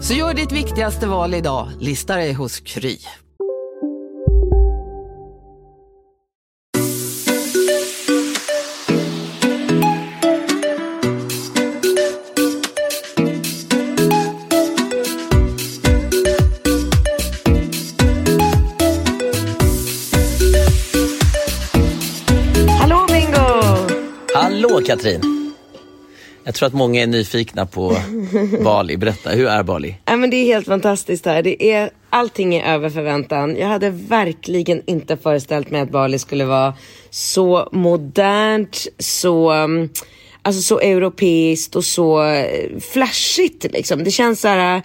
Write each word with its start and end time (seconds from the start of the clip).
Så 0.00 0.14
gör 0.14 0.34
ditt 0.34 0.52
viktigaste 0.52 1.06
val 1.06 1.34
idag, 1.34 1.68
lista 1.80 2.16
dig 2.16 2.32
hos 2.32 2.60
Kry. 2.60 2.98
Hallå 22.80 23.06
Bingo! 23.08 23.62
Hallå 24.34 24.80
Katrin! 24.86 25.47
Jag 26.48 26.54
tror 26.54 26.66
att 26.66 26.72
många 26.72 27.02
är 27.02 27.06
nyfikna 27.06 27.66
på 27.66 27.96
Bali. 28.64 28.96
Berätta, 28.96 29.30
hur 29.30 29.46
är 29.46 29.62
Bali? 29.62 29.94
Ja, 30.04 30.16
men 30.16 30.30
det 30.30 30.36
är 30.36 30.44
helt 30.44 30.66
fantastiskt 30.66 31.26
här. 31.26 31.42
Det 31.42 31.72
är, 31.72 31.90
allting 32.10 32.54
är 32.54 32.74
över 32.74 32.90
förväntan. 32.90 33.56
Jag 33.56 33.68
hade 33.68 33.90
verkligen 33.90 34.82
inte 34.86 35.16
föreställt 35.16 35.70
mig 35.70 35.80
att 35.80 35.90
Bali 35.90 36.18
skulle 36.18 36.44
vara 36.44 36.74
så 37.10 37.68
modernt, 37.72 38.86
så, 38.98 39.52
um, 39.52 39.88
alltså 40.42 40.62
så 40.62 40.80
europeiskt 40.80 41.76
och 41.76 41.84
så 41.84 42.24
eh, 42.24 42.80
flashigt 42.92 43.66
liksom. 43.72 44.04
Det 44.04 44.10
känns 44.10 44.40
så 44.40 44.48
här, 44.48 44.82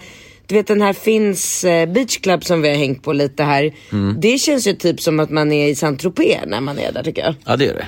du 0.48 0.56
vet 0.56 0.68
den 0.68 0.82
här 0.82 0.94
Finns 0.94 1.64
eh, 1.64 1.90
Beach 1.90 2.18
Club 2.18 2.46
som 2.46 2.62
vi 2.62 2.70
har 2.70 2.76
hängt 2.76 3.04
på 3.04 3.14
lite 3.14 3.44
här. 3.44 3.74
Det 4.20 4.38
känns 4.38 4.68
ju 4.68 4.74
typ 4.74 5.02
som 5.02 5.20
att 5.20 5.30
man 5.30 5.52
är 5.52 5.68
i 5.68 5.76
Saint 5.76 6.00
Tropez 6.00 6.40
när 6.48 6.62
man 6.62 6.80
är 6.80 6.92
där 6.92 7.04
tycker 7.04 7.22
jag. 7.22 7.36
Ja, 7.46 7.56
det 7.56 7.66
gör 7.66 7.74
det. 7.74 7.88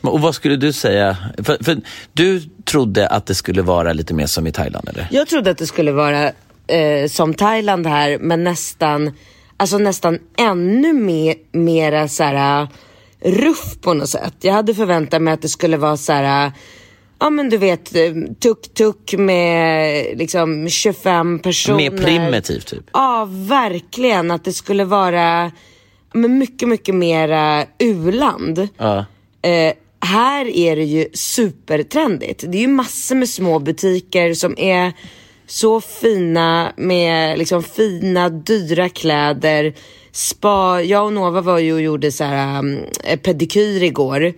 Och 0.00 0.20
vad 0.20 0.34
skulle 0.34 0.56
du 0.56 0.72
säga? 0.72 1.16
För, 1.38 1.64
för 1.64 1.80
du 2.12 2.40
trodde 2.40 3.08
att 3.08 3.26
det 3.26 3.34
skulle 3.34 3.62
vara 3.62 3.92
lite 3.92 4.14
mer 4.14 4.26
som 4.26 4.46
i 4.46 4.52
Thailand, 4.52 4.88
eller? 4.88 5.08
Jag 5.10 5.28
trodde 5.28 5.50
att 5.50 5.58
det 5.58 5.66
skulle 5.66 5.92
vara 5.92 6.32
eh, 6.66 7.08
som 7.08 7.34
Thailand 7.34 7.86
här, 7.86 8.18
men 8.18 8.44
nästan, 8.44 9.12
alltså 9.56 9.78
nästan 9.78 10.18
ännu 10.38 10.92
mer, 10.92 11.34
mera 11.52 12.08
så 12.08 12.24
här 12.24 12.68
ruff 13.20 13.80
på 13.80 13.94
något 13.94 14.08
sätt. 14.08 14.34
Jag 14.40 14.52
hade 14.52 14.74
förväntat 14.74 15.22
mig 15.22 15.34
att 15.34 15.42
det 15.42 15.48
skulle 15.48 15.76
vara 15.76 15.96
så 15.96 16.12
här, 16.12 16.52
ja 17.18 17.30
men 17.30 17.50
du 17.50 17.56
vet, 17.56 17.92
tuk-tuk 18.40 19.14
med 19.18 20.04
liksom 20.18 20.68
25 20.68 21.38
personer. 21.38 21.76
Mer 21.76 21.90
primitivt, 21.90 22.66
typ. 22.66 22.84
Ja, 22.92 23.28
verkligen. 23.30 24.30
Att 24.30 24.44
det 24.44 24.52
skulle 24.52 24.84
vara 24.84 25.50
men 26.12 26.38
mycket, 26.38 26.68
mycket 26.68 26.94
mera 26.94 27.66
u-land. 27.78 28.68
Ja. 28.78 29.04
Eh, 29.42 29.72
här 30.00 30.56
är 30.56 30.76
det 30.76 30.84
ju 30.84 31.08
supertrendigt. 31.14 32.44
Det 32.48 32.58
är 32.58 32.62
ju 32.62 32.68
massor 32.68 33.14
med 33.14 33.28
små 33.28 33.58
butiker 33.58 34.34
som 34.34 34.58
är 34.58 34.92
så 35.46 35.80
fina 35.80 36.72
med 36.76 37.38
liksom 37.38 37.62
fina, 37.62 38.28
dyra 38.28 38.88
kläder. 38.88 39.74
Spa, 40.12 40.80
jag 40.82 41.04
och 41.04 41.12
Nova 41.12 41.40
var 41.40 41.58
ju 41.58 41.72
och 41.72 41.80
gjorde 41.80 42.12
så 42.12 42.24
här 42.24 42.58
um, 42.58 42.78
pedikyr 43.22 43.82
igår. 43.82 44.32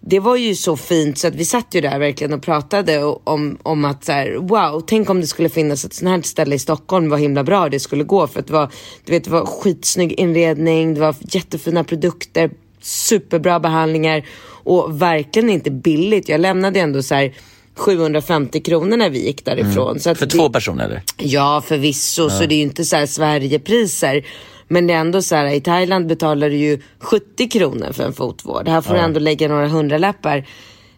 Det 0.00 0.20
var 0.20 0.36
ju 0.36 0.54
så 0.54 0.76
fint 0.76 1.18
så 1.18 1.28
att 1.28 1.34
vi 1.34 1.44
satt 1.44 1.74
ju 1.74 1.80
där 1.80 1.98
verkligen 1.98 2.32
och 2.32 2.42
pratade 2.42 3.04
om, 3.04 3.58
om 3.62 3.84
att 3.84 4.04
så 4.04 4.12
här, 4.12 4.34
wow, 4.34 4.80
tänk 4.86 5.10
om 5.10 5.20
det 5.20 5.26
skulle 5.26 5.48
finnas 5.48 5.84
ett 5.84 5.94
sånt 5.94 6.10
här 6.10 6.22
ställe 6.22 6.54
i 6.54 6.58
Stockholm, 6.58 7.10
vad 7.10 7.20
himla 7.20 7.44
bra 7.44 7.68
det 7.68 7.80
skulle 7.80 8.04
gå 8.04 8.26
för 8.26 8.40
att 8.40 8.46
det 8.46 8.52
var, 8.52 8.72
du 9.04 9.12
vet, 9.12 9.24
det 9.24 9.30
var 9.30 9.46
skitsnygg 9.46 10.12
inredning, 10.12 10.94
det 10.94 11.00
var 11.00 11.14
jättefina 11.20 11.84
produkter, 11.84 12.50
superbra 12.80 13.60
behandlingar 13.60 14.22
och 14.64 15.02
verkligen 15.02 15.50
inte 15.50 15.70
billigt. 15.70 16.28
Jag 16.28 16.40
lämnade 16.40 16.80
ändå 16.80 17.02
så 17.02 17.14
här 17.14 17.32
750 17.76 18.60
kronor 18.60 18.96
när 18.96 19.10
vi 19.10 19.26
gick 19.26 19.44
därifrån. 19.44 20.00
Så 20.00 20.10
att 20.10 20.18
För 20.18 20.26
det, 20.26 20.32
två 20.36 20.48
personer, 20.50 20.84
eller? 20.84 21.02
Ja, 21.16 21.62
förvisso, 21.66 22.30
så 22.30 22.46
det 22.46 22.54
är 22.54 22.56
ju 22.56 22.62
inte 22.62 22.84
så 22.84 22.96
här 22.96 23.06
Sverigepriser. 23.06 24.26
Men 24.68 24.86
det 24.86 24.94
är 24.94 24.98
ändå 24.98 25.22
så 25.22 25.34
här, 25.34 25.46
i 25.46 25.60
Thailand 25.60 26.06
betalar 26.06 26.50
du 26.50 26.56
ju 26.56 26.80
70 26.98 27.48
kronor 27.48 27.92
för 27.92 28.04
en 28.04 28.12
fotvård. 28.12 28.68
Här 28.68 28.80
får 28.80 28.94
du 28.94 29.00
ändå 29.00 29.20
lägga 29.20 29.48
några 29.48 29.68
hundralappar. 29.68 30.36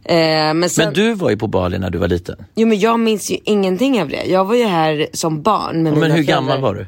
Eh, 0.05 0.17
men 0.55 0.71
sen, 0.71 0.85
Men 0.85 0.95
du 0.95 1.15
var 1.15 1.31
ju 1.31 1.37
på 1.37 1.47
Bali 1.47 1.79
när 1.79 1.91
du 1.91 1.99
var 1.99 2.09
liten. 2.09 2.37
Jo 2.55 2.67
men 2.69 2.79
jag 2.79 3.01
minns 3.01 3.31
ju 3.31 3.37
ingenting 3.45 4.03
av 4.03 4.09
det. 4.09 4.25
Jag 4.25 4.45
var 4.45 4.55
ju 4.55 4.65
här 4.65 5.07
som 5.13 5.43
barn 5.43 5.83
med 5.83 5.93
Men 5.93 6.01
mina 6.01 6.05
hur 6.15 6.25
föräldrar. 6.25 6.35
gammal 6.35 6.61
var 6.61 6.75
du? 6.75 6.87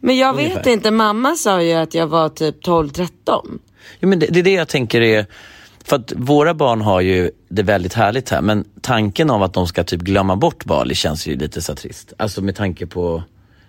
Men 0.00 0.16
jag 0.16 0.34
vet 0.36 0.50
Ungefär. 0.52 0.70
inte, 0.70 0.90
mamma 0.90 1.34
sa 1.36 1.62
ju 1.62 1.72
att 1.72 1.94
jag 1.94 2.06
var 2.06 2.28
typ 2.28 2.64
12-13. 2.66 3.08
Jo, 4.00 4.08
men 4.08 4.18
det, 4.18 4.26
det 4.26 4.38
är 4.38 4.42
det 4.42 4.52
jag 4.52 4.68
tänker 4.68 5.00
är, 5.00 5.26
för 5.84 5.96
att 5.96 6.12
våra 6.16 6.54
barn 6.54 6.80
har 6.80 7.00
ju 7.00 7.30
det 7.48 7.62
väldigt 7.62 7.94
härligt 7.94 8.30
här, 8.30 8.40
men 8.42 8.64
tanken 8.80 9.30
av 9.30 9.42
att 9.42 9.52
de 9.52 9.66
ska 9.66 9.84
typ 9.84 10.00
glömma 10.00 10.36
bort 10.36 10.64
Bali 10.64 10.94
känns 10.94 11.26
ju 11.26 11.36
lite 11.36 11.62
så 11.62 11.74
trist. 11.74 12.12
Alltså 12.16 12.42
med 12.42 12.56
tanke 12.56 12.86
på, 12.86 13.22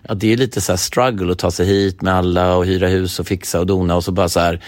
ja 0.08 0.14
det 0.14 0.34
är 0.34 0.38
lite 0.38 0.62
så 0.62 0.72
här 0.72 0.78
struggle 0.78 1.32
att 1.32 1.40
ta 1.40 1.52
sig 1.52 1.66
hit 1.66 2.02
med 2.02 2.14
alla 2.14 2.56
och 2.56 2.66
hyra 2.66 2.88
hus 2.88 3.20
och 3.20 3.28
fixa 3.28 3.60
och 3.60 3.66
dona 3.66 3.96
och 3.96 4.04
så 4.04 4.12
bara 4.12 4.30
så 4.30 4.40
här 4.40 4.62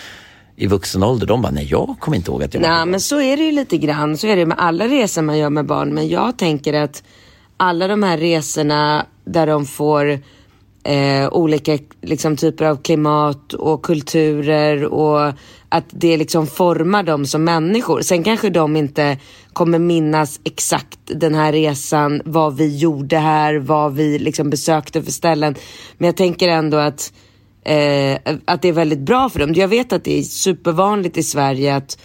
i 0.55 0.67
vuxen 0.67 1.03
ålder, 1.03 1.27
de 1.27 1.41
bara, 1.41 1.51
nej 1.51 1.67
jag 1.71 1.95
kommer 1.99 2.17
inte 2.17 2.31
ihåg 2.31 2.43
att 2.43 2.53
jag 2.53 2.61
Nej 2.61 2.85
men 2.85 2.99
så 2.99 3.21
är 3.21 3.37
det 3.37 3.43
ju 3.43 3.51
lite 3.51 3.77
grann. 3.77 4.17
Så 4.17 4.27
är 4.27 4.35
det 4.35 4.45
med 4.45 4.57
alla 4.59 4.87
resor 4.87 5.21
man 5.21 5.37
gör 5.37 5.49
med 5.49 5.65
barn. 5.65 5.93
Men 5.93 6.07
jag 6.07 6.37
tänker 6.37 6.73
att 6.73 7.03
alla 7.57 7.87
de 7.87 8.03
här 8.03 8.17
resorna 8.17 9.05
där 9.25 9.47
de 9.47 9.65
får 9.65 10.19
eh, 10.87 11.29
olika 11.31 11.77
liksom, 12.01 12.37
typer 12.37 12.65
av 12.65 12.75
klimat 12.75 13.53
och 13.53 13.83
kulturer 13.83 14.85
och 14.85 15.33
att 15.69 15.85
det 15.89 16.17
liksom 16.17 16.47
formar 16.47 17.03
dem 17.03 17.25
som 17.25 17.43
människor. 17.43 18.01
Sen 18.01 18.23
kanske 18.23 18.49
de 18.49 18.75
inte 18.75 19.17
kommer 19.53 19.79
minnas 19.79 20.39
exakt 20.43 20.99
den 21.05 21.35
här 21.35 21.51
resan, 21.51 22.21
vad 22.25 22.57
vi 22.57 22.77
gjorde 22.77 23.17
här, 23.17 23.55
vad 23.55 23.93
vi 23.93 24.19
liksom 24.19 24.49
besökte 24.49 25.03
för 25.03 25.11
ställen. 25.11 25.55
Men 25.97 26.05
jag 26.05 26.17
tänker 26.17 26.47
ändå 26.47 26.77
att 26.77 27.13
eh, 27.63 28.17
att 28.45 28.61
det 28.61 28.67
är 28.67 28.73
väldigt 28.73 28.99
bra 28.99 29.29
för 29.29 29.39
dem. 29.39 29.53
Jag 29.53 29.67
vet 29.67 29.93
att 29.93 30.03
det 30.03 30.19
är 30.19 30.23
supervanligt 30.23 31.17
i 31.17 31.23
Sverige 31.23 31.75
att, 31.75 31.97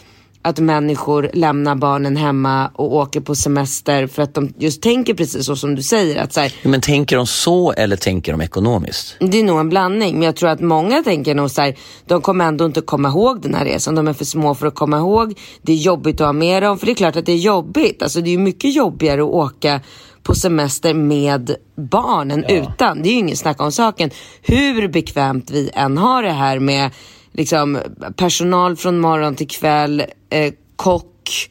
att 0.43 0.59
människor 0.59 1.31
lämnar 1.33 1.75
barnen 1.75 2.17
hemma 2.17 2.69
och 2.75 2.95
åker 2.95 3.21
på 3.21 3.35
semester 3.35 4.07
för 4.07 4.23
att 4.23 4.35
de 4.35 4.55
just 4.59 4.83
tänker 4.83 5.15
precis 5.15 5.47
så 5.47 5.57
som 5.57 5.75
du 5.75 5.83
säger. 5.83 6.23
Att 6.23 6.33
så 6.33 6.41
här, 6.41 6.55
Men 6.63 6.81
tänker 6.81 7.17
de 7.17 7.27
så 7.27 7.73
eller 7.73 7.97
tänker 7.97 8.33
de 8.33 8.41
ekonomiskt? 8.41 9.17
det 9.21 9.41
är 9.41 9.45
nog 9.45 9.61
en 9.61 9.69
blandning, 9.69 10.15
men 10.15 10.23
jag 10.23 10.37
tror 10.37 10.49
att 10.49 10.61
många 10.61 11.03
tänker 11.03 11.35
nog 11.35 11.51
så 11.51 11.63
här, 11.63 11.77
de 12.07 12.21
kommer 12.21 12.45
ändå 12.45 12.65
inte 12.65 12.81
komma 12.81 13.09
ihåg 13.09 13.43
den 13.43 13.55
här 13.55 13.65
resan. 13.65 13.95
De 13.95 14.09
är 14.09 14.13
för 14.13 14.25
små 14.25 14.55
för 14.55 14.67
att 14.67 14.75
komma 14.75 14.99
ihåg. 14.99 15.39
Det 15.63 15.73
är 15.73 15.77
jobbigt 15.77 16.21
att 16.21 16.27
ha 16.27 16.33
med 16.33 16.63
dem, 16.63 16.79
för 16.79 16.87
det 16.87 16.93
är 16.93 16.95
klart 16.95 17.17
att 17.17 17.27
det 17.27 17.33
är 17.33 17.37
jobbigt. 17.37 18.03
Alltså 18.03 18.21
det 18.21 18.35
är 18.35 18.39
mycket 18.39 18.75
jobbigare 18.75 19.23
att 19.23 19.29
åka 19.29 19.81
på 20.23 20.35
semester 20.35 20.95
med 20.95 21.57
barn 21.77 22.31
än 22.31 22.45
utan. 22.45 23.03
Det 23.03 23.09
är 23.09 23.13
ju 23.13 23.19
ingen 23.19 23.37
snack 23.37 23.61
om 23.61 23.73
saken. 23.73 24.11
Hur 24.43 24.89
bekvämt 24.89 25.51
vi 25.51 25.71
än 25.75 25.99
har 25.99 26.23
det 26.23 26.33
här 26.33 26.59
med 26.59 26.91
liksom, 27.33 27.79
personal 28.17 28.77
från 28.77 29.01
morgon 29.01 29.35
till 29.35 29.49
kväll, 29.49 30.03
eh, 30.31 30.53
kock, 30.77 31.51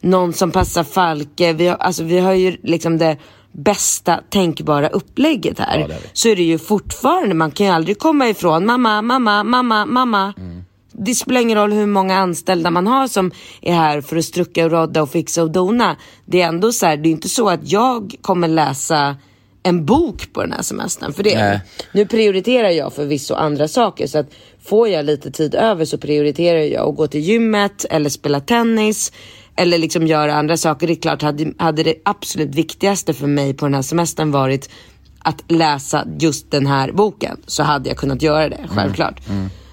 någon 0.00 0.32
som 0.32 0.50
passar 0.50 0.84
Falke. 0.84 1.52
Vi 1.52 1.66
har, 1.66 1.76
alltså, 1.76 2.02
vi 2.02 2.18
har 2.18 2.32
ju 2.32 2.56
liksom 2.62 2.98
det 2.98 3.16
bästa 3.52 4.20
tänkbara 4.30 4.88
upplägget 4.88 5.58
här. 5.58 5.78
Ja, 5.78 5.86
vi. 5.86 5.94
så 6.12 6.28
är 6.28 6.36
det 6.36 6.42
ju 6.42 6.58
fortfarande, 6.58 7.34
man 7.34 7.50
kan 7.50 7.66
ju 7.66 7.72
aldrig 7.72 7.98
komma 7.98 8.28
ifrån 8.28 8.66
mamma, 8.66 9.02
mamma, 9.02 9.44
mamma, 9.44 9.86
mamma. 9.86 10.34
Det 10.92 11.14
spelar 11.14 11.40
ingen 11.40 11.58
roll 11.58 11.72
hur 11.72 11.86
många 11.86 12.18
anställda 12.18 12.70
man 12.70 12.86
har 12.86 13.08
som 13.08 13.30
är 13.60 13.74
här 13.74 14.00
för 14.00 14.16
att 14.16 14.24
strucka 14.24 14.64
och 14.64 14.70
rodda 14.70 15.02
och 15.02 15.10
fixa 15.10 15.42
och 15.42 15.50
dona. 15.50 15.96
Det 16.24 16.42
är 16.42 16.48
ändå 16.48 16.72
så 16.72 16.86
här, 16.86 16.96
det 16.96 17.08
är 17.08 17.10
inte 17.10 17.28
så 17.28 17.48
att 17.48 17.70
jag 17.70 18.14
kommer 18.22 18.48
läsa 18.48 19.16
en 19.62 19.84
bok 19.84 20.32
på 20.32 20.40
den 20.40 20.52
här 20.52 20.62
semestern. 20.62 21.12
För 21.12 21.22
det. 21.22 21.38
Nej. 21.38 21.60
Nu 21.92 22.06
prioriterar 22.06 22.68
jag 22.68 22.92
förvisso 22.92 23.34
andra 23.34 23.68
saker 23.68 24.06
så 24.06 24.18
att 24.18 24.30
får 24.62 24.88
jag 24.88 25.04
lite 25.04 25.30
tid 25.30 25.54
över 25.54 25.84
så 25.84 25.98
prioriterar 25.98 26.58
jag 26.58 26.88
att 26.88 26.96
gå 26.96 27.06
till 27.06 27.20
gymmet 27.20 27.84
eller 27.90 28.10
spela 28.10 28.40
tennis 28.40 29.12
eller 29.56 29.78
liksom 29.78 30.06
göra 30.06 30.34
andra 30.34 30.56
saker. 30.56 30.86
Det 30.86 30.92
är 30.92 31.02
klart, 31.02 31.22
hade, 31.22 31.52
hade 31.58 31.82
det 31.82 31.94
absolut 32.04 32.54
viktigaste 32.54 33.14
för 33.14 33.26
mig 33.26 33.54
på 33.54 33.66
den 33.66 33.74
här 33.74 33.82
semestern 33.82 34.30
varit 34.30 34.70
att 35.18 35.44
läsa 35.48 36.06
just 36.18 36.50
den 36.50 36.66
här 36.66 36.92
boken 36.92 37.36
så 37.46 37.62
hade 37.62 37.88
jag 37.88 37.98
kunnat 37.98 38.22
göra 38.22 38.48
det, 38.48 38.60
självklart. 38.68 39.20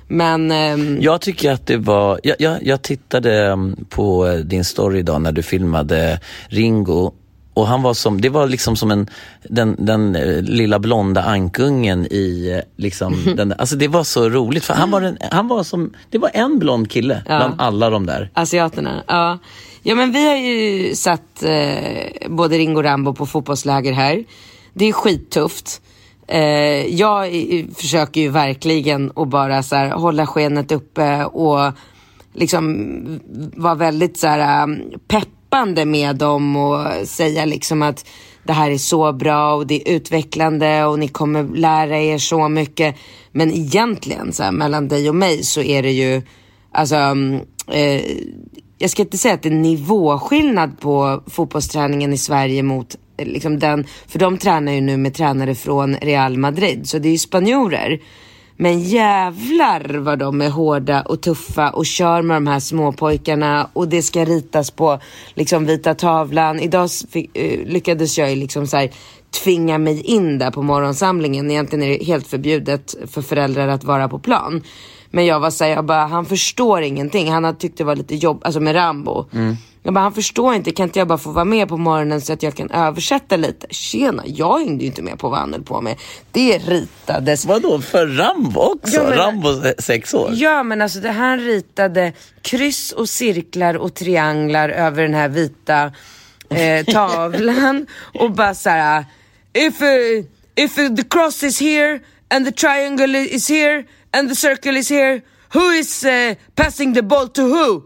Men 0.07 0.51
ehm, 0.51 0.97
Jag 1.01 1.21
tycker 1.21 1.51
att 1.51 1.67
det 1.67 1.77
var, 1.77 2.19
jag, 2.23 2.35
jag, 2.39 2.63
jag 2.63 2.81
tittade 2.81 3.45
mm, 3.45 3.85
på 3.89 4.37
din 4.45 4.65
story 4.65 4.99
idag 4.99 5.21
när 5.21 5.31
du 5.31 5.43
filmade 5.43 6.19
Ringo 6.47 7.13
och 7.57 7.67
han 7.67 7.81
var 7.81 7.93
som, 7.93 8.21
det 8.21 8.29
var 8.29 8.47
liksom 8.47 8.75
som 8.75 8.91
en, 8.91 9.09
den, 9.49 9.75
den 9.79 10.15
eh, 10.15 10.41
lilla 10.41 10.79
blonda 10.79 11.23
ankungen 11.23 12.05
i 12.11 12.51
eh, 12.57 12.83
liksom, 12.83 13.15
den, 13.37 13.53
alltså 13.57 13.75
det 13.75 13.87
var 13.87 14.03
så 14.03 14.29
roligt 14.29 14.65
för 14.65 14.73
han 14.73 14.91
var, 14.91 15.01
en, 15.01 15.17
han 15.31 15.47
var 15.47 15.63
som, 15.63 15.93
det 16.09 16.17
var 16.17 16.31
en 16.33 16.59
blond 16.59 16.91
kille 16.91 17.21
bland 17.25 17.53
alla 17.57 17.89
de 17.89 18.05
där. 18.05 18.29
Asiaterna, 18.33 19.03
ja. 19.07 19.39
Ja 19.83 19.95
men 19.95 20.11
vi 20.11 20.27
har 20.27 20.35
ju 20.35 20.95
satt 20.95 21.43
eh, 21.43 22.29
både 22.29 22.57
Ringo 22.57 22.77
och 22.77 22.83
Rambo 22.83 23.13
på 23.13 23.25
fotbollsläger 23.25 23.93
här. 23.93 24.23
Det 24.73 24.85
är 24.85 24.93
skittufft. 24.93 25.81
Eh, 26.27 26.39
jag 26.95 27.31
i- 27.35 27.67
försöker 27.75 28.21
ju 28.21 28.29
verkligen 28.29 29.11
att 29.15 29.27
bara 29.27 29.63
så 29.63 29.75
här, 29.75 29.89
hålla 29.91 30.27
skenet 30.27 30.71
uppe 30.71 31.25
och 31.25 31.71
liksom 32.33 32.85
vara 33.55 33.75
väldigt 33.75 34.17
så 34.17 34.27
här, 34.27 34.63
um, 34.63 34.81
peppande 35.49 35.85
med 35.85 36.15
dem 36.15 36.55
och 36.55 37.07
säga 37.07 37.45
liksom 37.45 37.81
att 37.81 38.05
det 38.43 38.53
här 38.53 38.71
är 38.71 38.77
så 38.77 39.13
bra 39.13 39.53
och 39.53 39.67
det 39.67 39.89
är 39.89 39.95
utvecklande 39.95 40.85
och 40.85 40.99
ni 40.99 41.07
kommer 41.07 41.43
lära 41.43 41.99
er 41.99 42.17
så 42.17 42.49
mycket. 42.49 42.95
Men 43.31 43.51
egentligen 43.51 44.33
så 44.33 44.43
här, 44.43 44.51
mellan 44.51 44.87
dig 44.87 45.09
och 45.09 45.15
mig 45.15 45.43
så 45.43 45.61
är 45.61 45.83
det 45.83 45.91
ju 45.91 46.21
alltså 46.71 46.95
mm, 46.95 47.41
eh, 47.71 48.01
jag 48.77 48.89
ska 48.89 49.01
inte 49.01 49.17
säga 49.17 49.33
att 49.33 49.43
det 49.43 49.49
är 49.49 49.53
nivåskillnad 49.53 50.79
på 50.79 51.23
fotbollsträningen 51.27 52.13
i 52.13 52.17
Sverige 52.17 52.63
mot 52.63 52.95
eh, 53.17 53.27
liksom 53.27 53.59
den, 53.59 53.85
för 54.07 54.19
de 54.19 54.37
tränar 54.37 54.71
ju 54.71 54.81
nu 54.81 54.97
med 54.97 55.13
tränare 55.13 55.55
från 55.55 55.95
Real 55.95 56.37
Madrid, 56.37 56.89
så 56.89 56.99
det 56.99 57.07
är 57.07 57.11
ju 57.11 57.17
spanjorer. 57.17 57.99
Men 58.57 58.79
jävlar 58.79 59.97
vad 59.97 60.19
de 60.19 60.41
är 60.41 60.49
hårda 60.49 61.01
och 61.01 61.21
tuffa 61.21 61.69
och 61.69 61.85
kör 61.85 62.21
med 62.21 62.35
de 62.35 62.47
här 62.47 62.59
småpojkarna 62.59 63.69
och 63.73 63.87
det 63.87 64.01
ska 64.01 64.25
ritas 64.25 64.71
på 64.71 64.99
liksom 65.33 65.65
vita 65.65 65.95
tavlan. 65.95 66.59
Idag 66.59 66.89
fick, 67.09 67.37
eh, 67.37 67.67
lyckades 67.67 68.17
jag 68.17 68.29
ju 68.29 68.35
liksom 68.35 68.67
så 68.67 68.77
här, 68.77 68.91
tvinga 69.43 69.77
mig 69.77 70.01
in 70.01 70.37
där 70.37 70.51
på 70.51 70.61
morgonsamlingen. 70.61 71.51
Egentligen 71.51 71.83
är 71.83 71.97
det 71.99 72.05
helt 72.05 72.27
förbjudet 72.27 72.95
för 73.07 73.21
föräldrar 73.21 73.67
att 73.67 73.83
vara 73.83 74.09
på 74.09 74.19
plan. 74.19 74.63
Men 75.11 75.25
jag 75.25 75.39
var 75.39 75.49
såhär, 75.49 75.71
jag 75.71 75.85
bara, 75.85 76.05
han 76.05 76.25
förstår 76.25 76.81
ingenting. 76.81 77.31
Han 77.31 77.43
hade 77.43 77.57
tyckt 77.57 77.77
det 77.77 77.83
var 77.83 77.95
lite 77.95 78.15
jobb, 78.15 78.41
alltså 78.45 78.59
med 78.59 78.75
Rambo. 78.75 79.25
Mm. 79.33 79.55
Jag 79.87 79.93
bara, 79.93 80.01
han 80.01 80.13
förstår 80.13 80.53
inte, 80.55 80.71
kan 80.71 80.83
inte 80.83 80.99
jag 80.99 81.07
bara 81.07 81.17
få 81.17 81.31
vara 81.31 81.45
med 81.45 81.67
på 81.67 81.77
morgonen 81.77 82.21
så 82.21 82.33
att 82.33 82.43
jag 82.43 82.55
kan 82.55 82.71
översätta 82.71 83.37
lite? 83.37 83.67
Tjena, 83.69 84.23
jag 84.25 84.59
hängde 84.59 84.83
ju 84.83 84.87
inte 84.87 85.01
med 85.01 85.19
på 85.19 85.29
vad 85.29 85.39
han 85.39 85.53
höll 85.53 85.63
på 85.63 85.81
med. 85.81 85.97
Det 86.31 86.57
ritades. 86.57 87.45
Vadå, 87.45 87.81
för 87.81 88.07
Rambo 88.07 88.59
också? 88.59 89.03
Men- 89.03 89.13
Rambo 89.13 89.49
eh, 89.65 89.71
sex 89.79 90.13
år? 90.13 90.29
Ja 90.33 90.63
men 90.63 90.81
alltså 90.81 90.99
det, 90.99 91.11
han 91.11 91.39
ritade 91.39 92.13
kryss 92.41 92.91
och 92.91 93.09
cirklar 93.09 93.77
och 93.77 93.93
trianglar 93.93 94.69
över 94.69 95.03
den 95.03 95.13
här 95.13 95.29
vita 95.29 95.91
eh, 96.49 96.85
tavlan 96.93 97.87
och 98.19 98.31
bara 98.31 98.55
såhär 98.55 99.05
if, 99.53 99.81
uh, 99.81 99.87
if 100.55 100.77
uh, 100.79 100.95
the 100.95 101.03
cross 101.03 101.43
is 101.43 101.59
here 101.61 101.99
and 102.29 102.45
the 102.45 102.51
triangle 102.51 103.17
is 103.19 103.49
here 103.49 103.83
and 104.17 104.29
the 104.29 104.35
circle 104.35 104.77
is 104.79 104.89
here 104.89 105.21
who 105.53 105.71
is 105.71 106.05
uh, 106.05 106.35
passing 106.55 106.93
the 106.95 107.01
ball 107.01 107.27
to 107.27 107.41
who? 107.41 107.81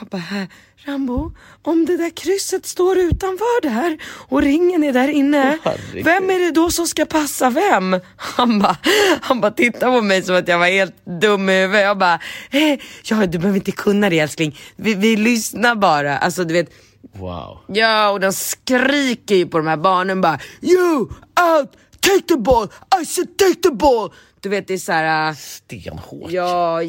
Jag 0.00 0.08
bara, 0.08 0.18
"Här, 0.18 0.46
Rambo, 0.92 1.32
om 1.62 1.86
det 1.86 1.96
där 1.96 2.10
krysset 2.10 2.66
står 2.66 2.98
utanför 2.98 3.62
där 3.62 3.98
och 4.28 4.42
ringen 4.42 4.84
är 4.84 4.92
där 4.92 5.08
inne, 5.08 5.58
herregud. 5.64 6.04
vem 6.04 6.30
är 6.30 6.38
det 6.38 6.50
då 6.50 6.70
som 6.70 6.86
ska 6.86 7.04
passa 7.06 7.50
vem? 7.50 8.00
Han 8.16 8.58
bara, 8.58 8.76
han 9.20 9.40
bara 9.40 9.52
tittade 9.52 9.92
på 9.98 10.02
mig 10.04 10.22
som 10.22 10.36
att 10.36 10.48
jag 10.48 10.58
var 10.58 10.66
helt 10.66 10.94
dum 11.20 11.48
i 11.48 11.52
huvudet. 11.60 11.82
Jag 11.82 11.98
bara, 11.98 12.20
eh, 12.50 12.78
ja 13.04 13.26
du 13.26 13.38
behöver 13.38 13.58
inte 13.58 13.72
kunna 13.72 14.10
det 14.10 14.18
älskling, 14.18 14.58
vi, 14.76 14.94
vi 14.94 15.16
lyssnar 15.16 15.74
bara. 15.74 16.18
Alltså 16.18 16.44
du 16.44 16.54
vet, 16.54 16.70
Wow. 17.12 17.58
ja 17.66 18.10
och 18.10 18.20
de 18.20 18.32
skriker 18.32 19.34
ju 19.34 19.46
på 19.46 19.58
de 19.58 19.66
här 19.66 19.76
barnen 19.76 20.20
bara, 20.20 20.38
you 20.62 21.00
out, 21.00 21.72
take 22.00 22.20
the 22.28 22.36
ball, 22.36 22.68
I 23.02 23.06
said 23.06 23.36
take 23.38 23.54
the 23.62 23.70
ball. 23.70 24.12
Du 24.40 24.48
vet 24.48 24.68
det 24.68 24.74
är 24.74 24.78
så 24.78 24.92
här. 24.92 25.28
äh, 25.30 25.34
Stenhårt. 25.36 26.30
Ja, 26.30 26.82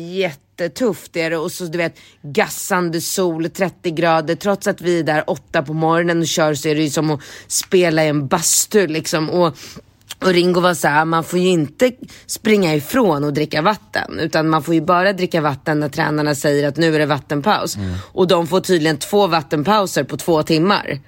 jättetufft 0.60 1.16
är 1.16 1.30
det. 1.30 1.38
Och 1.38 1.52
så 1.52 1.66
du 1.66 1.78
vet, 1.78 2.00
gassande 2.22 3.02
sol, 3.02 3.50
30 3.50 3.92
grader. 3.92 4.36
Trots 4.36 4.68
att 4.68 4.82
vi 4.82 5.00
är 5.00 5.04
där 5.04 5.30
åtta 5.30 5.64
på 5.64 5.74
morgonen 5.74 6.20
och 6.20 6.28
kör 6.28 6.54
så 6.54 6.70
är 6.70 6.76
det 6.76 6.82
ju 6.82 6.90
som 6.90 7.12
att 7.12 7.22
spela 7.48 8.06
i 8.06 8.08
en 8.08 8.28
bastu 8.28 8.88
liksom. 8.88 9.30
Och, 9.30 9.58
och 10.22 10.28
Ringo 10.28 10.62
var 10.62 10.74
så 10.74 10.88
här, 10.88 11.06
man 11.06 11.24
får 11.24 11.40
ju 11.40 11.50
inte 11.50 11.92
springa 12.26 12.76
ifrån 12.76 13.24
och 13.24 13.34
dricka 13.34 13.62
vatten. 13.62 14.20
Utan 14.20 14.50
man 14.50 14.64
får 14.64 14.74
ju 14.74 14.82
bara 14.82 15.14
dricka 15.14 15.42
vatten 15.42 15.80
när 15.80 15.90
tränarna 15.90 16.36
säger 16.36 16.68
att 16.68 16.78
nu 16.78 16.96
är 16.96 17.00
det 17.00 17.06
vattenpaus. 17.06 17.78
Och 18.14 18.28
de 18.28 18.48
får 18.48 18.62
tydligen 18.62 18.98
två 18.98 19.28
vattenpauser 19.28 20.04
på 20.04 20.18
två 20.18 20.44
timmar. 20.44 21.00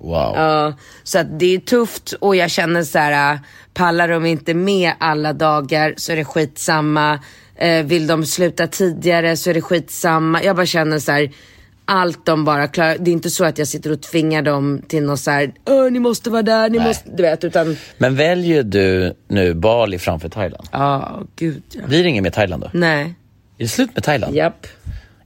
Wow. 0.00 0.36
Ja, 0.36 0.72
så 1.02 1.18
att 1.18 1.38
det 1.38 1.54
är 1.54 1.58
tufft 1.58 2.12
och 2.12 2.36
jag 2.36 2.50
känner 2.50 2.82
så 2.82 2.98
här, 2.98 3.34
äh, 3.34 3.40
pallar 3.74 4.08
de 4.08 4.26
inte 4.26 4.54
med 4.54 4.92
alla 5.00 5.32
dagar 5.32 5.94
så 5.96 6.12
är 6.12 6.16
det 6.16 6.24
skitsamma. 6.24 7.18
Eh, 7.58 7.82
vill 7.86 8.06
de 8.06 8.26
sluta 8.26 8.66
tidigare 8.66 9.36
så 9.36 9.50
är 9.50 9.54
det 9.54 9.60
skitsamma. 9.60 10.42
Jag 10.42 10.56
bara 10.56 10.66
känner 10.66 10.98
så 10.98 11.12
här, 11.12 11.30
allt 11.84 12.26
de 12.26 12.44
bara 12.44 12.66
klarar. 12.68 12.96
Det 12.98 13.10
är 13.10 13.12
inte 13.12 13.30
så 13.30 13.44
att 13.44 13.58
jag 13.58 13.68
sitter 13.68 13.92
och 13.92 14.00
tvingar 14.02 14.42
dem 14.42 14.82
till 14.88 15.02
något 15.02 15.20
så 15.20 15.30
här, 15.30 15.52
"Åh, 15.66 15.90
ni 15.90 15.98
måste 15.98 16.30
vara 16.30 16.42
där, 16.42 16.70
ni 16.70 16.78
Nej. 16.78 16.86
måste, 16.88 17.10
du 17.10 17.22
vet, 17.22 17.44
utan 17.44 17.76
Men 17.98 18.16
väljer 18.16 18.62
du 18.62 19.14
nu 19.28 19.54
Bali 19.54 19.98
framför 19.98 20.28
Thailand? 20.28 20.68
ja, 20.72 21.22
gud 21.36 21.62
ja. 21.72 21.86
Blir 21.86 22.02
det 22.02 22.08
inget 22.08 22.22
med 22.22 22.32
Thailand 22.32 22.62
då? 22.62 22.70
Nej, 22.72 23.02
Är 23.58 23.62
det 23.62 23.68
slut 23.68 23.90
med 23.94 24.04
Thailand? 24.04 24.34
japp. 24.36 24.66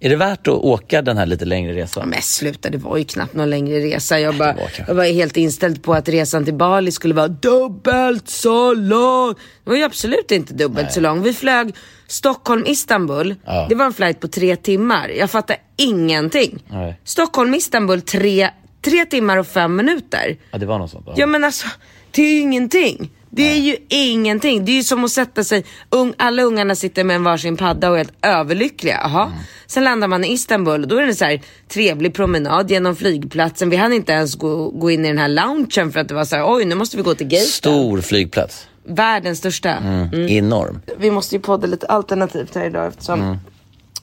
Är 0.05 0.09
det 0.09 0.17
värt 0.17 0.47
att 0.47 0.55
åka 0.55 1.03
den 1.03 1.17
här 1.17 1.27
lite 1.27 1.45
längre 1.45 1.73
resan? 1.73 2.09
Men 2.09 2.23
sluta, 2.23 2.71
det 2.71 2.79
var 2.79 2.97
ju 2.97 3.05
knappt 3.05 3.35
någon 3.35 3.51
längre 3.51 3.81
resa. 3.81 4.21
Jag, 4.21 4.37
bara, 4.37 4.57
jag 4.89 4.95
var 4.95 5.05
helt 5.05 5.37
inställd 5.37 5.83
på 5.83 5.95
att 5.95 6.09
resan 6.09 6.45
till 6.45 6.55
Bali 6.55 6.93
skulle 6.93 7.15
vara 7.15 7.29
dubbelt 7.29 8.29
så 8.29 8.75
lång. 8.75 9.35
Det 9.65 9.71
var 9.71 9.77
ju 9.77 9.83
absolut 9.83 10.31
inte 10.31 10.55
dubbelt 10.55 10.93
så 10.93 11.01
lång. 11.01 11.23
Vi 11.23 11.33
flög 11.33 11.75
Stockholm-Istanbul. 12.07 13.35
Ja. 13.45 13.67
Det 13.69 13.75
var 13.75 13.85
en 13.85 13.93
flight 13.93 14.21
på 14.21 14.29
tre 14.29 14.57
timmar. 14.57 15.09
Jag 15.09 15.31
fattar 15.31 15.57
ingenting. 15.77 16.63
Nej. 16.69 17.01
Stockholm-Istanbul, 17.05 18.01
tre, 18.01 18.51
tre 18.85 19.05
timmar 19.05 19.37
och 19.37 19.47
fem 19.47 19.77
minuter. 19.77 20.37
Ja, 20.51 20.59
det 20.59 20.67
var 20.67 20.79
något 20.79 20.91
sånt. 20.91 21.07
Ja 21.17 21.27
men 21.27 21.45
alltså, 21.45 21.67
det 22.11 22.23
är 22.23 22.31
ju 22.31 22.41
ingenting. 22.41 23.11
Det 23.35 23.53
är 23.53 23.57
ju 23.57 23.77
ingenting. 23.89 24.65
Det 24.65 24.73
är 24.73 24.77
ju 24.77 24.83
som 24.83 25.05
att 25.05 25.11
sätta 25.11 25.45
sig, 25.45 25.65
ung, 25.91 26.15
alla 26.17 26.43
ungarna 26.43 26.75
sitter 26.75 27.05
med 27.05 27.17
en 27.17 27.25
varsin 27.25 27.57
padda 27.57 27.91
och 27.91 27.95
är 27.95 27.99
helt 27.99 28.15
överlyckliga. 28.23 29.01
Jaha. 29.03 29.27
Mm. 29.27 29.39
Sen 29.67 29.85
landar 29.85 30.09
man 30.09 30.25
i 30.25 30.33
Istanbul 30.33 30.83
och 30.83 30.89
då 30.89 30.97
är 30.97 31.07
det 31.07 31.15
så 31.15 31.25
här 31.25 31.43
trevlig 31.69 32.15
promenad 32.15 32.71
genom 32.71 32.97
flygplatsen. 32.97 33.71
Vi 33.71 33.77
hann 33.77 33.93
inte 33.93 34.13
ens 34.13 34.35
gå, 34.35 34.71
gå 34.71 34.91
in 34.91 35.05
i 35.05 35.09
den 35.09 35.19
här 35.19 35.29
loungen 35.29 35.93
för 35.93 36.01
att 36.01 36.09
det 36.09 36.15
var 36.15 36.25
så 36.25 36.37
här, 36.37 36.55
oj 36.55 36.65
nu 36.65 36.75
måste 36.75 36.97
vi 36.97 37.03
gå 37.03 37.15
till 37.15 37.27
gaten. 37.27 37.47
Stor 37.47 38.01
flygplats. 38.01 38.67
Världens 38.85 39.39
största. 39.39 39.71
Mm. 39.71 40.29
Enorm. 40.29 40.81
Vi 40.99 41.11
måste 41.11 41.35
ju 41.35 41.43
podda 41.43 41.67
lite 41.67 41.87
alternativt 41.87 42.55
här 42.55 42.67
idag 42.67 42.87
eftersom 42.87 43.39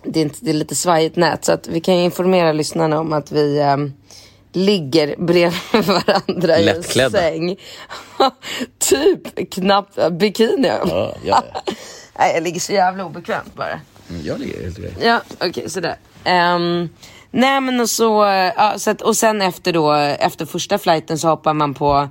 det, 0.03 0.19
är 0.19 0.23
inte, 0.23 0.37
det 0.41 0.49
är 0.49 0.53
lite 0.53 0.75
svajigt 0.75 1.15
nät. 1.15 1.45
Så 1.45 1.51
att 1.51 1.67
vi 1.67 1.81
kan 1.81 1.97
ju 1.97 2.03
informera 2.03 2.51
lyssnarna 2.51 2.99
om 2.99 3.13
att 3.13 3.31
vi 3.31 3.59
ehm, 3.59 3.93
ligger 4.53 5.15
bredvid 5.17 5.59
varandra 5.87 6.57
i 6.57 6.59
en 6.59 6.65
Lättklädda. 6.65 7.19
säng. 7.19 7.55
typ 8.79 9.51
knappt 9.53 10.11
bikini. 10.11 10.67
Ja, 10.67 11.13
ja. 11.25 11.43
Nej, 12.19 12.33
jag 12.33 12.43
ligger 12.43 12.59
så 12.59 12.73
jävla 12.73 13.05
obekvämt 13.05 13.55
bara. 13.55 13.79
Mm, 14.09 14.21
Jag 14.25 14.39
ligger 14.39 14.61
helt 14.63 14.77
okej. 14.79 14.93
Ja, 15.01 15.21
okej 15.39 15.69
sådär. 15.69 15.95
Um, 16.55 16.89
nej 17.31 17.61
men 17.61 17.79
och 17.79 17.89
så, 17.89 18.23
ja, 18.57 18.73
så 18.77 18.89
att, 18.91 19.01
och 19.01 19.17
sen 19.17 19.41
efter 19.41 19.73
då, 19.73 19.93
efter 19.93 20.45
första 20.45 20.77
flighten 20.77 21.17
så 21.17 21.27
hoppar 21.27 21.53
man 21.53 21.73
på 21.73 22.09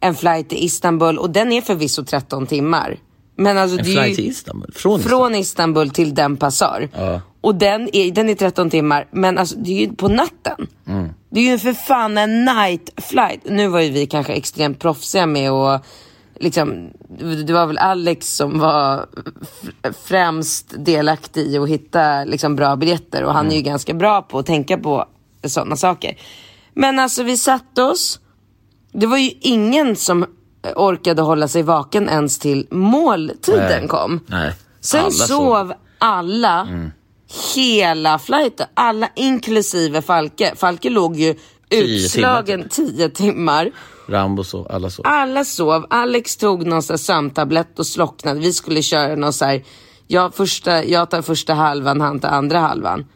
en 0.00 0.14
flight 0.14 0.48
till 0.48 0.64
Istanbul 0.64 1.18
och 1.18 1.30
den 1.30 1.52
är 1.52 1.60
förvisso 1.62 2.04
13 2.04 2.46
timmar. 2.46 2.98
Men 3.36 3.58
alltså 3.58 3.78
En 3.78 3.84
flight 3.84 4.16
till 4.16 4.28
Istanbul? 4.28 4.72
Från, 4.74 4.98
Istanbul? 5.00 5.10
från 5.18 5.34
Istanbul 5.34 5.90
till 5.90 6.14
Den 6.14 6.36
Passar. 6.36 6.88
Ja. 6.96 7.20
Och 7.40 7.54
den 7.54 7.88
är, 7.96 8.10
den 8.10 8.28
är 8.28 8.34
13 8.34 8.70
timmar, 8.70 9.06
men 9.10 9.38
alltså 9.38 9.56
det 9.58 9.70
är 9.70 9.86
ju 9.86 9.94
på 9.96 10.08
natten. 10.08 10.66
Mm. 10.88 11.08
Det 11.34 11.40
är 11.40 11.50
ju 11.50 11.58
för 11.58 11.72
fan 11.72 12.18
en 12.18 12.44
night 12.44 12.90
flight. 12.96 13.40
Nu 13.44 13.68
var 13.68 13.80
ju 13.80 13.90
vi 13.90 14.06
kanske 14.06 14.32
extremt 14.32 14.78
proffsiga 14.78 15.26
med 15.26 15.50
att 15.50 15.86
Liksom, 16.40 16.90
det 17.46 17.52
var 17.52 17.66
väl 17.66 17.78
Alex 17.78 18.36
som 18.36 18.58
var 18.58 19.06
främst 20.04 20.74
delaktig 20.78 21.46
i 21.46 21.58
att 21.58 21.68
hitta 21.68 22.24
liksom, 22.24 22.56
bra 22.56 22.76
biljetter 22.76 23.24
och 23.24 23.32
han 23.32 23.52
är 23.52 23.56
ju 23.56 23.62
ganska 23.62 23.94
bra 23.94 24.22
på 24.22 24.38
att 24.38 24.46
tänka 24.46 24.78
på 24.78 25.06
sådana 25.44 25.76
saker. 25.76 26.18
Men 26.74 26.98
alltså 26.98 27.22
vi 27.22 27.36
satte 27.36 27.82
oss, 27.82 28.20
det 28.92 29.06
var 29.06 29.16
ju 29.16 29.30
ingen 29.40 29.96
som 29.96 30.26
orkade 30.76 31.22
hålla 31.22 31.48
sig 31.48 31.62
vaken 31.62 32.08
ens 32.08 32.38
till 32.38 32.66
måltiden 32.70 33.80
Nej. 33.80 33.88
kom. 33.88 34.20
Nej. 34.26 34.52
Sen 34.80 35.00
Alla 35.00 35.10
sov, 35.10 35.26
sov. 35.26 35.72
alla 35.98 36.68
hela 37.54 38.18
flighten. 38.18 38.66
Alla 38.74 39.08
inklusive 39.16 40.02
Falke. 40.02 40.52
Falke 40.56 40.90
låg 40.90 41.16
ju 41.16 41.34
utslagen 41.70 42.68
tio 42.68 43.08
timmar. 43.08 43.70
Rambo 44.08 44.44
så, 44.44 44.66
alla 44.66 44.90
så. 44.90 45.02
Alla 45.02 45.44
sov. 45.44 45.86
Alex 45.90 46.36
tog 46.36 46.66
någon 46.66 46.82
sömntablett 46.82 47.78
och 47.78 47.86
slocknade. 47.86 48.40
Vi 48.40 48.52
skulle 48.52 48.82
köra 48.82 49.16
någon 49.16 49.32
så 49.32 49.44
här, 49.44 49.64
jag, 50.06 50.34
första, 50.34 50.84
jag 50.84 51.10
tar 51.10 51.22
första 51.22 51.54
halvan, 51.54 52.00
han 52.00 52.20
tar 52.20 52.28
andra 52.28 52.58
halvan. 52.58 53.06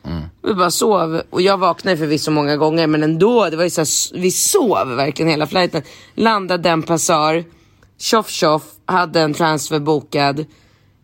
Vi 0.43 0.55
bara 0.55 0.71
sov. 0.71 1.23
Och 1.31 1.43
jag 1.43 1.59
vaknade 1.59 1.97
förvisso 1.97 2.31
många 2.31 2.57
gånger 2.57 2.87
men 2.87 3.03
ändå, 3.03 3.51
det 3.51 3.57
var 3.57 3.65
ju 3.65 3.71
så 3.71 3.81
här, 3.81 4.19
vi 4.21 4.31
sov 4.31 4.89
verkligen 4.97 5.31
hela 5.31 5.47
flighten. 5.47 5.83
Landade 6.15 6.71
en 6.71 6.83
passar, 6.83 7.45
tjoff 7.99 8.31
tjoff, 8.31 8.63
hade 8.87 9.21
en 9.21 9.35
transfer 9.35 9.79
bokad. 9.79 10.47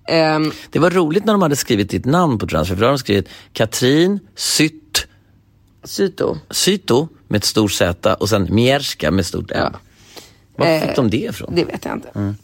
Ehm, 0.09 0.53
Det 0.71 0.79
var 0.79 0.91
roligt 0.91 1.25
när 1.25 1.33
de 1.33 1.43
hade 1.43 1.57
skrivit 1.57 1.91
ditt 1.91 2.05
namn 2.05 2.39
på 2.39 2.47
transfer, 2.47 2.75
för 2.75 2.81
då 2.81 2.87
hade 2.87 2.97
de 2.97 2.99
skrivit 2.99 3.29
Katrin 3.53 4.21
Sytt 4.37 5.07
Syto. 5.85 6.37
Syto 6.51 7.09
med 7.29 7.39
ett 7.39 7.45
stort 7.45 7.73
Z 7.73 8.15
och 8.15 8.29
sen 8.29 8.49
Mierska 8.51 9.11
med 9.11 9.27
stort 9.27 9.51
M. 9.51 9.73
Var 10.57 10.81
fick 10.81 10.97
de 10.97 11.11
det 11.11 11.17
ifrån? 11.17 11.55
Det 11.55 11.65
vet 11.65 11.85
jag 11.85 11.95
inte. 11.95 12.35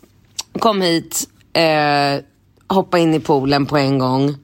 Kom 0.59 0.83
hit, 0.83 1.29
eh, 1.53 2.25
hoppa 2.69 2.99
in 2.99 3.15
i 3.15 3.21
poolen 3.21 3.67
på 3.67 3.77
en 3.77 3.99
gång. 3.99 4.35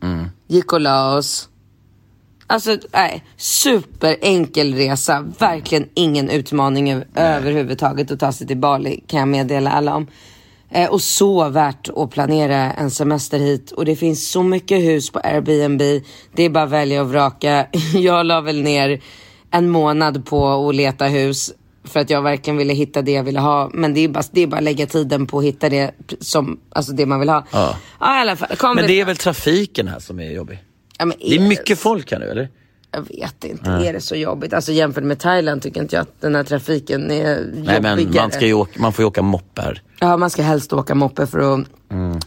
Gick 0.48 0.72
och 0.72 0.80
la 0.80 1.16
oss. 1.16 1.48
Alltså, 2.46 2.78
nej. 2.92 3.24
Superenkel 3.36 4.74
resa. 4.74 5.20
Verkligen 5.38 5.88
ingen 5.94 6.30
utmaning 6.30 6.92
över, 6.92 7.06
överhuvudtaget 7.14 8.10
att 8.10 8.20
ta 8.20 8.32
sig 8.32 8.46
till 8.46 8.56
Bali 8.56 9.04
kan 9.06 9.18
jag 9.20 9.28
meddela 9.28 9.70
alla 9.70 9.94
om. 9.94 10.06
Eh, 10.70 10.90
och 10.90 11.02
så 11.02 11.48
värt 11.48 11.88
att 11.96 12.10
planera 12.10 12.72
en 12.72 12.90
semester 12.90 13.38
hit. 13.38 13.72
Och 13.72 13.84
det 13.84 13.96
finns 13.96 14.30
så 14.30 14.42
mycket 14.42 14.78
hus 14.78 15.10
på 15.10 15.18
Airbnb. 15.18 15.82
Det 16.32 16.42
är 16.42 16.50
bara 16.50 16.64
att 16.64 16.70
välja 16.70 17.00
och 17.00 17.10
vraka. 17.10 17.66
Jag 17.94 18.26
la 18.26 18.40
väl 18.40 18.62
ner 18.62 19.02
en 19.50 19.68
månad 19.68 20.26
på 20.26 20.68
att 20.68 20.74
leta 20.74 21.06
hus. 21.06 21.52
För 21.84 22.00
att 22.00 22.10
jag 22.10 22.22
verkligen 22.22 22.56
ville 22.56 22.72
hitta 22.72 23.02
det 23.02 23.12
jag 23.12 23.24
ville 23.24 23.40
ha. 23.40 23.70
Men 23.72 23.94
det 23.94 24.00
är 24.00 24.08
bara, 24.08 24.24
det 24.32 24.40
är 24.40 24.46
bara 24.46 24.56
att 24.56 24.62
lägga 24.62 24.86
tiden 24.86 25.26
på 25.26 25.38
att 25.38 25.44
hitta 25.44 25.68
det 25.68 25.94
som, 26.20 26.60
alltså 26.70 26.92
det 26.92 27.06
man 27.06 27.20
vill 27.20 27.28
ha. 27.28 27.46
Ja. 27.52 27.76
ja 28.00 28.18
i 28.18 28.20
alla 28.20 28.36
fall. 28.36 28.56
Kom 28.56 28.76
Men 28.76 28.86
det 28.86 29.00
är 29.00 29.04
väl 29.04 29.16
trafiken 29.16 29.88
här 29.88 29.98
som 29.98 30.20
är 30.20 30.30
jobbig? 30.30 30.58
ja, 30.98 31.04
men 31.04 31.16
Det 31.20 31.34
är 31.34 31.40
mycket 31.40 31.78
folk 31.78 32.12
här 32.12 32.18
nu 32.18 32.26
eller? 32.26 32.48
Jag 32.94 33.16
vet 33.16 33.44
inte, 33.44 33.70
är 33.70 33.92
det 33.92 34.00
så 34.00 34.14
jobbigt? 34.16 34.52
Alltså 34.52 34.72
jämfört 34.72 35.04
med 35.04 35.18
Thailand 35.18 35.62
tycker 35.62 35.80
inte 35.80 35.96
jag 35.96 36.02
att 36.02 36.20
den 36.20 36.34
här 36.34 36.44
trafiken 36.44 37.10
är 37.10 37.38
jobbigare. 37.40 37.62
Nej 37.64 37.80
men 37.82 38.14
man, 38.14 38.30
ska 38.30 38.54
åka, 38.54 38.80
man 38.80 38.92
får 38.92 39.02
ju 39.02 39.06
åka 39.06 39.22
moppe 39.22 39.62
här. 39.62 39.82
Ja, 40.00 40.16
man 40.16 40.30
ska 40.30 40.42
helst 40.42 40.72
åka 40.72 40.94
moppe 40.94 41.26
för 41.26 41.38
att 41.38 41.66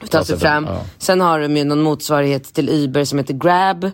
ta 0.09 0.24
sig 0.24 0.39
fram. 0.39 0.65
ja. 0.65 0.81
Sen 0.97 1.21
har 1.21 1.39
de 1.39 1.57
ju 1.57 1.63
någon 1.63 1.81
motsvarighet 1.81 2.53
till 2.53 2.69
Uber 2.69 3.03
som 3.03 3.17
heter 3.17 3.33
Grab. 3.33 3.91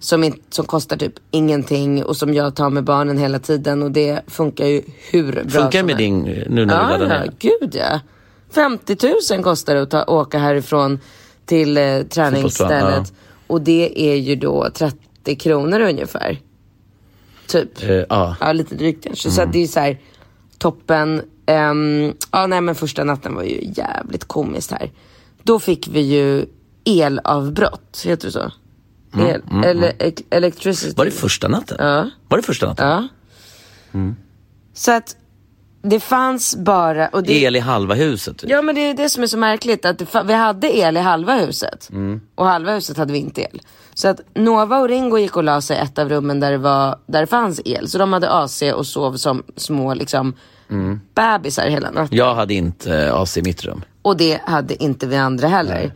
Som, 0.00 0.24
in, 0.24 0.34
som 0.50 0.64
kostar 0.66 0.96
typ 0.96 1.12
ingenting 1.30 2.04
och 2.04 2.16
som 2.16 2.34
jag 2.34 2.54
tar 2.56 2.70
med 2.70 2.84
barnen 2.84 3.18
hela 3.18 3.38
tiden 3.38 3.82
och 3.82 3.90
det 3.90 4.20
funkar 4.26 4.66
ju 4.66 4.82
hur 5.10 5.32
bra 5.32 5.62
Funkar 5.62 5.78
det 5.78 5.84
med 5.84 5.96
din, 5.96 6.22
nu 6.22 6.44
när 6.48 6.66
du 6.66 6.72
Ja, 6.72 6.88
laddar 6.88 7.14
ja, 7.14 7.20
ner? 7.20 7.30
gud 7.38 7.74
ja. 7.74 8.00
50 8.54 8.96
000 9.34 9.42
kostar 9.42 9.74
det 9.74 9.82
att 9.82 9.90
ta, 9.90 10.04
åka 10.04 10.38
härifrån 10.38 11.00
till 11.46 11.76
eh, 11.78 12.02
träningsstället. 12.02 13.12
Och 13.46 13.60
det 13.60 14.10
är 14.10 14.16
ju 14.16 14.36
då 14.36 14.68
30 14.74 14.96
kronor 15.34 15.80
ungefär. 15.80 16.40
Typ. 17.46 17.82
Eh, 17.82 17.90
ja. 18.08 18.36
Ja, 18.40 18.52
lite 18.52 18.74
drygt 18.74 19.04
kanske. 19.04 19.28
Mm. 19.28 19.36
Så 19.36 19.42
att 19.42 19.52
det 19.52 19.62
är 19.62 19.66
så 19.66 19.80
här 19.80 19.98
toppen. 20.58 21.22
Ehm, 21.46 22.12
ja, 22.32 22.46
nej 22.46 22.60
men 22.60 22.74
första 22.74 23.04
natten 23.04 23.34
var 23.34 23.42
ju 23.42 23.72
jävligt 23.76 24.24
komiskt 24.24 24.70
här. 24.70 24.92
Då 25.42 25.58
fick 25.60 25.88
vi 25.88 26.00
ju 26.00 26.46
elavbrott, 26.84 28.02
heter 28.04 28.26
det 28.26 28.32
så? 28.32 28.52
El, 29.18 29.42
eller 29.64 29.92
e- 29.98 30.12
electricity. 30.30 30.86
Mm, 30.86 30.94
Var 30.96 31.04
det 31.04 31.10
första 31.10 31.48
natten? 31.48 31.76
Ja. 31.80 32.10
Var 32.28 32.36
det 32.38 32.42
första 32.42 32.66
natten? 32.66 32.88
Ja. 32.88 33.08
Mm. 33.94 34.16
Så 34.74 34.92
att 34.92 35.16
det 35.88 36.00
fanns 36.00 36.56
bara... 36.56 37.08
Och 37.08 37.22
det, 37.22 37.42
El 37.42 37.56
i 37.56 37.58
halva 37.58 37.94
huset? 37.94 38.38
Typ. 38.38 38.50
Ja 38.50 38.62
men 38.62 38.74
det 38.74 38.80
är 38.80 38.94
det 38.94 39.08
som 39.08 39.22
är 39.22 39.26
så 39.26 39.38
märkligt 39.38 39.84
att 39.84 40.02
vi 40.26 40.32
hade 40.32 40.76
el 40.76 40.96
i 40.96 41.00
halva 41.00 41.34
huset 41.34 41.88
Mm. 41.90 42.20
och 42.34 42.46
halva 42.46 42.74
huset 42.74 42.96
hade 42.96 43.12
vi 43.12 43.18
inte 43.18 43.40
el. 43.42 43.60
Så 43.94 44.08
att 44.08 44.20
Nova 44.34 44.78
och 44.78 44.88
Ringo 44.88 45.18
gick 45.18 45.36
och 45.36 45.44
la 45.44 45.60
sig 45.60 45.76
i 45.76 45.80
ett 45.80 45.98
av 45.98 46.08
rummen 46.08 46.40
där 46.40 46.50
det, 46.50 46.58
var, 46.58 46.98
där 47.06 47.20
det 47.20 47.26
fanns 47.26 47.60
el. 47.64 47.88
Så 47.88 47.98
de 47.98 48.12
hade 48.12 48.30
AC 48.30 48.62
och 48.74 48.86
sov 48.86 49.16
som 49.16 49.42
små 49.56 49.94
liksom 49.94 50.34
Mm. 50.70 51.00
bebisar 51.14 51.68
hela 51.68 51.90
natten. 51.90 52.16
Jag 52.18 52.34
hade 52.34 52.54
inte 52.54 52.94
eh, 52.96 53.14
AC 53.14 53.36
i 53.36 53.42
mitt 53.42 53.64
rum. 53.64 53.84
Och 54.02 54.16
det 54.16 54.40
hade 54.44 54.82
inte 54.82 55.06
vi 55.06 55.16
andra 55.16 55.48
heller. 55.48 55.92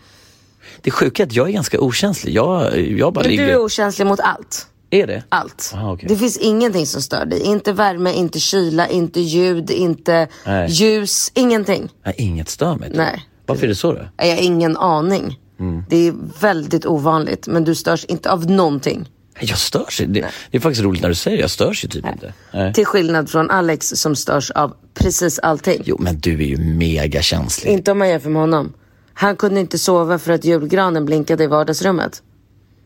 Det 0.81 0.91
sjuka 0.91 1.23
är 1.23 1.27
att 1.27 1.33
jag 1.33 1.49
är 1.49 1.53
ganska 1.53 1.81
okänslig. 1.81 2.35
Jag, 2.35 2.79
jag 2.81 3.13
bara 3.13 3.21
Men 3.23 3.31
ligger... 3.31 3.47
du 3.47 3.53
är 3.53 3.61
okänslig 3.65 4.07
mot 4.07 4.21
allt. 4.21 4.67
Är 4.91 5.07
det? 5.07 5.23
Allt. 5.29 5.73
Aha, 5.75 5.93
okej. 5.93 6.09
Det 6.09 6.17
finns 6.17 6.37
ingenting 6.37 6.87
som 6.87 7.03
stör 7.03 7.27
dig. 7.27 7.41
Inte 7.41 7.73
värme, 7.73 8.13
inte 8.13 8.41
kyla, 8.41 8.89
inte 8.89 9.21
ljud, 9.21 9.71
inte 9.71 10.29
Nej. 10.47 10.71
ljus, 10.71 11.33
ingenting. 11.35 11.89
Nej, 12.05 12.15
inget 12.19 12.49
stör 12.49 12.77
mig. 12.77 12.91
Nej. 12.95 13.27
Varför 13.47 13.65
är 13.65 13.69
det 13.69 13.75
så 13.75 13.93
då? 13.93 14.09
Jag 14.17 14.27
har 14.27 14.43
ingen 14.43 14.77
aning. 14.77 15.39
Mm. 15.61 15.85
Det 15.89 16.09
är 16.09 16.15
väldigt 16.41 16.87
ovanligt, 16.87 17.47
men 17.47 17.65
du 17.65 17.75
störs 17.75 18.05
inte 18.05 18.31
av 18.31 18.51
någonting. 18.51 19.09
Jag 19.41 19.59
störs 19.59 19.99
det, 19.99 20.07
det 20.51 20.57
är 20.57 20.61
faktiskt 20.61 20.83
roligt 20.83 21.03
när 21.03 21.09
du 21.09 21.15
säger 21.15 21.37
det. 21.37 21.41
Jag 21.41 21.51
störs 21.51 21.85
ju 21.85 21.89
typ 21.89 22.07
inte. 22.07 22.35
Nej. 22.53 22.75
Till 22.75 22.87
skillnad 22.87 23.31
från 23.31 23.51
Alex 23.51 23.89
som 23.89 24.17
störs 24.17 24.51
av 24.51 24.75
precis 24.95 25.39
allting. 25.39 25.83
Jo, 25.85 25.97
men 26.01 26.21
du 26.21 26.35
är 26.35 26.47
ju 26.47 26.57
mega 26.57 27.23
känslig. 27.23 27.73
Inte 27.73 27.93
om 27.93 27.99
man 27.99 28.09
jämför 28.09 28.31
med 28.31 28.41
honom. 28.41 28.73
Han 29.15 29.37
kunde 29.37 29.61
inte 29.61 29.79
sova 29.79 30.19
för 30.19 30.33
att 30.33 30.45
julgranen 30.45 31.05
blinkade 31.05 31.45
i 31.45 31.47
vardagsrummet. 31.47 32.23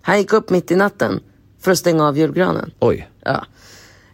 Han 0.03 0.19
gick 0.19 0.33
upp 0.33 0.51
mitt 0.51 0.71
i 0.71 0.77
natten 0.77 1.21
för 1.65 1.71
att 1.71 1.79
stänga 1.79 2.09
av 2.09 2.19
julgranen. 2.19 2.71
Oj. 2.79 3.09
Ja. 3.25 3.45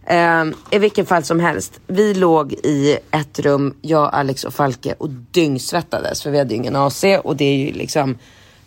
Ehm, 0.07 0.55
I 0.71 0.79
vilken 0.79 1.07
fall 1.07 1.25
som 1.25 1.41
helst. 1.41 1.81
Vi 1.87 2.15
låg 2.15 2.53
i 2.53 2.99
ett 3.11 3.39
rum, 3.39 3.75
jag, 3.81 4.11
Alex 4.15 4.45
och 4.45 4.55
Falke 4.55 4.95
och 4.99 5.11
dyngsvettades 5.11 6.23
för 6.23 6.31
vi 6.31 6.39
hade 6.39 6.51
ju 6.51 6.57
ingen 6.57 6.77
AC 6.77 7.05
och 7.25 7.37
det 7.37 7.45
är 7.45 7.57
ju 7.57 7.73
liksom 7.73 8.19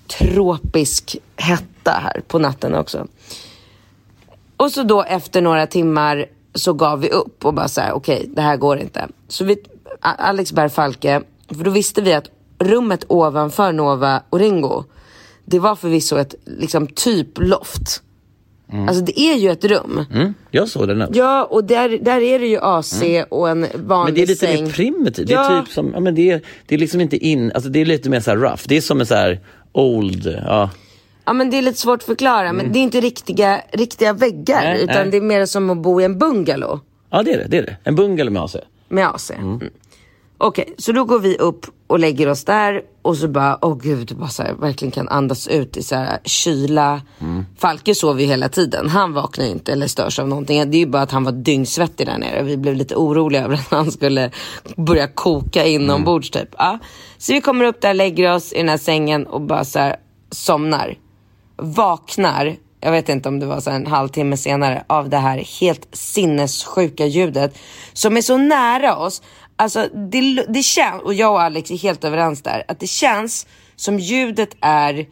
tropisk 0.07 1.17
hetta 1.35 1.91
här 1.91 2.21
på 2.27 2.39
natten 2.39 2.75
också. 2.75 3.07
Och 4.57 4.71
så 4.71 4.83
då 4.83 5.03
efter 5.03 5.41
några 5.41 5.67
timmar 5.67 6.25
så 6.55 6.73
gav 6.73 6.99
vi 6.99 7.09
upp 7.09 7.45
och 7.45 7.53
bara 7.53 7.67
så 7.67 7.81
här, 7.81 7.91
okej, 7.91 8.29
det 8.35 8.41
här 8.41 8.57
går 8.57 8.77
inte. 8.77 9.07
Så 9.27 9.45
vi, 9.45 9.57
Alex 9.99 10.53
bär 10.53 10.69
Falke, 10.69 11.21
för 11.47 11.63
då 11.63 11.71
visste 11.71 12.01
vi 12.01 12.13
att 12.13 12.29
rummet 12.59 13.05
ovanför 13.07 13.71
Nova 13.71 14.23
och 14.29 14.39
Ringo, 14.39 14.83
det 15.45 15.59
var 15.59 15.75
förvisso 15.75 16.17
ett 16.17 16.35
liksom 16.45 16.87
typ 16.87 17.39
loft. 17.39 18.01
Alltså 18.87 19.03
det 19.03 19.19
är 19.19 19.35
ju 19.35 19.49
ett 19.51 19.65
rum. 19.65 20.05
Mm, 20.13 20.33
jag 20.51 20.69
såg 20.69 20.87
det 20.87 20.95
nu. 20.95 21.07
Ja, 21.13 21.43
och 21.43 21.63
där, 21.63 21.89
där 22.01 22.21
är 22.21 22.39
det 22.39 22.47
ju 22.47 22.59
AC 22.61 23.01
och 23.29 23.49
en 23.49 23.65
vanlig 23.73 23.83
Mm. 23.83 24.05
Men 24.05 24.13
det 24.13 24.21
är 24.21 24.27
lite 24.27 24.45
säng. 24.47 24.63
mer 24.63 24.71
primitivt. 24.71 25.27
Det 25.27 25.33
är 25.33 25.37
Ja. 25.55 25.63
typ 25.65 25.73
som, 25.73 25.91
ja 25.93 25.99
men 25.99 26.15
det 26.15 26.29
är, 26.31 26.41
det 26.65 26.75
är 26.75 26.79
liksom 26.79 27.01
inte 27.01 27.17
in, 27.17 27.51
alltså 27.51 27.69
det 27.69 27.79
är 27.81 27.85
lite 27.85 28.09
mer 28.09 28.19
så 28.19 28.31
här 28.31 28.37
rough. 28.37 28.61
Det 28.65 28.77
är 28.77 28.81
som 28.81 28.99
en 28.99 29.05
så 29.05 29.15
här 29.15 29.39
old, 29.71 30.39
ja. 30.45 30.69
Ja 31.25 31.33
men 31.33 31.49
det 31.49 31.57
är 31.57 31.61
lite 31.61 31.79
svårt 31.79 31.99
att 31.99 32.03
förklara, 32.05 32.53
men 32.53 32.71
det 32.71 32.79
är 32.79 32.83
inte 32.83 33.01
riktiga, 33.01 33.61
riktiga 33.71 34.13
väggar. 34.13 34.61
Mm. 34.61 34.73
Nej, 34.73 34.83
utan 34.83 34.95
nej. 34.95 35.11
det 35.11 35.17
är 35.17 35.21
mer 35.21 35.45
som 35.45 35.69
att 35.69 35.77
bo 35.77 36.01
i 36.01 36.03
en 36.03 36.17
bungalow. 36.19 36.79
Ja 37.09 37.23
det 37.23 37.33
är 37.33 37.37
det, 37.37 37.45
det 37.49 37.57
är 37.57 37.61
det. 37.63 37.77
En 37.83 37.95
bungalow 37.95 38.33
med 38.33 38.41
AC. 38.43 38.55
Med 38.89 39.07
AC. 39.07 39.31
Mm. 39.31 39.59
Okej, 40.37 40.73
så 40.77 40.91
då 40.91 41.05
går 41.05 41.19
vi 41.19 41.37
upp 41.37 41.65
och 41.93 41.99
lägger 41.99 42.29
oss 42.29 42.43
där 42.43 42.81
och 43.01 43.17
så 43.17 43.27
bara, 43.27 43.59
åh 43.61 43.77
gud, 43.77 44.17
bara 44.17 44.29
så 44.29 44.43
här, 44.43 44.53
verkligen 44.53 44.91
kan 44.91 45.09
andas 45.09 45.47
ut 45.47 45.77
i 45.77 45.83
så 45.83 45.95
här 45.95 46.19
kyla. 46.23 47.01
Falke 47.57 47.95
sover 47.95 48.21
ju 48.21 48.27
hela 48.27 48.49
tiden. 48.49 48.89
Han 48.89 49.13
vaknar 49.13 49.45
ju 49.45 49.51
inte 49.51 49.71
eller 49.71 49.87
störs 49.87 50.19
av 50.19 50.27
någonting. 50.27 50.71
Det 50.71 50.77
är 50.77 50.79
ju 50.79 50.85
bara 50.85 51.01
att 51.01 51.11
han 51.11 51.23
var 51.23 51.31
dyngsvettig 51.31 52.07
där 52.07 52.17
nere. 52.17 52.43
Vi 52.43 52.57
blev 52.57 52.75
lite 52.75 52.95
oroliga 52.95 53.43
över 53.43 53.55
att 53.55 53.71
han 53.71 53.91
skulle 53.91 54.31
börja 54.75 55.07
koka 55.07 55.65
inombords 55.65 56.31
typ. 56.31 56.55
Ja. 56.57 56.79
Så 57.17 57.33
vi 57.33 57.41
kommer 57.41 57.65
upp 57.65 57.81
där, 57.81 57.93
lägger 57.93 58.35
oss 58.35 58.53
i 58.53 58.57
den 58.57 58.69
här 58.69 58.77
sängen 58.77 59.27
och 59.27 59.41
bara 59.41 59.65
så 59.65 59.79
här 59.79 59.95
somnar. 60.31 60.97
Vaknar, 61.57 62.55
jag 62.81 62.91
vet 62.91 63.09
inte 63.09 63.29
om 63.29 63.39
det 63.39 63.45
var 63.45 63.59
så 63.59 63.69
här 63.69 63.77
en 63.77 63.87
halvtimme 63.87 64.37
senare, 64.37 64.83
av 64.87 65.09
det 65.09 65.17
här 65.17 65.37
helt 65.59 65.87
sinnessjuka 65.91 67.05
ljudet 67.05 67.57
som 67.93 68.17
är 68.17 68.21
så 68.21 68.37
nära 68.37 68.97
oss. 68.97 69.21
Alltså 69.55 69.87
det, 70.11 70.45
det 70.49 70.63
känns, 70.63 71.01
och 71.03 71.13
jag 71.13 71.31
och 71.31 71.41
Alex 71.41 71.71
är 71.71 71.77
helt 71.77 72.03
överens 72.03 72.41
där, 72.41 72.63
att 72.67 72.79
det 72.79 72.87
känns 72.87 73.47
som 73.75 73.99
ljudet 73.99 74.55
är 74.61 75.07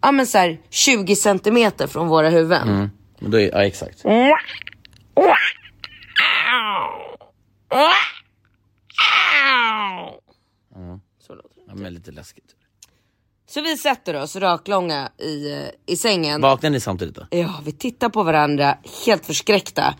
ja, 0.00 0.12
men 0.12 0.26
så 0.26 0.38
här 0.38 0.60
20 0.70 1.16
centimeter 1.16 1.86
från 1.86 2.08
våra 2.08 2.30
huvuden. 2.30 2.90
Men 3.18 3.34
är, 3.34 3.38
ja 3.38 3.64
exakt. 3.64 3.98
Så 3.98 4.08
låter 11.34 11.54
det. 11.54 11.62
Ja, 11.66 11.74
men 11.74 11.94
lite 11.94 12.10
läskigt. 12.10 12.56
Så 13.48 13.60
vi 13.60 13.76
sätter 13.76 14.22
oss 14.22 14.36
raklånga 14.36 15.10
i, 15.18 15.52
eh, 15.52 15.68
i 15.86 15.96
sängen. 15.96 16.40
Vaknar 16.40 16.70
ni 16.70 16.80
samtidigt 16.80 17.14
då? 17.14 17.26
Ja, 17.30 17.60
vi 17.64 17.72
tittar 17.72 18.08
på 18.08 18.22
varandra 18.22 18.78
helt 19.06 19.26
förskräckta 19.26 19.94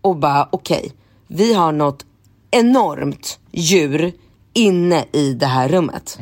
och 0.00 0.16
bara 0.16 0.48
okej, 0.52 0.92
vi 1.26 1.54
har 1.54 1.72
något 1.72 2.06
enormt 2.50 3.38
djur 3.50 4.12
inne 4.52 5.04
i 5.12 5.32
det 5.32 5.46
här 5.46 5.68
rummet. 5.68 6.18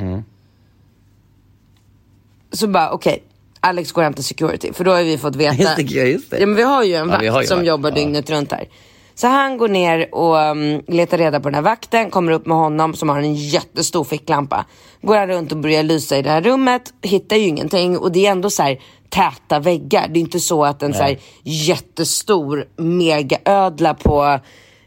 så 2.52 2.68
bara 2.68 2.90
okej, 2.90 3.23
Alex 3.61 3.92
går 3.92 4.02
hem 4.02 4.14
till 4.14 4.25
security. 4.25 4.73
För 4.73 4.85
då 4.85 4.90
har 4.90 5.02
vi 5.02 5.18
fått 5.18 5.37
veta. 5.37 5.54
Just 5.54 5.76
det, 5.76 5.82
ja, 5.82 6.02
just 6.04 6.30
det. 6.30 6.38
Ja 6.38 6.47
men 6.47 6.56
vi 6.56 6.62
har 6.62 6.85
ju 6.85 6.94
en 6.94 7.08
Ja, 7.08 7.12
vakt 7.16 7.30
har 7.30 7.40
ju 7.42 7.47
som 7.47 7.56
vakt, 7.56 7.68
jobbar 7.68 7.90
ja. 7.90 7.94
dygnet 7.94 8.30
runt 8.30 8.52
här. 8.52 8.68
Så 9.14 9.26
han 9.26 9.58
går 9.58 9.68
ner 9.68 10.14
och 10.14 10.37
um, 10.37 10.82
letar 10.87 11.18
reda 11.18 11.40
på 11.40 11.49
den 11.49 11.54
här 11.54 11.62
vakten, 11.62 12.11
kommer 12.11 12.32
upp 12.32 12.47
med 12.47 12.56
honom 12.56 12.94
som 12.94 13.08
har 13.08 13.18
en 13.18 13.35
jättestor 13.35 14.04
ficklampa. 14.04 14.64
Går 15.02 15.16
han 15.16 15.28
runt 15.28 15.52
och 15.52 15.58
börjar 15.58 15.82
lysa 15.82 16.18
i 16.18 16.23
det 16.23 16.30
här 16.30 16.40
rummet, 16.40 16.92
hittar 17.02 17.37
ju 17.37 17.47
ingenting 17.47 17.99
och 17.99 18.12
det 18.12 18.26
är 18.26 18.30
ändå 18.30 18.50
så 18.50 18.62
här 18.62 18.80
täta 19.08 19.58
väggar. 19.58 20.08
Det 20.08 20.18
är 20.18 20.20
inte 20.20 20.40
så 20.40 20.64
att 20.64 20.82
en 20.82 20.94
så 20.94 21.02
här 21.02 21.18
jättestor 21.42 22.64
megaödla 22.76 23.94
på 23.94 24.38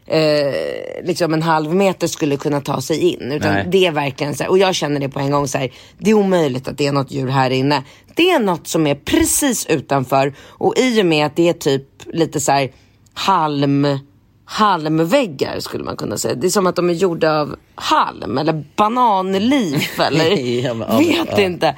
eh, 0.06 1.04
liksom 1.04 1.34
en 1.34 1.42
halv 1.42 1.74
meter 1.74 2.06
skulle 2.06 2.36
kunna 2.36 2.60
ta 2.60 2.80
sig 2.80 2.98
in. 2.98 3.32
Utan 3.32 3.52
Nej. 3.52 3.66
det 3.70 3.86
är 3.86 3.92
verkligen 3.92 4.34
så 4.34 4.42
här, 4.42 4.50
och 4.50 4.58
jag 4.58 4.74
känner 4.74 5.00
det 5.00 5.08
på 5.08 5.20
en 5.20 5.30
gång 5.30 5.48
så 5.48 5.58
här, 5.58 5.72
det 5.98 6.10
är 6.10 6.14
omöjligt 6.14 6.68
att 6.68 6.78
det 6.78 6.86
är 6.86 6.92
något 6.92 7.10
djur 7.10 7.28
här 7.28 7.50
inne. 7.50 7.82
Det 8.14 8.30
är 8.30 8.38
något 8.38 8.66
som 8.66 8.86
är 8.86 8.94
precis 8.94 9.66
utanför 9.66 10.34
och 10.40 10.74
i 10.78 11.02
och 11.02 11.06
med 11.06 11.26
att 11.26 11.36
det 11.36 11.48
är 11.48 11.52
typ 11.52 11.84
lite 12.12 12.40
så 12.40 12.52
här 12.52 12.70
halm, 13.14 13.98
halmväggar 14.44 15.60
skulle 15.60 15.84
man 15.84 15.96
kunna 15.96 16.18
säga. 16.18 16.34
Det 16.34 16.46
är 16.46 16.50
som 16.50 16.66
att 16.66 16.76
de 16.76 16.90
är 16.90 16.94
gjorda 16.94 17.40
av 17.40 17.56
halm 17.74 18.38
eller 18.38 18.64
bananliv 18.76 19.82
eller 19.98 20.30
Ja, 20.30 20.74
men, 20.74 20.88
ja, 20.90 20.98
vet 20.98 21.38
ja, 21.38 21.40
inte. 21.40 21.76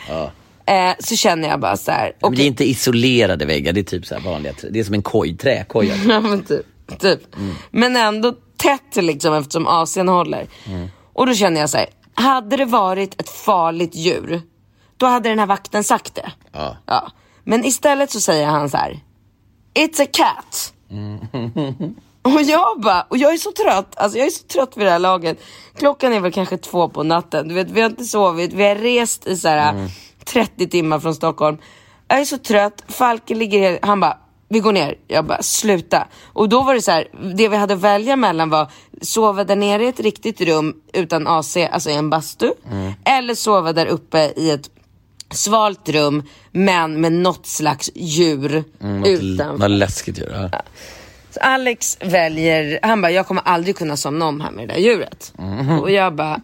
Eh, 0.66 0.94
så 0.98 1.16
känner 1.16 1.48
jag 1.48 1.60
bara 1.60 1.76
så 1.76 1.90
här, 1.90 2.12
Men 2.20 2.28
okej. 2.28 2.36
det 2.36 2.42
är 2.42 2.46
inte 2.46 2.64
isolerade 2.70 3.44
väggar, 3.46 3.72
det 3.72 3.80
är 3.80 3.84
typ 3.84 4.06
så 4.06 4.14
här 4.14 4.22
vanliga, 4.22 4.52
det 4.70 4.80
är 4.80 4.84
som 4.84 4.94
en 4.94 5.02
koj, 5.02 5.36
träkoj. 5.36 5.90
alltså. 5.90 6.08
Ja 6.12 6.20
men 6.20 6.42
typ. 6.42 6.66
Typ. 6.98 7.20
Men 7.70 7.96
ändå 7.96 8.34
tätt 8.56 9.04
liksom 9.04 9.34
eftersom 9.34 9.66
Asien 9.66 10.08
håller. 10.08 10.48
Och 11.12 11.26
då 11.26 11.34
känner 11.34 11.60
jag 11.60 11.70
så 11.70 11.78
här, 11.78 11.86
hade 12.14 12.56
det 12.56 12.64
varit 12.64 13.20
ett 13.20 13.30
farligt 13.30 13.94
djur, 13.94 14.42
då 14.96 15.06
hade 15.06 15.28
den 15.28 15.38
här 15.38 15.46
vakten 15.46 15.84
sagt 15.84 16.14
det. 16.14 16.32
Ja. 16.52 16.76
Ja. 16.86 17.10
Men 17.44 17.64
istället 17.64 18.10
så 18.10 18.20
säger 18.20 18.46
han 18.46 18.70
så 18.70 18.76
här, 18.76 19.00
it's 19.74 20.02
a 20.02 20.06
cat. 20.12 20.72
Och 22.22 22.42
jag 22.42 22.80
bara, 22.80 23.06
och 23.08 23.18
jag 23.18 23.32
är 23.32 23.36
så 23.36 23.52
trött, 23.52 23.96
alltså 23.96 24.18
jag 24.18 24.26
är 24.26 24.30
så 24.30 24.44
trött 24.44 24.76
vid 24.76 24.86
det 24.86 24.90
här 24.90 24.98
laget. 24.98 25.38
Klockan 25.76 26.12
är 26.12 26.20
väl 26.20 26.32
kanske 26.32 26.56
två 26.56 26.88
på 26.88 27.02
natten, 27.02 27.48
du 27.48 27.54
vet 27.54 27.70
vi 27.70 27.80
har 27.80 27.90
inte 27.90 28.04
sovit, 28.04 28.52
vi 28.52 28.68
har 28.68 28.74
rest 28.74 29.26
i 29.26 29.36
så 29.36 29.48
här 29.48 29.90
30 30.24 30.68
timmar 30.68 31.00
från 31.00 31.14
Stockholm. 31.14 31.58
Jag 32.08 32.20
är 32.20 32.24
så 32.24 32.38
trött, 32.38 32.84
Falken 32.88 33.38
ligger 33.38 33.78
han 33.82 34.00
bara, 34.00 34.18
vi 34.54 34.60
går 34.60 34.72
ner. 34.72 34.94
Jag 35.08 35.24
bara, 35.24 35.42
sluta. 35.42 36.08
Och 36.24 36.48
då 36.48 36.62
var 36.62 36.74
det 36.74 36.82
så 36.82 36.90
här, 36.90 37.08
det 37.34 37.48
vi 37.48 37.56
hade 37.56 37.74
att 37.74 37.80
välja 37.80 38.16
mellan 38.16 38.50
var 38.50 38.70
sova 39.02 39.44
där 39.44 39.56
nere 39.56 39.84
i 39.84 39.88
ett 39.88 40.00
riktigt 40.00 40.40
rum 40.40 40.74
utan 40.92 41.26
AC, 41.26 41.56
alltså 41.56 41.90
i 41.90 41.94
en 41.94 42.10
bastu. 42.10 42.50
Eller 43.04 43.34
sova 43.34 43.72
där 43.72 43.86
uppe 43.86 44.32
i 44.36 44.50
ett 44.50 44.70
svalt 45.30 45.88
rum 45.88 46.22
men 46.52 47.00
med 47.00 47.12
något 47.12 47.46
slags 47.46 47.90
djur 47.94 48.64
utanför. 49.04 49.58
Vad 49.58 49.70
läskigt 49.70 50.18
ju. 50.18 50.24
Ja. 50.30 50.50
Så 51.30 51.40
Alex 51.40 51.98
väljer, 52.00 52.78
han 52.82 53.00
bara, 53.02 53.12
jag 53.12 53.26
kommer 53.26 53.42
aldrig 53.42 53.76
kunna 53.76 53.96
somna 53.96 54.26
om 54.26 54.40
här 54.40 54.50
med 54.50 54.68
det 54.68 54.74
där 54.74 54.80
djuret. 54.80 55.32
Och 55.82 55.90
jag 55.90 56.14
bara, 56.14 56.40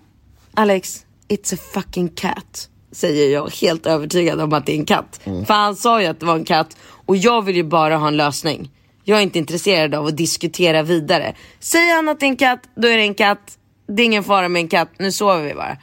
Alex, 0.55 1.05
it's 1.29 1.55
a 1.55 1.59
fucking 1.73 2.09
cat. 2.09 2.69
Säger 2.93 3.33
jag 3.33 3.51
helt 3.51 3.87
övertygad 3.87 4.41
om 4.41 4.53
att 4.53 4.67
det 4.67 4.73
är 4.73 4.77
en 4.77 4.85
katt. 4.85 5.21
För 5.25 5.55
han 5.55 5.77
sa 5.77 6.03
ju 6.03 6.07
att 6.07 6.21
det 6.21 6.27
var 6.27 6.35
en 6.35 6.45
katt 6.45 6.77
och 7.11 7.17
jag 7.17 7.43
vill 7.43 7.57
ju 7.57 7.63
bara 7.65 7.97
ha 7.97 8.09
en 8.09 8.17
lösning. 8.17 8.71
Jag 9.05 9.19
är 9.19 9.23
inte 9.23 9.39
intresserad 9.39 9.95
av 9.95 10.07
att 10.07 10.17
diskutera 10.17 10.83
vidare. 10.83 11.35
Säger 11.61 11.97
han 11.97 12.09
att 12.09 12.21
det 12.21 12.27
är 12.27 12.29
en 12.29 12.37
katt, 12.37 12.69
då 12.75 12.89
är 12.89 12.97
det 12.97 13.03
en 13.03 13.15
katt. 13.15 13.59
Det 13.87 14.03
är 14.03 14.07
ingen 14.07 14.25
fara 14.25 14.49
med 14.49 14.61
en 14.61 14.69
katt, 14.69 14.89
nu 14.99 15.13
sover 15.13 15.43
vi 15.43 15.55
bara. 15.55 15.77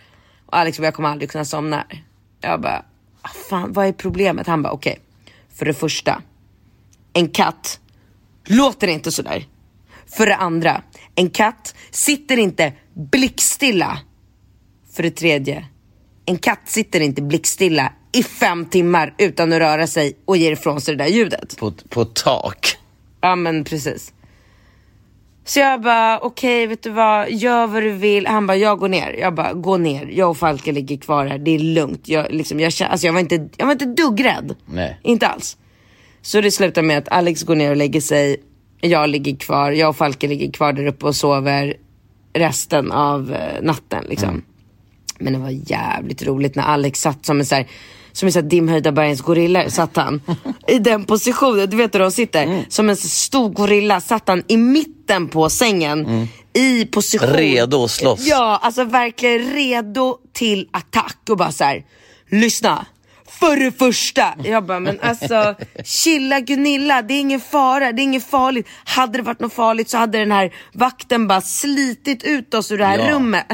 Och 0.45 0.57
Alex 0.57 0.77
bara, 0.79 0.85
jag 0.85 0.93
kommer 0.93 1.09
aldrig 1.09 1.29
kunna 1.31 1.45
somna 1.45 1.75
här. 1.75 2.03
Jag 2.41 2.61
bara, 2.61 2.85
"Ah, 3.21 3.29
fan 3.49 3.73
vad 3.73 3.87
är 3.87 3.91
problemet? 3.93 4.47
Han 4.47 4.63
bara, 4.63 4.73
okej. 4.73 4.99
För 5.55 5.65
det 5.65 5.73
första, 5.73 6.21
en 7.13 7.29
katt 7.29 7.79
låter 8.45 8.87
inte 8.87 9.11
sådär. 9.11 9.45
För 10.07 10.25
det 10.25 10.35
andra, 10.35 10.81
en 11.15 11.29
katt 11.29 11.75
sitter 11.91 12.37
inte 12.37 12.73
blickstilla. 12.93 13.99
För 14.93 15.03
det 15.03 15.11
tredje, 15.11 15.65
en 16.27 16.37
katt 16.37 16.61
sitter 16.65 16.99
inte 16.99 17.21
blickstilla 17.21 17.93
i 18.11 18.23
fem 18.23 18.65
timmar 18.65 19.13
utan 19.17 19.53
att 19.53 19.59
röra 19.59 19.87
sig 19.87 20.17
och 20.25 20.37
ger 20.37 20.51
ifrån 20.51 20.81
sig 20.81 20.95
det 20.95 21.03
där 21.03 21.11
ljudet. 21.11 21.57
På, 21.57 21.71
på 21.89 22.05
tak. 22.05 22.77
Ja 23.21 23.35
men 23.35 23.63
precis. 23.63 24.13
Så 25.45 25.59
jag 25.59 25.81
bara, 25.81 26.19
okej 26.19 26.67
vet 26.67 26.83
du 26.83 26.89
vad, 26.89 27.31
gör 27.31 27.67
vad 27.67 27.83
du 27.83 27.91
vill. 27.91 28.27
Han 28.27 28.47
bara, 28.47 28.57
jag 28.57 28.79
går 28.79 28.89
ner. 28.89 29.13
Jag 29.19 29.33
bara, 29.33 29.53
gå 29.53 29.77
ner. 29.77 30.05
Jag 30.05 30.29
och 30.29 30.37
Falke 30.37 30.71
ligger 30.71 30.97
kvar 30.97 31.25
här, 31.25 31.37
det 31.37 31.51
är 31.51 31.59
lugnt. 31.59 32.07
Jag, 32.07 32.31
liksom, 32.31 32.59
jag, 32.59 32.73
alltså, 32.89 33.07
jag, 33.07 33.13
var 33.13 33.19
inte, 33.19 33.49
jag 33.57 33.65
var 33.65 33.71
inte 33.71 33.85
duggrädd. 33.85 34.55
Nej. 34.65 34.99
Inte 35.03 35.27
alls. 35.27 35.57
Så 36.21 36.41
det 36.41 36.51
slutar 36.51 36.81
med 36.81 36.97
att 36.97 37.09
Alex 37.09 37.43
går 37.43 37.55
ner 37.55 37.69
och 37.69 37.77
lägger 37.77 38.01
sig. 38.01 38.37
Jag 38.81 39.09
ligger 39.09 39.35
kvar, 39.35 39.71
jag 39.71 39.89
och 39.89 39.97
Falke 39.97 40.27
ligger 40.27 40.51
kvar 40.51 40.73
där 40.73 40.87
uppe 40.87 41.05
och 41.05 41.15
sover 41.15 41.75
resten 42.33 42.91
av 42.91 43.33
eh, 43.33 43.61
natten 43.61 44.05
liksom. 44.09 44.43
Men 45.19 45.33
det 45.33 45.39
var 45.39 45.49
jävligt 45.71 46.23
roligt 46.23 46.55
när 46.55 46.63
Alex 46.63 47.01
satt 47.01 47.25
som 47.25 47.39
en 47.39 47.45
så 47.45 47.55
här, 47.55 47.67
som 48.11 48.25
en 48.27 48.31
så 48.33 48.39
här 48.41 48.47
dimhöjda 48.47 48.91
bergens 48.91 49.21
gorilla 49.21 49.69
satt 49.69 49.95
han. 49.95 50.21
I 50.67 50.79
den 50.79 51.05
positionen, 51.05 51.69
du 51.69 51.77
vet 51.77 51.95
hur 51.95 51.99
de 51.99 52.11
sitter. 52.11 52.65
Som 52.69 52.89
en 52.89 52.97
stor 52.97 53.49
gorilla 53.49 54.01
satt 54.01 54.27
han 54.27 54.43
i 54.47 54.57
mitten 54.57 55.27
på 55.27 55.49
sängen. 55.49 56.27
I 56.53 56.85
position. 56.85 57.29
Redo 57.29 57.83
att 57.83 57.91
slåss. 57.91 58.27
Ja, 58.27 58.59
alltså 58.61 58.83
verkligen 58.83 59.51
redo 59.53 60.17
till 60.33 60.67
attack 60.71 61.17
och 61.29 61.37
bara 61.37 61.51
så 61.51 61.63
här. 61.63 61.83
lyssna. 62.29 62.85
För 63.39 63.55
det 63.57 63.71
första, 63.71 64.33
jag 64.43 64.65
bara 64.65 64.79
men 64.79 64.99
alltså 65.01 65.55
chilla 65.83 66.39
Gunilla, 66.39 67.01
det 67.01 67.13
är 67.13 67.19
ingen 67.19 67.39
fara, 67.39 67.91
det 67.91 68.01
är 68.01 68.03
inget 68.03 68.29
farligt. 68.29 68.67
Hade 68.85 69.17
det 69.17 69.21
varit 69.23 69.39
något 69.39 69.53
farligt 69.53 69.89
så 69.89 69.97
hade 69.97 70.17
den 70.19 70.31
här 70.31 70.53
vakten 70.73 71.27
bara 71.27 71.41
slitit 71.41 72.23
ut 72.23 72.53
oss 72.53 72.71
ur 72.71 72.77
det 72.77 72.85
här 72.85 72.97
Ja. 72.99 73.11
rummet. 73.11 73.45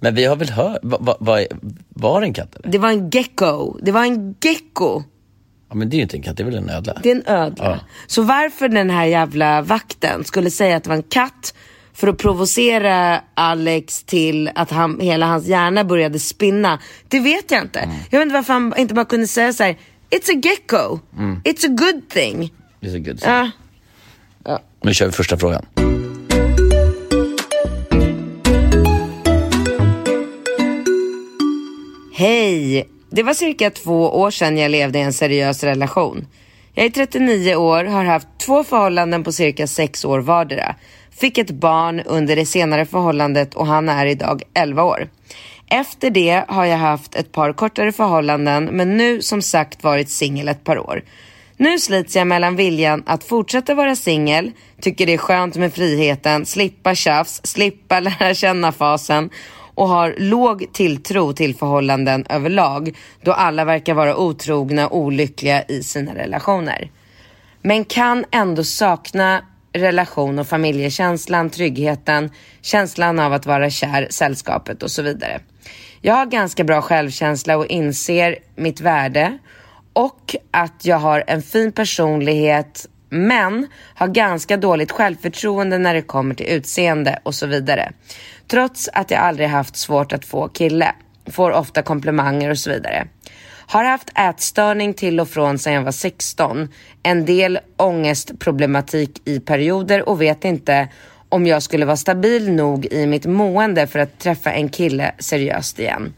Men 0.00 0.14
vi 0.14 0.24
har 0.24 0.36
väl 0.36 0.50
hört, 0.50 0.78
va, 0.82 0.98
va, 1.00 1.16
va, 1.20 1.38
var 1.88 2.20
det 2.20 2.26
en 2.26 2.34
katt 2.34 2.56
eller? 2.56 2.72
Det 2.72 2.78
var 2.78 2.88
en 2.88 3.10
gecko, 3.10 3.78
det 3.82 3.92
var 3.92 4.04
en 4.04 4.34
gecko. 4.40 5.02
Ja 5.68 5.74
men 5.74 5.90
det 5.90 5.94
är 5.94 5.96
ju 5.96 6.02
inte 6.02 6.16
en 6.16 6.22
katt, 6.22 6.36
det 6.36 6.42
är 6.42 6.44
väl 6.44 6.54
en 6.54 6.70
ödla? 6.70 7.00
Det 7.02 7.10
är 7.10 7.16
en 7.16 7.26
ödla. 7.26 7.80
Så 8.06 8.22
varför 8.22 8.68
den 8.68 8.90
här 8.90 9.04
jävla 9.04 9.62
vakten 9.62 10.24
skulle 10.24 10.50
säga 10.50 10.76
att 10.76 10.84
det 10.84 10.88
var 10.88 10.96
en 10.96 11.02
katt 11.02 11.54
för 11.94 12.08
att 12.08 12.18
provocera 12.18 13.20
Alex 13.34 14.02
till 14.02 14.50
att 14.54 14.70
han, 14.70 15.00
hela 15.00 15.26
hans 15.26 15.46
hjärna 15.46 15.84
började 15.84 16.18
spinna. 16.18 16.78
Det 17.08 17.20
vet 17.20 17.50
jag 17.50 17.62
inte. 17.62 17.88
Jag 18.10 18.18
vet 18.18 18.26
inte 18.26 18.34
varför 18.34 18.52
han 18.52 18.74
inte 18.76 18.94
bara 18.94 19.04
kunde 19.04 19.26
säga 19.26 19.52
så 19.52 19.62
här: 19.62 19.76
It's 20.10 20.36
a 20.36 20.40
gecko. 20.42 20.98
It's 21.44 21.66
a 21.66 21.68
good 21.68 22.08
thing. 22.08 22.52
Det 22.80 22.86
är 22.86 22.90
så 22.90 22.98
gud. 22.98 23.22
Ja. 23.24 23.50
Nu 24.82 24.94
kör 24.94 25.06
vi 25.06 25.12
första 25.12 25.36
frågan. 25.36 25.66
Hej! 32.18 32.88
Det 33.10 33.22
var 33.22 33.34
cirka 33.34 33.70
två 33.70 34.20
år 34.20 34.30
sedan 34.30 34.58
jag 34.58 34.70
levde 34.70 34.98
i 34.98 35.02
en 35.02 35.12
seriös 35.12 35.64
relation. 35.64 36.26
Jag 36.74 36.86
är 36.86 36.90
39 36.90 37.54
år, 37.54 37.84
har 37.84 38.04
haft 38.04 38.28
två 38.38 38.64
förhållanden 38.64 39.24
på 39.24 39.32
cirka 39.32 39.66
sex 39.66 40.04
år 40.04 40.18
vardera. 40.18 40.74
Fick 41.10 41.38
ett 41.38 41.50
barn 41.50 42.00
under 42.00 42.36
det 42.36 42.46
senare 42.46 42.86
förhållandet 42.86 43.54
och 43.54 43.66
han 43.66 43.88
är 43.88 44.06
idag 44.06 44.42
11 44.54 44.82
år. 44.82 45.08
Efter 45.70 46.10
det 46.10 46.44
har 46.48 46.64
jag 46.64 46.78
haft 46.78 47.14
ett 47.14 47.32
par 47.32 47.52
kortare 47.52 47.92
förhållanden 47.92 48.64
men 48.64 48.96
nu 48.96 49.22
som 49.22 49.42
sagt 49.42 49.84
varit 49.84 50.10
singel 50.10 50.48
ett 50.48 50.64
par 50.64 50.78
år. 50.78 51.02
Nu 51.56 51.78
slits 51.78 52.16
jag 52.16 52.26
mellan 52.26 52.56
viljan 52.56 53.02
att 53.06 53.24
fortsätta 53.24 53.74
vara 53.74 53.96
singel, 53.96 54.52
tycker 54.80 55.06
det 55.06 55.14
är 55.14 55.18
skönt 55.18 55.56
med 55.56 55.74
friheten, 55.74 56.46
slippa 56.46 56.94
tjafs, 56.94 57.40
slippa 57.44 58.00
lära 58.20 58.34
känna-fasen 58.34 59.30
och 59.76 59.88
har 59.88 60.14
låg 60.18 60.72
tilltro 60.72 61.32
till 61.32 61.54
förhållanden 61.54 62.26
överlag 62.28 62.96
då 63.22 63.32
alla 63.32 63.64
verkar 63.64 63.94
vara 63.94 64.16
otrogna 64.16 64.88
och 64.88 64.98
olyckliga 64.98 65.64
i 65.68 65.82
sina 65.82 66.14
relationer. 66.14 66.90
Men 67.62 67.84
kan 67.84 68.24
ändå 68.30 68.64
sakna 68.64 69.42
relation 69.72 70.38
och 70.38 70.46
familjekänslan, 70.46 71.50
tryggheten, 71.50 72.30
känslan 72.62 73.18
av 73.18 73.32
att 73.32 73.46
vara 73.46 73.70
kär, 73.70 74.06
sällskapet 74.10 74.82
och 74.82 74.90
så 74.90 75.02
vidare. 75.02 75.40
Jag 76.00 76.14
har 76.14 76.26
ganska 76.26 76.64
bra 76.64 76.82
självkänsla 76.82 77.56
och 77.56 77.66
inser 77.66 78.36
mitt 78.54 78.80
värde 78.80 79.38
och 79.92 80.36
att 80.50 80.84
jag 80.84 80.98
har 80.98 81.24
en 81.26 81.42
fin 81.42 81.72
personlighet 81.72 82.88
men 83.08 83.66
har 83.94 84.08
ganska 84.08 84.56
dåligt 84.56 84.92
självförtroende 84.92 85.78
när 85.78 85.94
det 85.94 86.02
kommer 86.02 86.34
till 86.34 86.46
utseende 86.46 87.18
och 87.22 87.34
så 87.34 87.46
vidare. 87.46 87.92
Trots 88.48 88.88
att 88.92 89.10
jag 89.10 89.20
aldrig 89.20 89.48
haft 89.48 89.76
svårt 89.76 90.12
att 90.12 90.24
få 90.24 90.48
kille. 90.48 90.94
Får 91.30 91.50
ofta 91.50 91.82
komplimanger 91.82 92.50
och 92.50 92.58
så 92.58 92.70
vidare. 92.70 93.08
Har 93.68 93.84
haft 93.84 94.10
ätstörning 94.18 94.94
till 94.94 95.20
och 95.20 95.28
från 95.28 95.58
sedan 95.58 95.72
jag 95.72 95.82
var 95.82 95.92
16. 95.92 96.68
En 97.02 97.24
del 97.24 97.58
ångestproblematik 97.76 99.22
i 99.24 99.40
perioder 99.40 100.08
och 100.08 100.22
vet 100.22 100.44
inte 100.44 100.88
om 101.28 101.46
jag 101.46 101.62
skulle 101.62 101.86
vara 101.86 101.96
stabil 101.96 102.52
nog 102.52 102.86
i 102.86 103.06
mitt 103.06 103.26
mående 103.26 103.86
för 103.86 103.98
att 103.98 104.18
träffa 104.18 104.52
en 104.52 104.68
kille 104.68 105.14
seriöst 105.18 105.78
igen. 105.78 106.14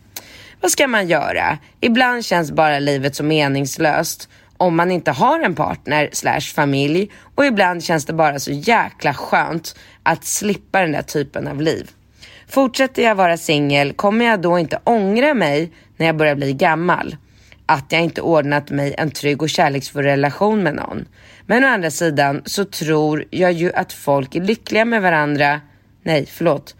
Vad 0.61 0.71
ska 0.71 0.89
man 0.89 1.09
göra? 1.09 1.59
Ibland 1.81 2.25
känns 2.25 2.53
bara 2.53 2.79
livet 2.79 3.17
så 3.17 3.25
meningslöst 3.25 4.29
om 4.57 4.77
man 4.77 4.91
inte 4.91 5.11
har 5.11 5.41
en 5.41 5.55
partner 5.55 6.09
slash 6.13 6.41
familj 6.41 7.11
och 7.35 7.47
ibland 7.47 7.85
känns 7.85 8.05
det 8.05 8.13
bara 8.13 8.39
så 8.39 8.51
jäkla 8.51 9.15
skönt 9.15 9.77
att 10.03 10.25
slippa 10.25 10.81
den 10.81 10.93
där 10.93 11.03
typen 11.03 11.49
av 11.49 11.63
liv. 11.63 11.91
Fortsätter 12.49 13.03
jag 13.03 13.15
vara 13.15 13.37
singel 13.37 13.93
kommer 13.93 14.25
jag 14.25 14.41
då 14.41 14.59
inte 14.59 14.81
ångra 14.85 15.35
mig 15.35 15.73
när 15.97 16.07
jag 16.07 16.17
börjar 16.17 16.35
bli 16.35 16.53
gammal. 16.53 17.17
Att 17.67 17.93
jag 17.93 18.03
inte 18.03 18.21
ordnat 18.21 18.71
mig 18.71 18.95
en 18.99 19.11
trygg 19.11 19.43
och 19.43 19.51
kärleksfull 19.51 20.05
relation 20.05 20.63
med 20.63 20.75
någon. 20.75 21.05
Men 21.47 21.65
å 21.65 21.67
andra 21.67 21.91
sidan 21.91 22.43
så 22.45 22.65
tror 22.65 23.25
jag 23.31 23.53
ju 23.53 23.73
att 23.73 23.93
folk 23.93 24.35
är 24.35 24.41
lyckliga 24.41 24.85
med 24.85 25.03
varandra. 25.03 25.61
Nej, 26.03 26.27
förlåt. 26.31 26.77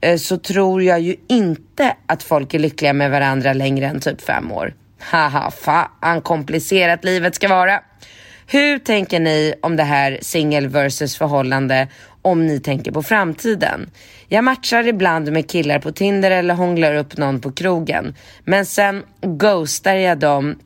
Eh, 0.00 0.16
så 0.16 0.36
tror 0.38 0.82
jag 0.82 1.00
ju 1.00 1.16
inte 1.28 1.96
att 2.06 2.22
folk 2.22 2.54
är 2.54 2.58
lyckliga 2.58 2.92
med 2.92 3.10
varandra 3.10 3.52
längre 3.52 3.86
än 3.86 4.00
typ 4.00 4.20
fem 4.20 4.52
år. 4.52 4.74
Haha, 5.00 5.50
fan 5.50 6.20
komplicerat 6.22 7.04
livet 7.04 7.34
ska 7.34 7.48
vara. 7.48 7.80
Hur 8.46 8.78
tänker 8.78 9.20
ni 9.20 9.54
om 9.62 9.76
det 9.76 9.82
här 9.82 10.18
singel 10.22 10.68
versus 10.68 11.16
förhållande 11.16 11.88
om 12.22 12.46
ni 12.46 12.60
tänker 12.60 12.92
på 12.92 13.02
framtiden? 13.02 13.90
Jag 14.28 14.44
matchar 14.44 14.86
ibland 14.86 15.32
med 15.32 15.50
killar 15.50 15.78
på 15.78 15.92
Tinder 15.92 16.30
eller 16.30 16.54
hånglar 16.54 16.94
upp 16.94 17.16
någon 17.16 17.40
på 17.40 17.52
krogen. 17.52 18.14
Men 18.44 18.66
sen 18.66 19.02
ghostar 19.22 19.94
jag 19.94 20.18
dem 20.18 20.58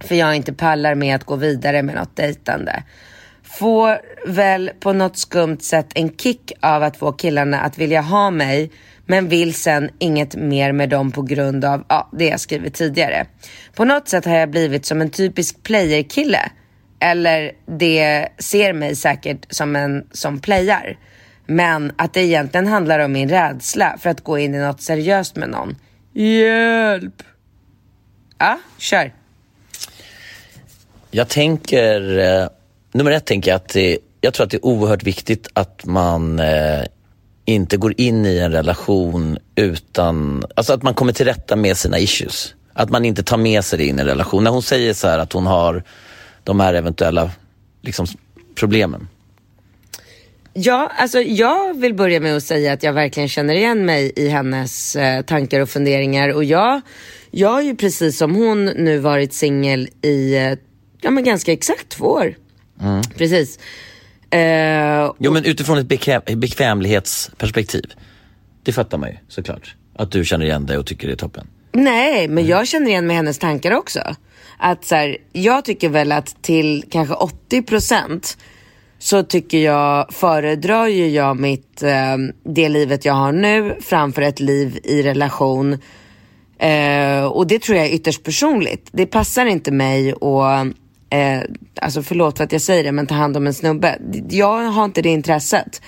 för 0.00 0.14
jag 0.14 0.36
inte 0.36 0.52
pallar 0.52 0.94
med 0.94 1.16
att 1.16 1.24
gå 1.24 1.36
vidare 1.36 1.82
med 1.82 1.94
något 1.94 2.16
dejtande. 2.16 2.82
Får 3.42 3.98
väl 4.26 4.70
på 4.80 4.92
något 4.92 5.18
skumt 5.18 5.58
sätt 5.60 5.86
en 5.94 6.16
kick 6.16 6.52
av 6.60 6.82
att 6.82 6.96
få 6.96 7.12
killarna 7.12 7.60
att 7.60 7.78
vilja 7.78 8.00
ha 8.00 8.30
mig 8.30 8.70
men 9.06 9.28
vill 9.28 9.54
sen 9.54 9.90
inget 9.98 10.36
mer 10.36 10.72
med 10.72 10.88
dem 10.88 11.12
på 11.12 11.22
grund 11.22 11.64
av 11.64 11.84
ja, 11.88 12.08
det 12.12 12.28
jag 12.28 12.40
skrivit 12.40 12.74
tidigare. 12.74 13.26
På 13.74 13.84
något 13.84 14.08
sätt 14.08 14.24
har 14.24 14.36
jag 14.36 14.50
blivit 14.50 14.86
som 14.86 15.00
en 15.00 15.10
typisk 15.10 15.62
playerkille. 15.62 16.50
Eller 17.00 17.52
det 17.66 18.28
ser 18.38 18.72
mig 18.72 18.96
säkert 18.96 19.46
som 19.50 19.76
en 19.76 20.06
som 20.12 20.40
playar. 20.40 20.98
Men 21.46 21.92
att 21.98 22.14
det 22.14 22.20
egentligen 22.20 22.66
handlar 22.66 22.98
om 22.98 23.12
min 23.12 23.28
rädsla 23.28 23.96
för 24.00 24.10
att 24.10 24.24
gå 24.24 24.38
in 24.38 24.54
i 24.54 24.58
något 24.58 24.80
seriöst 24.80 25.36
med 25.36 25.48
någon. 25.48 25.76
Hjälp! 26.12 27.22
Ja, 28.38 28.58
kör. 28.78 29.12
Jag 31.10 31.28
tänker, 31.28 32.18
eh, 32.18 32.48
nummer 32.92 33.10
ett 33.10 33.24
tänker 33.24 33.50
jag 33.50 33.56
att 33.56 33.68
det, 33.68 33.98
jag 34.20 34.34
tror 34.34 34.44
att 34.44 34.50
det 34.50 34.56
är 34.56 34.64
oerhört 34.64 35.02
viktigt 35.02 35.48
att 35.52 35.84
man 35.84 36.38
eh, 36.38 36.84
inte 37.44 37.76
går 37.76 37.94
in 37.96 38.26
i 38.26 38.38
en 38.38 38.52
relation 38.52 39.38
utan, 39.54 40.44
alltså 40.54 40.72
att 40.72 40.82
man 40.82 40.94
kommer 40.94 41.12
till 41.12 41.26
rätta 41.26 41.56
med 41.56 41.76
sina 41.76 41.98
issues. 41.98 42.54
Att 42.72 42.90
man 42.90 43.04
inte 43.04 43.22
tar 43.22 43.36
med 43.36 43.64
sig 43.64 43.78
det 43.78 43.84
in 43.84 43.98
i 43.98 44.02
en 44.02 44.06
relation. 44.06 44.44
När 44.44 44.50
hon 44.50 44.62
säger 44.62 44.94
så 44.94 45.08
här 45.08 45.18
att 45.18 45.32
hon 45.32 45.46
har 45.46 45.82
de 46.46 46.60
här 46.60 46.74
eventuella 46.74 47.30
liksom, 47.82 48.06
problemen. 48.54 49.08
Ja, 50.52 50.92
alltså 50.98 51.20
jag 51.20 51.80
vill 51.80 51.94
börja 51.94 52.20
med 52.20 52.36
att 52.36 52.42
säga 52.42 52.72
att 52.72 52.82
jag 52.82 52.92
verkligen 52.92 53.28
känner 53.28 53.54
igen 53.54 53.86
mig 53.86 54.12
i 54.16 54.28
hennes 54.28 54.96
eh, 54.96 55.22
tankar 55.22 55.60
och 55.60 55.68
funderingar 55.68 56.28
och 56.28 56.44
jag, 56.44 56.80
jag 57.30 57.48
har 57.48 57.62
ju 57.62 57.76
precis 57.76 58.18
som 58.18 58.34
hon 58.34 58.64
nu 58.64 58.98
varit 58.98 59.32
singel 59.32 59.88
i, 60.02 60.36
eh, 60.36 60.58
ja 61.00 61.10
men 61.10 61.24
ganska 61.24 61.52
exakt 61.52 61.88
två 61.88 62.06
år. 62.06 62.34
Mm. 62.80 63.02
Precis. 63.16 63.58
Eh, 64.30 65.12
Jo 65.18 65.32
men 65.32 65.44
utifrån 65.44 65.78
ett 65.78 65.86
bekväm, 65.86 66.22
bekvämlighetsperspektiv. 66.34 67.84
Det 68.62 68.72
fattar 68.72 68.98
man 68.98 69.08
ju 69.08 69.16
såklart. 69.28 69.74
Att 69.96 70.12
du 70.12 70.24
känner 70.24 70.46
igen 70.46 70.66
dig 70.66 70.78
och 70.78 70.86
tycker 70.86 71.06
det 71.08 71.14
är 71.14 71.16
toppen. 71.16 71.46
Nej, 71.76 72.28
men 72.28 72.46
jag 72.46 72.66
känner 72.66 72.86
igen 72.86 73.06
mig 73.06 73.16
hennes 73.16 73.38
tankar 73.38 73.72
också. 73.72 74.00
Att 74.58 74.84
så 74.84 74.94
här, 74.94 75.16
jag 75.32 75.64
tycker 75.64 75.88
väl 75.88 76.12
att 76.12 76.42
till 76.42 76.84
kanske 76.90 77.14
80% 77.14 78.36
så 78.98 79.22
tycker 79.22 79.58
jag, 79.58 80.14
föredrar 80.14 80.86
ju 80.86 81.08
jag 81.08 81.40
mitt, 81.40 81.82
eh, 81.82 82.16
det 82.44 82.68
livet 82.68 83.04
jag 83.04 83.14
har 83.14 83.32
nu 83.32 83.76
framför 83.80 84.22
ett 84.22 84.40
liv 84.40 84.78
i 84.84 85.02
relation. 85.02 85.78
Eh, 86.58 87.24
och 87.24 87.46
det 87.46 87.62
tror 87.62 87.78
jag 87.78 87.86
är 87.86 87.94
ytterst 87.94 88.22
personligt. 88.22 88.88
Det 88.92 89.06
passar 89.06 89.46
inte 89.46 89.72
mig 89.72 90.12
och 90.12 90.50
eh, 91.10 91.42
alltså 91.80 92.02
förlåt 92.02 92.36
för 92.36 92.44
att 92.44 92.52
jag 92.52 92.62
säger 92.62 92.84
det, 92.84 92.92
men 92.92 93.06
ta 93.06 93.14
hand 93.14 93.36
om 93.36 93.46
en 93.46 93.54
snubbe. 93.54 93.98
Jag 94.30 94.62
har 94.62 94.84
inte 94.84 95.02
det 95.02 95.08
intresset. 95.08 95.82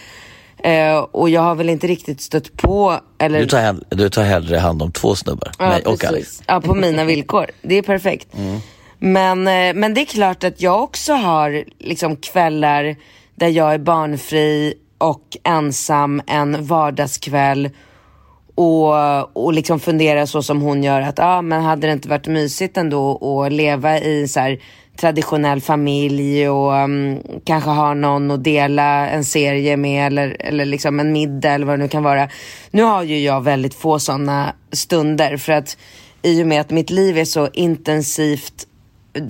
Eh, 0.64 0.98
och 0.98 1.30
jag 1.30 1.40
har 1.40 1.54
väl 1.54 1.68
inte 1.68 1.86
riktigt 1.86 2.20
stött 2.20 2.56
på, 2.56 3.00
eller... 3.18 3.40
Du 3.40 3.46
tar, 3.46 3.60
hell, 3.60 3.84
du 3.88 4.10
tar 4.10 4.22
hellre 4.22 4.56
hand 4.56 4.82
om 4.82 4.92
två 4.92 5.14
snubbar. 5.14 5.52
Ja, 5.58 5.68
mig 5.68 5.82
och. 5.82 6.04
Alex. 6.04 6.42
Ja, 6.46 6.60
på 6.60 6.74
mina 6.74 7.04
villkor. 7.04 7.46
Det 7.62 7.74
är 7.74 7.82
perfekt. 7.82 8.28
Men, 8.98 9.48
eh, 9.48 9.74
men 9.74 9.94
det 9.94 10.00
är 10.00 10.04
klart 10.04 10.44
att 10.44 10.60
jag 10.60 10.82
också 10.82 11.12
har 11.12 11.64
liksom 11.78 12.16
kvällar 12.16 12.96
där 13.34 13.48
jag 13.48 13.74
är 13.74 13.78
barnfri 13.78 14.74
och 14.98 15.36
ensam 15.44 16.22
en 16.26 16.66
vardagskväll 16.66 17.70
och, 18.54 19.36
och 19.36 19.52
liksom 19.52 19.80
fundera 19.80 20.26
så 20.26 20.42
som 20.42 20.60
hon 20.60 20.82
gör 20.82 21.00
att 21.00 21.18
ah, 21.18 21.42
men 21.42 21.62
hade 21.62 21.86
det 21.86 21.92
inte 21.92 22.08
varit 22.08 22.26
mysigt 22.26 22.76
ändå 22.76 23.18
att 23.44 23.52
leva 23.52 23.98
i 23.98 24.28
så 24.28 24.40
här 24.40 24.58
traditionell 25.00 25.60
familj 25.60 26.48
och 26.48 26.72
um, 26.72 27.22
kanske 27.44 27.70
har 27.70 27.94
någon 27.94 28.30
att 28.30 28.44
dela 28.44 29.08
en 29.08 29.24
serie 29.24 29.76
med 29.76 30.06
eller, 30.06 30.36
eller 30.40 30.64
liksom 30.64 31.00
en 31.00 31.12
middag 31.12 31.50
eller 31.50 31.66
vad 31.66 31.78
det 31.78 31.82
nu 31.82 31.88
kan 31.88 32.02
vara. 32.02 32.28
Nu 32.70 32.82
har 32.82 33.02
ju 33.02 33.18
jag 33.18 33.40
väldigt 33.40 33.74
få 33.74 33.98
sådana 33.98 34.54
stunder 34.72 35.36
för 35.36 35.52
att 35.52 35.76
i 36.22 36.42
och 36.42 36.46
med 36.46 36.60
att 36.60 36.70
mitt 36.70 36.90
liv 36.90 37.18
är 37.18 37.24
så 37.24 37.48
intensivt 37.52 38.66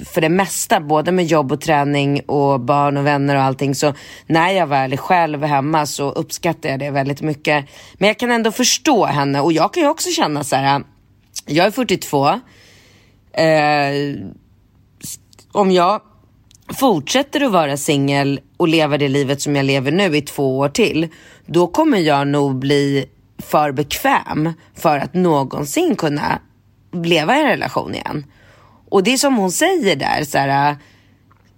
för 0.04 0.20
det 0.20 0.28
mesta, 0.28 0.80
både 0.80 1.12
med 1.12 1.26
jobb 1.26 1.52
och 1.52 1.60
träning 1.60 2.20
och 2.20 2.60
barn 2.60 2.96
och 2.96 3.06
vänner 3.06 3.36
och 3.36 3.42
allting. 3.42 3.74
Så 3.74 3.94
när 4.26 4.50
jag 4.50 4.66
väl 4.66 4.92
är 4.92 4.96
själv 4.96 5.44
hemma 5.44 5.86
så 5.86 6.10
uppskattar 6.10 6.68
jag 6.68 6.78
det 6.78 6.90
väldigt 6.90 7.22
mycket. 7.22 7.64
Men 7.94 8.08
jag 8.08 8.18
kan 8.18 8.30
ändå 8.30 8.52
förstå 8.52 9.04
henne 9.04 9.40
och 9.40 9.52
jag 9.52 9.74
kan 9.74 9.82
ju 9.82 9.88
också 9.88 10.10
känna 10.10 10.44
så 10.44 10.56
här. 10.56 10.82
Jag 11.46 11.66
är 11.66 11.70
42. 11.70 12.28
Eh, 12.28 12.34
om 15.52 15.70
jag 15.70 16.00
fortsätter 16.74 17.40
att 17.40 17.52
vara 17.52 17.76
singel 17.76 18.40
och 18.56 18.68
leva 18.68 18.98
det 18.98 19.08
livet 19.08 19.40
som 19.40 19.56
jag 19.56 19.64
lever 19.64 19.92
nu 19.92 20.16
i 20.16 20.22
två 20.22 20.58
år 20.58 20.68
till, 20.68 21.08
då 21.46 21.66
kommer 21.66 21.98
jag 21.98 22.28
nog 22.28 22.58
bli 22.58 23.06
för 23.38 23.72
bekväm 23.72 24.52
för 24.74 24.98
att 24.98 25.14
någonsin 25.14 25.96
kunna 25.96 26.40
leva 26.92 27.36
i 27.36 27.40
en 27.40 27.46
relation 27.46 27.94
igen. 27.94 28.26
Och 28.90 29.02
det 29.02 29.12
är 29.12 29.16
som 29.16 29.36
hon 29.36 29.52
säger 29.52 29.96
där, 29.96 30.24
så 30.24 30.38
här, 30.38 30.76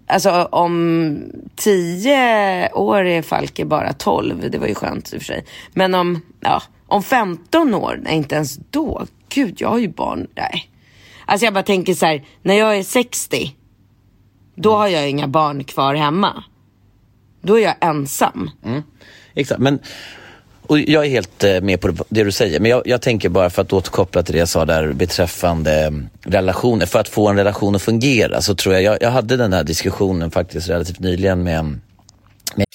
alltså 0.07 0.49
om 0.53 1.19
tio 1.57 2.73
år 2.73 3.05
är 3.05 3.23
Falke 3.23 3.65
bara 3.65 3.93
12, 3.93 4.51
det 4.51 4.59
var 4.59 4.67
ju 4.67 4.75
skönt 4.75 5.13
i 5.13 5.17
och 5.17 5.21
för 5.21 5.27
sig. 5.27 5.45
Men 5.73 5.95
om, 5.95 6.21
ja, 6.41 6.63
om 6.87 7.03
15 7.03 7.75
år, 7.75 8.01
nej 8.03 8.17
inte 8.17 8.35
ens 8.35 8.59
då, 8.71 9.07
gud 9.29 9.61
jag 9.61 9.69
har 9.69 9.79
ju 9.79 9.89
barn, 9.89 10.27
nej. 10.35 10.71
Alltså 11.27 11.45
jag 11.45 11.55
bara 11.55 11.65
tänker 11.65 11.95
så 11.95 12.07
här, 12.07 12.25
när 12.43 12.55
jag 12.55 12.79
är 12.79 12.83
60, 12.83 13.55
då 14.61 14.77
har 14.77 14.89
jag 14.89 15.11
inga 15.11 15.29
barn 15.29 15.65
kvar 15.65 15.95
hemma. 15.95 16.45
Då 17.43 17.59
är 17.59 17.63
jag 17.63 17.75
ensam. 17.81 18.51
Exakt, 19.35 19.61
men 19.61 19.79
och 20.71 20.79
jag 20.79 21.07
är 21.07 21.11
helt 21.11 21.45
eh, 21.45 21.61
med 21.61 21.81
på 21.81 21.95
det, 22.09 22.25
du 22.25 22.33
säger, 22.33 22.61
men 22.61 22.71
jag, 22.71 22.83
jag 22.85 23.03
tänker 23.03 23.29
bara 23.29 23.51
för 23.51 23.63
att 23.63 23.73
återkoppla 23.73 24.23
till 24.23 24.33
det 24.33 24.39
jag 24.39 24.49
sa 24.49 24.65
där 24.65 24.93
beträffande 24.93 25.85
eh, 25.85 25.91
relationer. 26.23 26.87
För 26.87 26.99
att 26.99 27.09
få 27.09 27.29
en 27.29 27.37
relation 27.37 27.75
att 27.75 27.83
fungera 27.83 28.41
så 28.43 28.55
tror 28.55 28.75
jag, 28.75 28.83
jag, 28.83 28.99
jag 29.01 29.11
hade 29.11 29.37
den 29.37 29.53
här 29.53 29.65
diskussionen 29.65 30.31
faktiskt 30.31 30.69
relativt 30.69 30.99
nyligen 30.99 31.43
med 31.43 31.81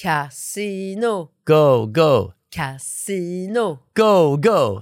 Casino, 0.01 1.27
Go, 1.47 1.85
go, 1.85 2.31
casino, 2.55 3.77
go, 3.95 4.37
go, 4.37 4.81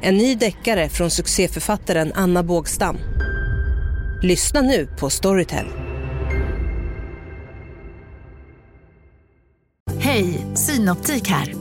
En 0.00 0.16
ny 0.16 0.34
deckare 0.34 0.88
från 0.88 1.10
succéförfattaren 1.10 2.12
Anna 2.14 2.42
Bågstam. 2.42 2.96
Lyssna 4.22 4.60
nu 4.60 4.88
på 5.00 5.10
Storytel. 5.10 5.66
Hej, 9.98 10.46
Synoptik 10.54 11.28
här. 11.28 11.54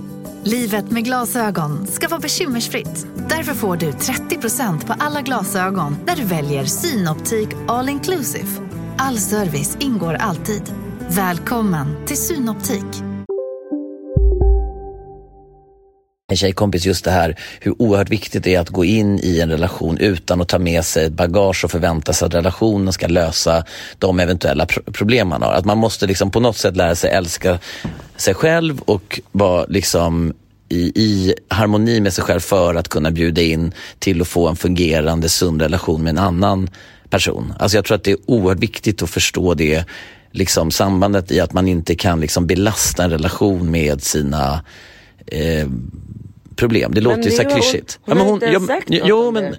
Livet 0.43 0.91
med 0.91 1.03
glasögon 1.03 1.87
ska 1.87 2.07
vara 2.07 2.19
bekymmersfritt. 2.19 3.07
Därför 3.29 3.53
får 3.53 3.77
du 3.77 3.91
30% 3.91 4.87
på 4.87 4.93
alla 4.99 5.21
glasögon 5.21 5.97
när 6.05 6.15
du 6.15 6.23
väljer 6.23 6.65
Synoptik 6.65 7.49
All 7.67 7.89
Inclusive. 7.89 8.47
All 8.97 9.17
service 9.17 9.77
ingår 9.79 10.13
alltid. 10.13 10.73
Välkommen 11.09 12.05
till 12.05 12.17
Synoptik. 12.17 13.04
En 16.27 16.37
tjejkompis 16.37 16.85
just 16.85 17.05
det 17.05 17.11
här 17.11 17.35
hur 17.59 17.81
oerhört 17.81 18.09
viktigt 18.09 18.43
det 18.43 18.55
är 18.55 18.59
att 18.59 18.69
gå 18.69 18.85
in 18.85 19.19
i 19.23 19.39
en 19.39 19.49
relation 19.49 19.97
utan 19.97 20.41
att 20.41 20.47
ta 20.47 20.59
med 20.59 20.85
sig 20.85 21.05
ett 21.05 21.13
bagage 21.13 21.65
och 21.65 21.71
förvänta 21.71 22.13
sig 22.13 22.25
att 22.25 22.33
relationen 22.33 22.93
ska 22.93 23.07
lösa 23.07 23.63
de 23.99 24.19
eventuella 24.19 24.65
pro- 24.65 24.91
problem 24.91 25.27
man 25.27 25.41
har. 25.41 25.53
Att 25.53 25.65
man 25.65 25.77
måste 25.77 26.07
liksom 26.07 26.31
på 26.31 26.39
något 26.39 26.57
sätt 26.57 26.75
lära 26.77 26.95
sig 26.95 27.11
älska 27.11 27.59
sig 28.15 28.33
själv 28.33 28.81
och 28.81 29.19
vara 29.31 29.65
liksom 29.69 30.33
i, 30.69 30.91
i 31.01 31.35
harmoni 31.47 32.01
med 32.01 32.13
sig 32.13 32.23
själv 32.23 32.39
för 32.39 32.75
att 32.75 32.89
kunna 32.89 33.11
bjuda 33.11 33.41
in 33.41 33.73
till 33.99 34.21
att 34.21 34.27
få 34.27 34.47
en 34.47 34.55
fungerande 34.55 35.29
sund 35.29 35.61
relation 35.61 36.03
med 36.03 36.11
en 36.11 36.17
annan 36.17 36.69
person. 37.09 37.53
Alltså 37.59 37.77
jag 37.77 37.85
tror 37.85 37.95
att 37.95 38.03
det 38.03 38.11
är 38.11 38.17
oerhört 38.25 38.59
viktigt 38.63 39.03
att 39.03 39.09
förstå 39.09 39.53
det 39.53 39.85
liksom 40.31 40.71
sambandet 40.71 41.31
i 41.31 41.39
att 41.39 41.53
man 41.53 41.67
inte 41.67 41.95
kan 41.95 42.19
liksom 42.19 42.47
belasta 42.47 43.03
en 43.03 43.09
relation 43.11 43.71
med 43.71 44.03
sina 44.03 44.63
eh, 45.27 45.67
problem. 46.55 46.93
Det 46.93 47.01
låter 47.01 47.23
ju 47.23 47.31
så 47.31 47.43
har 47.43 47.51
hon- 47.51 47.61
klyschigt. 47.61 47.99
hon 48.01 48.17
har 48.17 48.25
men 48.25 48.43
ens 48.43 48.69
jag, 48.69 48.89
något 48.89 49.07
jo, 49.09 49.31
men 49.31 49.55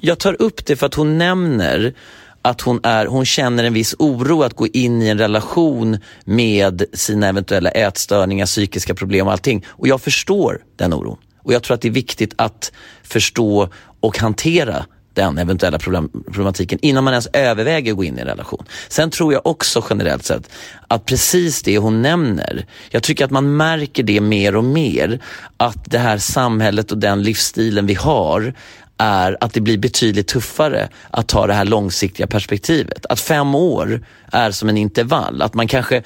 jag 0.00 0.18
tar 0.18 0.42
upp 0.42 0.66
det 0.66 0.76
för 0.76 0.86
att 0.86 0.94
hon 0.94 1.18
nämner 1.18 1.94
att 2.42 2.60
hon, 2.60 2.80
är, 2.82 3.06
hon 3.06 3.24
känner 3.24 3.64
en 3.64 3.72
viss 3.72 3.94
oro 3.98 4.42
att 4.42 4.54
gå 4.54 4.66
in 4.66 5.02
i 5.02 5.08
en 5.08 5.18
relation 5.18 5.98
med 6.24 6.84
sina 6.92 7.28
eventuella 7.28 7.70
ätstörningar, 7.70 8.46
psykiska 8.46 8.94
problem 8.94 9.26
och 9.26 9.32
allting. 9.32 9.64
Och 9.68 9.88
jag 9.88 10.00
förstår 10.00 10.62
den 10.76 10.92
oron. 10.92 11.16
Och 11.42 11.52
jag 11.52 11.62
tror 11.62 11.74
att 11.74 11.80
det 11.80 11.88
är 11.88 11.92
viktigt 11.92 12.34
att 12.36 12.72
förstå 13.02 13.68
och 14.00 14.18
hantera 14.18 14.86
den 15.14 15.38
eventuella 15.38 15.78
problem, 15.78 16.10
problematiken 16.24 16.78
innan 16.82 17.04
man 17.04 17.12
ens 17.12 17.28
överväger 17.32 17.92
att 17.92 17.96
gå 17.96 18.04
in 18.04 18.18
i 18.18 18.20
en 18.20 18.26
relation. 18.26 18.64
Sen 18.88 19.10
tror 19.10 19.32
jag 19.32 19.46
också 19.46 19.84
generellt 19.90 20.24
sett 20.24 20.50
att 20.88 21.06
precis 21.06 21.62
det 21.62 21.78
hon 21.78 22.02
nämner, 22.02 22.66
jag 22.90 23.02
tycker 23.02 23.24
att 23.24 23.30
man 23.30 23.56
märker 23.56 24.02
det 24.02 24.20
mer 24.20 24.56
och 24.56 24.64
mer, 24.64 25.20
att 25.56 25.90
det 25.90 25.98
här 25.98 26.18
samhället 26.18 26.92
och 26.92 26.98
den 26.98 27.22
livsstilen 27.22 27.86
vi 27.86 27.94
har 27.94 28.54
är 28.98 29.36
att 29.40 29.52
det 29.54 29.60
blir 29.60 29.78
betydligt 29.78 30.28
tuffare 30.28 30.88
att 31.10 31.28
ta 31.28 31.46
det 31.46 31.54
här 31.54 31.64
långsiktiga 31.64 32.26
perspektivet. 32.26 33.06
Att 33.06 33.20
fem 33.20 33.54
år 33.54 34.06
är 34.32 34.50
som 34.50 34.68
en 34.68 34.76
intervall. 34.76 35.42
Att 35.42 35.54
man 35.54 35.68
kanske, 35.68 36.02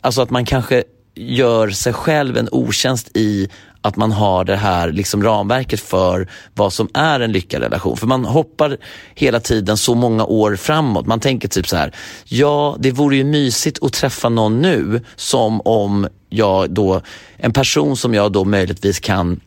alltså 0.00 0.22
att 0.22 0.30
man 0.30 0.44
kanske 0.44 0.84
gör 1.14 1.70
sig 1.70 1.92
själv 1.92 2.36
en 2.36 2.48
otjänst 2.52 3.10
i 3.14 3.48
att 3.82 3.96
man 3.96 4.12
har 4.12 4.44
det 4.44 4.56
här 4.56 4.92
liksom 4.92 5.22
ramverket 5.22 5.80
för 5.80 6.28
vad 6.54 6.72
som 6.72 6.88
är 6.94 7.20
en 7.20 7.32
lyckad 7.32 7.62
relation. 7.62 7.96
För 7.96 8.06
man 8.06 8.24
hoppar 8.24 8.76
hela 9.14 9.40
tiden 9.40 9.76
så 9.76 9.94
många 9.94 10.24
år 10.24 10.56
framåt. 10.56 11.06
Man 11.06 11.20
tänker 11.20 11.48
typ 11.48 11.68
så 11.68 11.76
här, 11.76 11.94
ja 12.24 12.76
det 12.78 12.90
vore 12.90 13.16
ju 13.16 13.24
mysigt 13.24 13.82
att 13.82 13.92
träffa 13.92 14.28
någon 14.28 14.60
nu 14.60 15.00
som 15.16 15.60
om 15.60 16.08
jag 16.28 16.70
då, 16.70 17.00
en 17.36 17.52
person 17.52 17.96
som 17.96 18.14
jag 18.14 18.32
då 18.32 18.44
möjligtvis 18.44 19.00
kan 19.00 19.40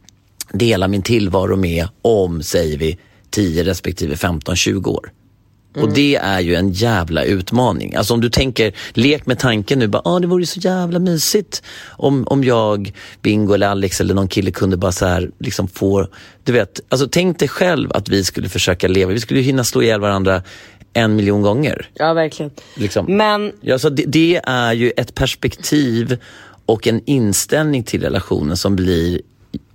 dela 0.54 0.88
min 0.88 1.02
tillvaro 1.02 1.56
med 1.56 1.88
om, 2.02 2.44
säger 2.44 2.78
vi, 2.78 2.98
10 3.30 3.64
respektive 3.64 4.18
15, 4.18 4.56
20 4.56 4.92
år 4.92 5.12
år. 5.76 5.82
Och 5.82 5.94
det 5.94 6.16
är 6.16 6.40
ju 6.40 6.56
en 6.56 6.72
jävla 6.72 7.24
utmaning. 7.24 7.96
Alltså 7.96 8.14
om 8.14 8.22
du 8.22 8.30
tänker, 8.30 8.74
lek 8.94 9.26
med 9.26 9.40
tanken 9.40 9.80
nu, 9.80 9.88
bara, 9.88 10.02
ah, 10.06 10.20
det 10.20 10.28
vore 10.28 10.46
så 10.46 10.60
jävla 10.60 11.00
mysigt 11.00 11.64
om, 11.90 12.28
om 12.28 12.44
jag, 12.44 12.94
Bingo 13.22 13.54
eller 13.54 13.68
Alex 13.68 14.02
eller 14.02 14.14
någon 14.14 14.28
kille 14.28 14.52
kunde 14.52 14.78
bara 14.78 14.92
så 14.92 15.06
här, 15.06 15.32
liksom 15.40 15.68
få, 15.68 16.08
du 16.44 16.52
vet, 16.52 16.80
alltså 16.90 17.08
tänk 17.12 17.40
dig 17.40 17.48
själv 17.48 17.92
att 17.94 18.10
vi 18.10 18.24
skulle 18.24 18.50
försöka 18.50 18.88
leva, 18.88 19.12
vi 19.12 19.20
skulle 19.20 19.40
hinna 19.42 19.64
slå 19.64 19.82
ihjäl 19.82 20.00
varandra 20.00 20.44
en 20.94 21.16
miljon 21.16 21.42
gånger. 21.42 21.90
Ja, 21.94 22.14
verkligen. 22.14 22.52
Liksom. 22.76 23.18
Men 23.18 23.52
Ja, 23.62 23.80
så 23.80 23.90
det, 23.90 24.04
det 24.08 24.42
är 24.44 24.74
ju 24.74 24.92
ett 24.98 25.16
perspektiv 25.16 26.18
och 26.66 26.88
en 26.88 27.02
inställning 27.06 27.84
till 27.84 28.02
relationen 28.02 28.58
som 28.58 28.76
blir 28.76 29.22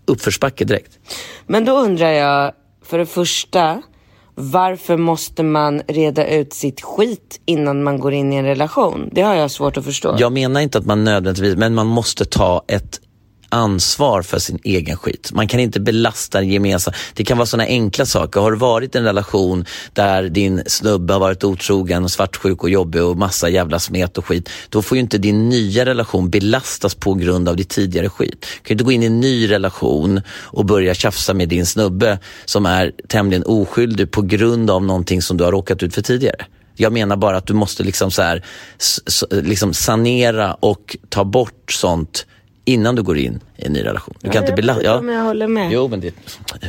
uppförsbacke 0.05 0.65
direkt. 0.65 0.99
Men 1.47 1.65
då 1.65 1.79
undrar 1.79 2.11
jag, 2.11 2.53
för 2.83 2.99
det 2.99 3.07
första, 3.07 3.83
varför 4.39 4.97
måste 4.97 5.43
man 5.43 5.83
reda 5.89 6.27
ut 6.27 6.53
sitt 6.53 6.81
skit 6.81 7.41
innan 7.45 7.83
man 7.83 7.99
går 7.99 8.13
in 8.13 8.33
i 8.33 8.37
en 8.37 8.45
relation? 8.45 9.11
Det 9.13 9.23
har 9.23 9.35
jag 9.35 9.51
svårt 9.51 9.77
att 9.77 9.85
förstå. 9.85 10.17
Jag 10.19 10.33
menar 10.33 10.61
inte 10.61 10.79
att 10.79 10.87
man 10.87 11.05
nödvändigtvis, 11.05 11.57
men 11.57 11.75
man 11.75 11.87
måste 11.87 12.25
ta 12.25 12.65
ett 12.69 13.01
ansvar 13.49 14.23
för 14.23 14.39
sin 14.39 14.59
egen 14.65 14.97
skit. 14.97 15.31
Man 15.35 15.49
kan 15.49 15.61
inte 15.61 15.81
belasta 15.81 16.41
den 16.41 16.49
gemensamma. 16.49 16.97
Det 17.15 17.25
kan 17.25 17.39
vara 17.39 17.47
sådana 17.47 17.69
enkla 17.69 18.07
saker. 18.07 18.41
Har 18.41 18.51
du 18.51 18.59
varit 18.59 18.95
i 18.95 18.99
en 18.99 19.05
relation 19.05 19.65
där 19.93 20.23
din 20.23 20.63
snubbe 20.67 21.13
har 21.13 21.21
varit 21.21 21.45
otrogen 21.45 22.05
och 22.05 22.11
svartsjuk 22.11 22.63
och 22.63 22.71
jobbig 22.71 23.03
och 23.03 23.17
massa 23.17 23.49
jävla 23.49 23.79
smet 23.79 24.19
och 24.19 24.27
skit. 24.27 24.51
Då 24.69 24.83
får 24.83 24.97
ju 24.97 25.03
inte 25.03 25.19
din 25.19 25.49
nya 25.49 25.85
relation 25.85 26.31
belastas 26.31 26.95
på 26.95 27.15
grund 27.15 27.49
av 27.49 27.57
ditt 27.57 27.69
tidigare 27.69 28.09
skit. 28.09 28.41
Du 28.41 28.69
kan 28.69 28.69
ju 28.69 28.73
inte 28.73 28.85
gå 28.85 28.93
in 28.93 29.03
i 29.03 29.07
en 29.07 29.21
ny 29.21 29.51
relation 29.51 30.21
och 30.29 30.65
börja 30.65 30.95
tjafsa 30.95 31.35
med 31.35 31.49
din 31.49 31.67
snubbe 31.67 32.19
som 32.45 32.67
är 32.67 32.93
tämligen 33.09 33.45
oskyldig 33.45 34.11
på 34.11 34.23
grund 34.23 34.71
av 34.71 34.85
någonting 34.85 35.23
som 35.23 35.37
du 35.37 35.45
har 35.45 35.53
råkat 35.53 35.83
ut 35.83 35.95
för 35.95 36.03
tidigare. 36.03 36.47
Jag 36.79 36.93
menar 36.93 37.17
bara 37.17 37.37
att 37.37 37.47
du 37.47 37.55
måste 37.55 37.83
liksom 37.83 38.11
så 38.11 38.23
här, 38.23 38.45
liksom 39.31 39.75
sanera 39.75 40.55
och 40.55 40.97
ta 41.09 41.25
bort 41.25 41.73
sånt 41.73 42.27
innan 42.67 42.95
du 42.95 43.03
går 43.03 43.19
in 43.19 43.41
i 43.57 43.67
en 43.67 43.73
ny 43.73 43.85
relation. 43.85 44.15
Du 44.21 44.31
kan 44.31 44.35
Ja, 44.35 44.41
inte 44.41 44.53
belasta... 44.63 44.99
om 44.99 45.09
jag 45.09 45.23
håller 45.23 45.47
med. 45.47 45.73
Jo, 45.73 45.89
men 45.89 46.01
det... 46.01 46.15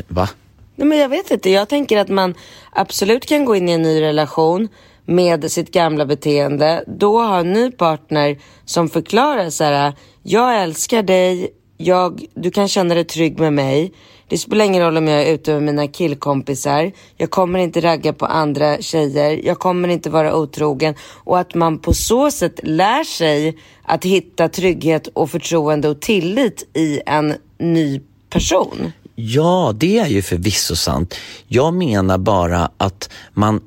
Va? 0.07 0.29
Nej, 0.75 0.87
men 0.87 0.97
jag 0.97 1.09
vet 1.09 1.31
inte. 1.31 1.49
Jag 1.49 1.69
tänker 1.69 1.97
att 1.97 2.09
man 2.09 2.33
absolut 2.71 3.25
kan 3.25 3.45
gå 3.45 3.55
in 3.55 3.69
i 3.69 3.71
en 3.71 3.81
ny 3.81 4.01
relation 4.01 4.67
med 5.05 5.51
sitt 5.51 5.71
gamla 5.71 6.05
beteende. 6.05 6.83
Då 6.87 7.17
ha 7.21 7.39
en 7.39 7.53
ny 7.53 7.71
partner 7.71 8.37
som 8.65 8.89
förklarar 8.89 9.49
så 9.49 9.63
här. 9.63 9.93
Jag 10.23 10.61
älskar 10.63 11.03
dig. 11.03 11.49
Jag, 11.77 12.25
du 12.33 12.51
kan 12.51 12.67
känna 12.67 12.95
dig 12.95 13.03
trygg 13.03 13.39
med 13.39 13.53
mig. 13.53 13.93
Det 14.29 14.37
spelar 14.37 14.65
ingen 14.65 14.83
roll 14.83 14.97
om 14.97 15.07
jag 15.07 15.23
är 15.23 15.33
ute 15.33 15.53
med 15.53 15.63
mina 15.63 15.87
killkompisar. 15.87 16.91
Jag 17.17 17.31
kommer 17.31 17.59
inte 17.59 17.81
ragga 17.81 18.13
på 18.13 18.25
andra 18.25 18.81
tjejer. 18.81 19.41
Jag 19.43 19.59
kommer 19.59 19.87
inte 19.87 20.09
vara 20.09 20.35
otrogen. 20.35 20.95
Och 21.01 21.39
att 21.39 21.55
man 21.55 21.79
på 21.79 21.93
så 21.93 22.31
sätt 22.31 22.59
lär 22.63 23.03
sig 23.03 23.57
att 23.83 24.05
hitta 24.05 24.49
trygghet 24.49 25.07
och 25.07 25.29
förtroende 25.29 25.89
och 25.89 25.99
tillit 25.99 26.67
i 26.73 27.01
en 27.05 27.35
ny 27.57 28.01
person. 28.29 28.91
Ja, 29.15 29.73
det 29.75 29.99
är 29.99 30.07
ju 30.07 30.21
förvisso 30.21 30.75
sant. 30.75 31.15
Jag 31.47 31.73
menar 31.73 32.17
bara 32.17 32.71
att 32.77 33.09
man 33.33 33.61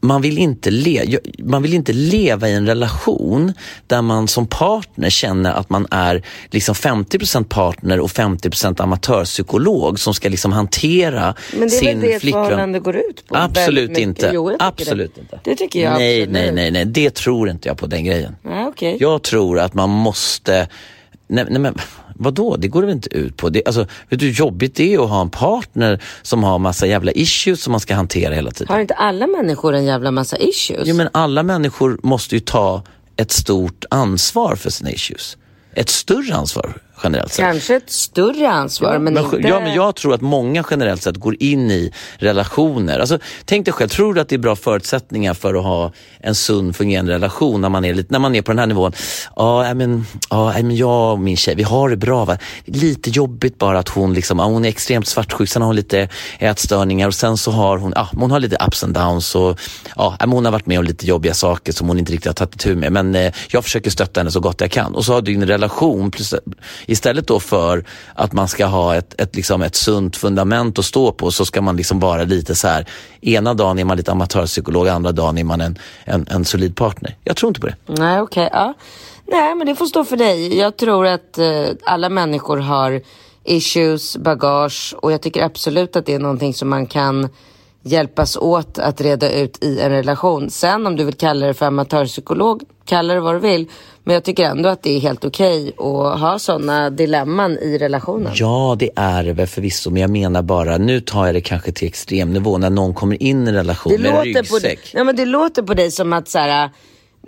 man 0.00 0.22
vill, 0.22 0.38
inte 0.38 0.70
le- 0.70 1.18
man 1.38 1.62
vill 1.62 1.74
inte 1.74 1.92
leva 1.92 2.48
i 2.48 2.54
en 2.54 2.66
relation 2.66 3.52
där 3.86 4.02
man 4.02 4.28
som 4.28 4.46
partner 4.46 5.10
känner 5.10 5.52
att 5.52 5.70
man 5.70 5.86
är 5.90 6.22
liksom 6.50 6.74
50% 6.74 7.44
partner 7.44 8.00
och 8.00 8.08
50% 8.10 8.82
amatörpsykolog 8.82 9.98
som 10.00 10.14
ska 10.14 10.28
liksom 10.28 10.52
hantera 10.52 11.34
Men 11.52 11.60
det 11.60 11.64
är 11.66 11.68
sin 11.78 12.00
väl 12.00 12.10
det 12.10 12.20
flickvän. 12.20 12.44
förhållande 12.44 12.80
går 12.80 12.96
ut 12.96 13.26
på? 13.28 13.36
Absolut 13.36 13.88
mycket. 13.90 14.02
inte. 14.02 14.30
Jo, 14.34 14.56
absolut 14.58 15.14
det. 15.14 15.20
inte. 15.20 15.40
Det 15.44 15.54
tycker 15.56 15.82
jag 15.82 15.92
nej, 15.98 16.22
absolut. 16.22 16.32
nej, 16.32 16.52
nej, 16.52 16.70
nej, 16.70 16.84
det 16.84 17.14
tror 17.14 17.48
inte 17.50 17.68
jag 17.68 17.76
på 17.78 17.86
den 17.86 18.04
grejen. 18.04 18.36
Ja, 18.44 18.66
okej. 18.68 18.96
Jag 19.00 19.22
tror 19.22 19.58
att 19.58 19.74
man 19.74 19.90
måste, 19.90 20.68
nej, 21.28 21.44
nej 21.50 21.58
men 21.60 21.74
Vadå, 22.18 22.56
det 22.56 22.68
går 22.68 22.80
det 22.80 22.86
väl 22.86 22.96
inte 22.96 23.16
ut 23.16 23.36
på? 23.36 23.48
Det, 23.48 23.62
alltså, 23.66 23.86
vet 24.08 24.20
du 24.20 24.26
hur 24.26 24.32
jobbigt 24.32 24.74
det 24.74 24.94
är 24.94 25.04
att 25.04 25.10
ha 25.10 25.20
en 25.20 25.30
partner 25.30 26.02
som 26.22 26.44
har 26.44 26.58
massa 26.58 26.86
jävla 26.86 27.12
issues 27.12 27.62
som 27.62 27.70
man 27.70 27.80
ska 27.80 27.94
hantera 27.94 28.34
hela 28.34 28.50
tiden? 28.50 28.72
Har 28.72 28.80
inte 28.80 28.94
alla 28.94 29.26
människor 29.26 29.74
en 29.74 29.84
jävla 29.84 30.10
massa 30.10 30.36
issues? 30.36 30.82
Jo 30.84 30.94
men 30.94 31.08
alla 31.12 31.42
människor 31.42 32.00
måste 32.02 32.34
ju 32.34 32.40
ta 32.40 32.82
ett 33.16 33.32
stort 33.32 33.84
ansvar 33.90 34.56
för 34.56 34.70
sina 34.70 34.90
issues. 34.90 35.36
Ett 35.74 35.88
större 35.88 36.34
ansvar 36.34 36.80
generellt 37.02 37.32
sett. 37.32 37.44
Kanske 37.44 37.76
ett 37.76 37.90
större 37.90 38.50
ansvar 38.50 38.92
Ja, 38.92 38.98
men, 38.98 39.14
men, 39.14 39.24
inte... 39.24 39.48
ja, 39.48 39.60
men 39.60 39.74
jag 39.74 39.96
tror 39.96 40.14
att 40.14 40.20
många 40.20 40.64
generellt 40.70 41.02
sett 41.02 41.16
går 41.16 41.36
in 41.40 41.70
i 41.70 41.92
relationer. 42.18 42.98
Alltså, 42.98 43.18
tänk 43.44 43.64
dig 43.64 43.74
själv, 43.74 43.88
tror 43.88 44.14
du 44.14 44.20
att 44.20 44.28
det 44.28 44.36
är 44.36 44.38
bra 44.38 44.56
förutsättningar 44.56 45.34
för 45.34 45.54
att 45.54 45.62
ha 45.62 45.92
en 46.20 46.34
sund 46.34 46.76
fungerande 46.76 47.12
relation 47.12 47.60
när 47.60 47.68
man 47.68 47.84
är, 47.84 48.04
när 48.08 48.18
man 48.18 48.34
är 48.34 48.42
på 48.42 48.52
den 48.52 48.58
här 48.58 48.66
nivån? 48.66 48.92
Ja, 49.36 49.62
nej, 49.62 49.74
men, 49.74 50.06
ja, 50.30 50.52
nej, 50.52 50.62
men 50.62 50.76
jag 50.76 51.12
och 51.12 51.18
min 51.18 51.36
tjej, 51.36 51.54
vi 51.54 51.62
har 51.62 51.88
det 51.88 51.96
bra. 51.96 52.24
Va? 52.24 52.38
Lite 52.64 53.10
jobbigt 53.10 53.58
bara 53.58 53.78
att 53.78 53.88
hon, 53.88 54.14
liksom, 54.14 54.38
hon 54.38 54.64
är 54.64 54.68
extremt 54.68 55.06
svartsjuk, 55.06 55.48
sen 55.48 55.62
har 55.62 55.66
hon 55.66 55.76
lite 55.76 56.08
ätstörningar 56.38 57.08
och 57.08 57.14
sen 57.14 57.36
så 57.36 57.50
har 57.50 57.78
hon, 57.78 57.92
ja, 57.96 58.08
hon 58.16 58.30
har 58.30 58.40
lite 58.40 58.56
ups 58.66 58.84
and 58.84 58.94
downs 58.94 59.34
och 59.34 59.60
ja, 59.96 60.16
hon 60.20 60.44
har 60.44 60.52
varit 60.52 60.66
med 60.66 60.78
om 60.78 60.84
lite 60.84 61.06
jobbiga 61.06 61.34
saker 61.34 61.72
som 61.72 61.88
hon 61.88 61.98
inte 61.98 62.12
riktigt 62.12 62.26
har 62.26 62.34
tagit 62.34 62.54
itu 62.54 62.76
med. 62.76 62.92
Men 62.92 63.14
eh, 63.14 63.32
jag 63.50 63.64
försöker 63.64 63.90
stötta 63.90 64.20
henne 64.20 64.30
så 64.30 64.40
gott 64.40 64.60
jag 64.60 64.70
kan. 64.70 64.94
Och 64.94 65.04
så 65.04 65.12
har 65.12 65.22
du 65.22 65.34
en 65.34 65.46
relation 65.46 66.10
plus, 66.10 66.34
istället 66.88 67.26
då 67.26 67.40
för 67.40 67.84
att 68.14 68.32
man 68.32 68.48
ska 68.48 68.66
ha 68.66 68.96
ett, 68.96 69.20
ett, 69.20 69.36
liksom 69.36 69.62
ett 69.62 69.76
sunt 69.76 70.16
fundament 70.16 70.78
att 70.78 70.84
stå 70.84 71.12
på 71.12 71.30
så 71.30 71.44
ska 71.44 71.62
man 71.62 71.76
liksom 71.76 72.00
vara 72.00 72.24
lite 72.24 72.54
så 72.54 72.68
här, 72.68 72.86
ena 73.20 73.54
dagen 73.54 73.78
är 73.78 73.84
man 73.84 73.96
lite 73.96 74.12
amatörpsykolog, 74.12 74.88
andra 74.88 75.12
dagen 75.12 75.38
är 75.38 75.44
man 75.44 75.60
en, 75.60 75.78
en, 76.04 76.26
en 76.30 76.44
solid 76.44 76.76
partner. 76.76 77.16
Jag 77.24 77.36
tror 77.36 77.50
inte 77.50 77.60
på 77.60 77.66
det. 77.66 77.76
Nej, 77.86 78.20
okej. 78.20 78.48
ja. 78.52 78.74
Nej, 79.26 79.54
men 79.54 79.66
det 79.66 79.74
får 79.74 79.86
stå 79.86 80.04
för 80.04 80.16
dig. 80.16 80.58
Jag 80.58 80.76
tror 80.76 81.06
att 81.06 81.38
eh, 81.38 81.68
alla 81.84 82.08
människor 82.08 82.56
har 82.56 83.00
issues, 83.44 84.16
bagage 84.16 84.94
och 85.02 85.12
jag 85.12 85.22
tycker 85.22 85.42
absolut 85.42 85.96
att 85.96 86.06
det 86.06 86.14
är 86.14 86.18
någonting 86.18 86.54
som 86.54 86.68
man 86.68 86.86
kan 86.86 87.28
hjälpas 87.82 88.36
åt 88.36 88.78
att 88.78 89.00
reda 89.00 89.30
ut 89.32 89.64
i 89.64 89.80
en 89.80 89.90
relation. 89.90 90.50
Sen 90.50 90.86
om 90.86 90.96
du 90.96 91.04
vill 91.04 91.14
kalla 91.14 91.46
det 91.46 91.54
för 91.54 91.66
amatörpsykolog, 91.66 92.62
kalla 92.84 93.14
det 93.14 93.20
vad 93.20 93.34
du 93.34 93.38
vill. 93.38 93.66
Men 94.04 94.14
jag 94.14 94.24
tycker 94.24 94.44
ändå 94.44 94.68
att 94.68 94.82
det 94.82 94.96
är 94.96 95.00
helt 95.00 95.24
okej 95.24 95.68
att 95.78 96.20
ha 96.20 96.38
sådana 96.38 96.90
dilemman 96.90 97.58
i 97.58 97.78
relationen. 97.78 98.32
Ja, 98.34 98.76
det 98.78 98.90
är 98.96 99.24
det 99.24 99.32
väl 99.32 99.46
förvisso, 99.46 99.90
men 99.90 100.02
jag 100.02 100.10
menar 100.10 100.42
bara, 100.42 100.78
nu 100.78 101.00
tar 101.00 101.26
jag 101.26 101.34
det 101.34 101.40
kanske 101.40 101.72
till 101.72 101.88
extremnivå 101.88 102.58
när 102.58 102.70
någon 102.70 102.94
kommer 102.94 103.22
in 103.22 103.46
i 103.46 103.48
en 103.48 103.54
relation 103.54 103.92
Det 103.92 103.98
med 103.98 104.12
låter, 104.12 104.48
på, 104.50 104.54
ryggsäck. 104.54 104.90
ja, 104.94 105.04
men 105.04 105.16
det 105.16 105.24
låter 105.24 105.62
på 105.62 105.74
dig 105.74 105.90
som 105.90 106.12
att 106.12 106.28
så 106.28 106.38
här, 106.38 106.70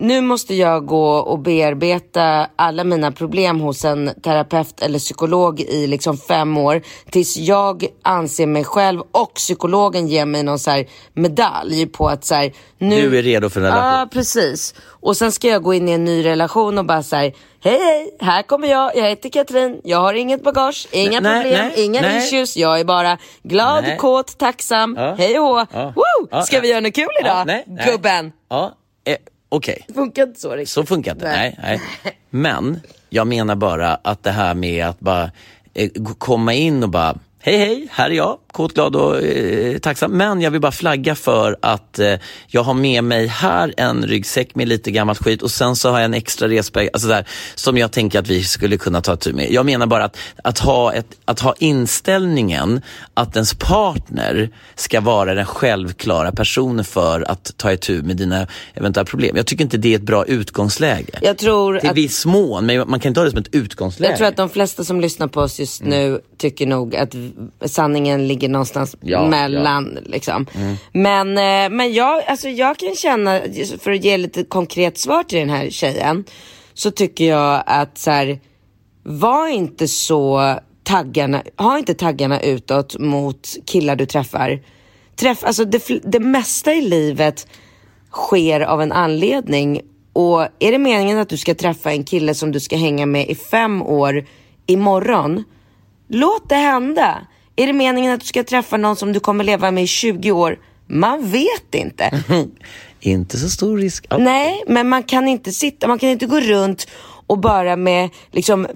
nu 0.01 0.21
måste 0.21 0.55
jag 0.55 0.87
gå 0.87 1.11
och 1.15 1.39
bearbeta 1.39 2.47
alla 2.57 2.85
mina 2.85 3.13
problem 3.13 3.61
hos 3.61 3.85
en 3.85 4.11
terapeut 4.23 4.83
eller 4.83 4.99
psykolog 4.99 5.61
i 5.61 5.87
liksom 5.87 6.17
fem 6.19 6.57
år 6.59 6.83
tills 7.11 7.37
jag 7.37 7.87
anser 8.03 8.47
mig 8.47 8.65
själv 8.65 9.01
och 9.13 9.35
psykologen 9.35 10.09
ger 10.09 10.25
mig 10.27 10.43
någon 10.43 10.59
så 10.59 10.71
här 10.71 10.87
medalj 11.15 11.87
på 11.87 12.09
att 12.09 12.25
så 12.25 12.35
här, 12.35 12.53
nu... 12.79 13.11
Du 13.11 13.19
är 13.19 13.23
redo 13.23 13.51
för 13.51 13.61
en 13.61 13.67
relation. 13.67 13.99
Ja, 14.01 14.09
precis. 14.13 14.75
Och 14.87 15.17
sen 15.17 15.33
ska 15.33 15.49
jag 15.49 15.63
gå 15.63 15.75
in 15.75 15.89
i 15.89 15.93
en 15.93 16.05
ny 16.05 16.25
relation 16.25 16.79
och 16.79 16.85
bara 16.85 17.03
så 17.03 17.17
här, 17.17 17.33
hej 17.65 17.79
hej, 17.83 18.17
här 18.21 18.43
kommer 18.43 18.69
jag, 18.69 18.97
jag 18.97 19.09
heter 19.09 19.29
Katrin, 19.29 19.81
jag 19.85 19.99
har 19.99 20.15
inget 20.15 20.43
bagage, 20.43 20.89
inga 20.93 21.21
Nej, 21.21 21.43
problem, 21.43 21.67
nej, 21.77 21.85
inga 21.85 22.01
nej. 22.01 22.19
issues, 22.19 22.57
jag 22.57 22.81
är 22.81 22.85
bara 22.85 23.19
glad, 23.43 23.85
Nej. 23.85 23.97
kåt, 23.99 24.39
tacksam, 24.39 24.95
Ja. 24.99 25.15
hej 25.19 25.39
och. 25.39 25.67
Ja. 25.73 25.93
Woo! 25.97 26.29
Ja, 26.31 26.43
Ska 26.43 26.61
vi 26.61 26.69
göra 26.71 26.81
något 26.81 26.95
kul 26.95 27.09
idag? 27.21 27.37
Ja, 27.41 27.45
nej, 27.45 27.65
nej. 27.67 27.87
Gubben. 27.91 28.33
Ja, 28.51 28.73
okej. 29.51 29.85
Det 29.89 29.95
funkar 29.95 30.23
inte 30.23 30.41
så 30.41 30.51
riktigt. 30.51 30.69
Så 30.69 30.87
funkar 30.87 31.13
inte. 31.13 31.29
Nej. 31.29 31.59
Nej, 31.63 31.81
Men 32.31 32.81
jag 33.09 33.27
menar 33.27 33.55
bara 33.55 33.95
att 33.95 34.23
det 34.23 34.31
här 34.31 34.55
med 34.55 34.87
att 34.87 35.01
bara 35.01 35.31
eh, 35.75 35.91
komma 36.19 36.55
in 36.55 36.83
och 36.83 36.91
bara 36.91 37.19
Hej 37.43 37.57
hej, 37.57 37.89
här 37.91 38.11
är 38.11 38.15
jag, 38.15 38.39
kåt, 38.53 38.75
glad 38.75 38.97
och 38.97 39.23
eh, 39.23 39.79
tacksam. 39.79 40.13
Men 40.13 40.41
jag 40.41 40.51
vill 40.51 40.61
bara 40.61 40.73
flagga 40.73 41.15
för 41.15 41.57
att 41.63 41.99
eh, 41.99 42.15
jag 42.47 42.63
har 42.63 42.75
med 42.75 43.05
mig 43.05 43.27
här 43.27 43.75
en 43.77 44.03
ryggsäck 44.07 44.55
med 44.55 44.69
lite 44.69 44.91
gammalt 44.91 45.19
skit 45.19 45.43
och 45.43 45.51
sen 45.51 45.77
så 45.77 45.91
har 45.91 45.99
jag 45.99 46.05
en 46.05 46.15
extra 46.15 46.49
resbag 46.49 46.89
alltså 46.93 47.09
där, 47.09 47.27
som 47.55 47.79
jag 47.79 47.93
tänker 47.93 48.19
att 48.19 48.29
vi 48.29 48.45
skulle 48.45 48.77
kunna 48.77 49.01
ta 49.01 49.17
tur 49.17 49.33
med. 49.33 49.53
Jag 49.53 49.67
menar 49.67 49.87
bara 49.87 50.05
att, 50.05 50.17
att, 50.45 50.59
ha 50.59 50.93
ett, 50.93 51.07
att 51.25 51.41
ha 51.41 51.55
inställningen 51.59 52.81
att 53.15 53.37
ens 53.37 53.55
partner 53.55 54.51
ska 54.75 55.01
vara 55.01 55.35
den 55.35 55.47
självklara 55.47 56.33
personen 56.33 56.85
för 56.85 57.31
att 57.31 57.53
ta 57.57 57.73
itu 57.73 58.03
med 58.03 58.17
dina 58.17 58.47
eventuella 58.75 59.05
problem. 59.07 59.37
Jag 59.37 59.47
tycker 59.47 59.65
inte 59.65 59.77
det 59.77 59.93
är 59.93 59.97
ett 59.97 60.03
bra 60.03 60.25
utgångsläge. 60.25 61.19
Jag 61.23 61.39
tror 61.39 61.79
Till 61.79 61.91
att- 61.91 61.97
viss 61.97 62.27
mån, 62.27 62.67
men 62.67 62.91
man 62.91 63.01
kan 63.01 63.11
inte 63.11 63.21
ha 63.21 63.25
det 63.25 63.31
som 63.31 63.41
ett 63.41 63.55
utgångsläge. 63.55 64.11
Jag 64.11 64.19
tror 64.19 64.29
att 64.29 64.37
de 64.37 64.51
flesta 64.51 64.85
som 64.85 65.01
lyssnar 65.01 65.27
på 65.27 65.41
oss 65.41 65.61
just 65.61 65.83
nu 65.83 66.21
tycker 66.39 66.67
nog 66.67 66.97
att 66.97 67.15
sanningen 67.67 68.29
ligger 68.29 68.40
någonstans 68.49 68.97
Ja, 69.01 69.27
mellan. 69.27 69.99
Liksom. 70.07 70.47
Men, 70.93 71.29
eh, 71.29 71.77
men 71.77 71.93
jag, 71.93 72.25
alltså 72.25 72.49
jag 72.49 72.77
kan 72.77 72.95
känna, 72.95 73.41
för 73.81 73.91
att 73.91 74.05
ge 74.05 74.17
lite 74.17 74.45
konkret 74.45 74.99
svar 74.99 75.23
till 75.23 75.39
den 75.39 75.51
här 75.51 75.71
tjejen, 75.71 76.25
så 76.75 76.91
tycker 76.91 77.25
jag 77.25 77.63
att 77.67 77.99
så 77.99 78.11
här, 78.11 78.41
var 79.03 79.49
inte 79.49 79.89
så 79.89 80.55
taggarna, 80.83 81.43
ha 81.57 81.79
inte 81.79 81.95
taggarna 81.95 82.41
utåt 82.41 82.99
mot 82.99 83.49
killar 83.67 83.97
du 83.97 84.07
träffar. 84.07 84.61
Träff, 85.17 85.45
alltså 85.45 85.65
det, 85.65 85.83
det 86.03 86.21
mesta 86.21 86.75
i 86.75 86.81
livet 86.81 87.47
sker 88.11 88.61
av 88.61 88.83
en 88.83 88.93
anledning. 88.93 89.81
Och 90.13 90.43
är 90.43 90.73
det 90.73 90.79
meningen 90.79 91.19
att 91.19 91.29
du 91.29 91.37
ska 91.37 91.55
träffa 91.55 91.93
en 91.93 92.05
kille 92.05 92.35
som 92.35 92.53
du 92.53 92.61
ska 92.61 92.77
hänga 92.77 93.07
med 93.07 93.29
i 93.29 93.35
fem 93.35 93.83
år 93.83 94.27
imorgon, 94.67 95.45
låt 96.09 96.49
det 96.49 96.55
hända. 96.55 97.27
Är 97.61 97.67
det 97.67 97.73
meningen 97.73 98.13
att 98.13 98.21
du 98.21 98.27
ska 98.27 98.45
träffa 98.45 98.77
någon 98.77 98.97
som 98.97 99.13
du 99.13 99.21
kommer 99.21 99.45
leva 99.45 99.71
med 99.71 99.85
i 99.85 99.87
20 99.87 100.33
år? 100.33 100.59
Man 100.87 101.31
vet 101.31 101.75
inte. 101.75 102.25
Inte 103.01 103.39
så 103.39 103.49
stor 103.49 103.79
risk. 103.79 104.07
Ja. 104.09 104.19
Nej, 104.19 104.63
men 104.67 104.89
man 104.89 105.03
kan 105.03 105.29
inte 105.29 105.53
sitta, 105.53 105.89
man 105.89 105.99
kan 105.99 106.09
inte 106.09 106.27
gå 106.27 106.41
runt 106.41 106.87
och 107.27 107.39
bara 107.39 107.77
med, 107.77 108.11
liksom 108.31 108.67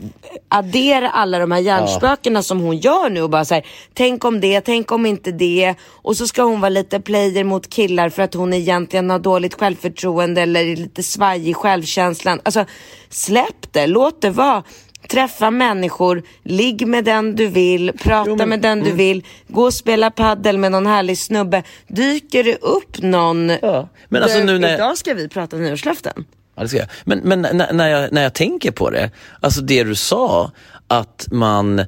addera 0.49 1.11
alla 1.11 1.39
de 1.39 1.51
här 1.51 1.61
hjärnspökena 1.61 2.43
som 2.43 2.61
hon 2.61 2.77
gör 2.77 3.11
nu 3.11 3.23
och 3.23 3.31
bara 3.31 3.45
säga 3.45 3.63
tänk 3.95 4.25
om 4.25 4.41
det, 4.41 4.61
tänk 4.61 4.93
om 4.93 5.07
inte 5.07 5.33
det. 5.33 5.75
Och 5.83 6.17
så 6.17 6.27
ska 6.27 6.43
hon 6.43 6.61
vara 6.61 6.69
lite 6.69 7.01
player 7.01 7.45
mot 7.45 7.71
killar 7.71 8.09
för 8.09 8.23
att 8.23 8.35
hon 8.35 8.55
egentligen 8.55 9.11
har 9.11 9.19
dåligt 9.19 9.55
självförtroende 9.55 10.43
eller 10.43 10.67
är 10.67 10.77
lite 10.77 11.03
svajig 11.03 11.49
i 11.49 11.55
självkänslan. 11.55 12.41
Alltså 12.43 12.65
släpp 13.11 13.73
det, 13.73 13.87
låt 13.87 14.23
det 14.23 14.31
vara. 14.31 14.63
Träffa 15.09 15.51
människor, 15.51 16.23
ligg 16.43 16.87
med 16.87 17.05
den 17.05 17.37
du 17.37 17.47
vill, 17.47 17.93
prata 17.99 18.47
med 18.47 18.61
den 18.61 18.81
du 18.81 18.93
vill, 18.93 19.25
gå 19.49 19.63
och 19.65 19.75
spela 19.75 20.11
paddel 20.11 20.59
med 20.59 20.73
någon 20.73 20.87
härlig 20.87 21.19
snubbe. 21.19 21.63
Dyker 21.89 22.45
det 22.45 22.57
upp 22.57 23.03
någon 23.03 23.49
Ja, 23.63 23.89
men 24.09 24.23
alltså 24.23 24.39
du, 24.39 24.45
nu 24.45 24.59
när- 24.59 24.75
Idag 24.75 24.99
ska 24.99 25.15
vi 25.15 25.29
prata 25.29 25.57
nyårslöften. 25.57 26.25
Ja, 26.57 26.63
det 26.63 26.69
ska 26.69 26.79
jag. 26.79 26.89
Men, 27.05 27.19
men 27.19 27.43
när, 27.43 27.73
när, 27.73 27.89
jag, 27.89 28.13
när 28.13 28.23
jag 28.23 28.35
tänker 28.35 28.71
på 28.71 28.91
det, 28.91 29.11
alltså 29.41 29.61
det 29.61 29.85
du 29.85 29.95
sa, 29.95 30.51
att 30.89 31.27
man 31.31 31.85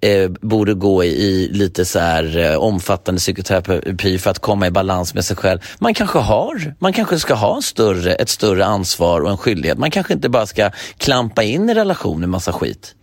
eh, 0.00 0.28
borde 0.28 0.74
gå 0.74 1.04
i, 1.04 1.08
i 1.08 1.48
lite 1.52 1.84
så 1.84 1.98
här 1.98 2.38
eh, 2.38 2.56
omfattande 2.56 3.18
psykoterapi 3.18 4.18
för 4.18 4.30
att 4.30 4.38
komma 4.38 4.66
i 4.66 4.70
balans 4.70 5.14
med 5.14 5.24
sig 5.24 5.36
själv. 5.36 5.60
Man 5.78 5.94
kanske 5.94 6.18
har, 6.18 6.74
man 6.78 6.92
kanske 6.92 7.18
ska 7.18 7.34
ha 7.34 7.56
en 7.56 7.62
större, 7.62 8.14
ett 8.14 8.28
större 8.28 8.64
ansvar 8.64 9.20
och 9.20 9.30
en 9.30 9.36
skyldighet. 9.36 9.78
Man 9.78 9.90
kanske 9.90 10.12
inte 10.12 10.28
bara 10.28 10.46
ska 10.46 10.70
klampa 10.96 11.42
in 11.42 11.70
i 11.70 11.74
relationer 11.74 12.20
med 12.20 12.28
massa 12.28 12.52
skit. 12.52 12.94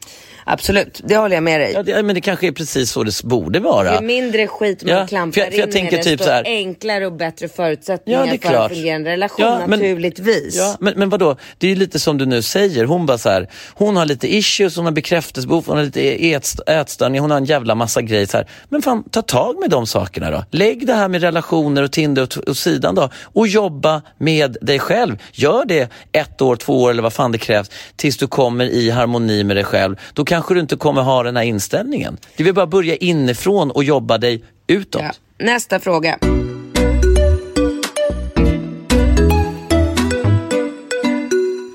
Absolut, 0.48 1.02
det 1.04 1.18
håller 1.18 1.36
jag 1.36 1.44
med 1.44 1.60
dig. 1.62 1.72
Ja, 1.74 1.84
det, 1.84 2.04
men 2.04 2.16
det 2.16 2.22
kanske 2.22 2.48
är 2.48 2.52
precis 2.52 2.92
så 2.92 3.04
det 3.04 3.24
borde 3.24 3.60
vara. 3.60 3.96
Ju 3.96 4.02
mindre 4.08 4.48
skit 4.48 4.84
man 4.84 4.94
Ja, 4.94 5.08
klampar 5.08 5.34
för 5.34 5.42
jag- 5.42 5.52
för 5.52 5.60
jag 5.60 5.68
in 5.68 5.74
tänker 5.74 6.00
i 6.00 6.04
typ 6.04 6.12
desto 6.18 6.24
så 6.26 6.32
här- 6.32 6.44
enklare 6.46 7.06
och 7.06 7.14
bättre 7.14 7.48
förutsättningar 7.48 8.20
Ja, 8.20 8.26
för 8.26 8.32
en 8.32 8.38
klart. 8.38 8.72
fungerande 8.72 9.10
relation 9.12 9.46
Ja, 9.46 9.60
men- 9.68 9.70
naturligtvis. 9.80 10.56
Ja, 10.58 10.76
men, 10.80 10.94
men 10.98 11.10
vadå, 11.10 11.38
det 11.58 11.68
är 11.68 11.70
ju 11.70 11.76
lite 11.76 12.00
som 12.00 12.18
du 12.18 12.26
nu 12.26 12.42
säger. 12.42 12.86
Hon 12.86 13.06
bara 13.06 13.18
så 13.18 13.30
här, 13.30 13.50
hon 13.74 13.96
har 13.98 14.06
lite 14.06 14.36
issues, 14.36 14.76
hon 14.76 14.86
har 14.86 14.92
bekräftelsebehov, 14.92 15.64
hon 15.68 15.78
har 15.78 15.84
lite 15.84 16.32
ät, 16.32 16.48
ätstörning, 16.68 17.22
hon 17.22 17.32
har 17.32 17.38
en 17.38 17.46
jävla 17.46 17.76
massa 17.76 18.02
grejer. 18.02 18.26
Så 18.26 18.38
här. 18.38 18.48
Men 18.70 18.82
fan, 18.82 19.04
ta 19.12 19.22
tag 19.22 19.60
med 19.60 19.70
de 19.70 19.88
sakerna 19.88 20.32
då. 20.32 20.44
Lägg 20.52 20.88
det 20.88 20.94
här 20.94 21.08
med 21.08 21.22
relationer 21.22 21.84
och 21.84 21.92
Tinder 21.92 22.24
åt, 22.24 22.38
åt 22.50 22.58
sidan 22.58 22.96
då 22.96 23.10
och 23.24 23.48
jobba 23.48 24.02
med 24.18 24.58
dig 24.62 24.80
själv. 24.80 25.18
Gör 25.32 25.66
det 25.66 25.90
ett 26.12 26.42
år, 26.42 26.56
två 26.56 26.82
år 26.84 26.92
eller 26.92 27.04
vad 27.04 27.14
fan 27.14 27.32
det 27.32 27.38
krävs 27.38 27.72
tills 27.96 28.18
du 28.18 28.28
kommer 28.28 28.66
i 28.66 28.90
harmoni 28.90 29.44
med 29.44 29.56
dig 29.58 29.64
själv. 29.64 29.96
Då 30.14 30.26
kanske 30.36 30.54
du 30.54 30.60
inte 30.60 30.76
kommer 30.76 31.02
ha 31.02 31.24
den 31.24 31.36
här 31.36 31.44
inställningen. 31.44 32.18
Det 32.38 32.44
vill 32.44 32.54
bara 32.54 32.68
börja 32.68 32.96
inifrån 32.96 33.72
och 33.72 33.84
jobba 33.84 34.18
dig 34.18 34.44
utåt. 34.68 35.02
Ja. 35.02 35.12
Nästa 35.46 35.80
fråga. 35.80 36.20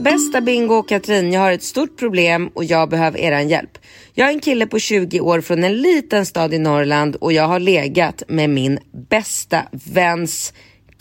Bästa 0.00 0.40
Bingo 0.40 0.74
och 0.74 0.88
Katrin, 0.88 1.32
jag 1.32 1.40
har 1.40 1.52
ett 1.52 1.62
stort 1.62 1.98
problem 1.98 2.50
och 2.54 2.64
jag 2.64 2.88
behöver 2.88 3.18
er 3.18 3.40
hjälp. 3.40 3.78
Jag 4.14 4.28
är 4.28 4.32
en 4.32 4.40
kille 4.40 4.66
på 4.66 4.78
20 4.78 5.20
år 5.20 5.40
från 5.40 5.64
en 5.64 5.76
liten 5.76 6.26
stad 6.26 6.54
i 6.54 6.58
Norrland 6.58 7.16
och 7.16 7.32
jag 7.32 7.48
har 7.48 7.60
legat 7.60 8.22
med 8.28 8.50
min 8.50 8.78
bästa 9.08 9.62
väns 9.70 10.52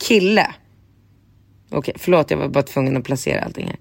kille. 0.08 0.46
Okej, 1.70 1.94
förlåt 1.98 2.30
jag 2.30 2.38
var 2.38 2.48
bara 2.48 2.62
tvungen 2.62 2.96
att 2.96 3.04
placera 3.04 3.44
allting 3.44 3.66
här. 3.66 3.76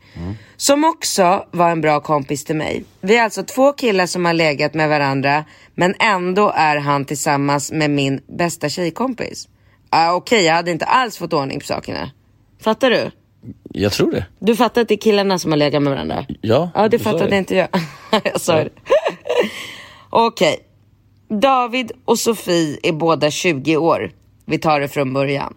Som 0.57 0.83
också 0.83 1.45
var 1.51 1.69
en 1.69 1.81
bra 1.81 1.99
kompis 1.99 2.43
till 2.45 2.55
mig. 2.55 2.83
Vi 3.01 3.17
är 3.17 3.23
alltså 3.23 3.43
två 3.43 3.73
killar 3.73 4.05
som 4.05 4.25
har 4.25 4.33
legat 4.33 4.73
med 4.73 4.89
varandra 4.89 5.45
men 5.75 5.95
ändå 5.99 6.51
är 6.55 6.77
han 6.77 7.05
tillsammans 7.05 7.71
med 7.71 7.89
min 7.91 8.21
bästa 8.37 8.69
tjejkompis. 8.69 9.47
Ah, 9.89 10.13
Okej, 10.13 10.43
jag 10.45 10.53
hade 10.53 10.71
inte 10.71 10.85
alls 10.85 11.17
fått 11.17 11.33
ordning 11.33 11.59
på 11.59 11.65
sakerna. 11.65 12.11
Fattar 12.61 12.89
du? 12.89 13.11
Jag 13.63 13.91
tror 13.91 14.11
det. 14.11 14.25
Du 14.39 14.55
fattar 14.55 14.81
att 14.81 14.87
det 14.87 14.93
är 14.93 14.97
killarna 14.97 15.39
som 15.39 15.51
har 15.51 15.57
legat 15.57 15.83
med 15.83 15.93
varandra? 15.93 16.25
Ja, 16.41 16.69
Ja, 16.75 16.87
det 16.87 16.99
fattade 16.99 17.37
inte 17.37 17.55
jag. 17.55 17.67
jag 18.23 18.41
sa 18.41 18.55
det. 18.55 18.69
Okej. 20.09 20.59
David 21.41 21.91
och 22.05 22.19
Sofie 22.19 22.77
är 22.83 22.91
båda 22.93 23.31
20 23.31 23.77
år. 23.77 24.11
Vi 24.45 24.57
tar 24.57 24.79
det 24.79 24.87
från 24.87 25.13
början. 25.13 25.53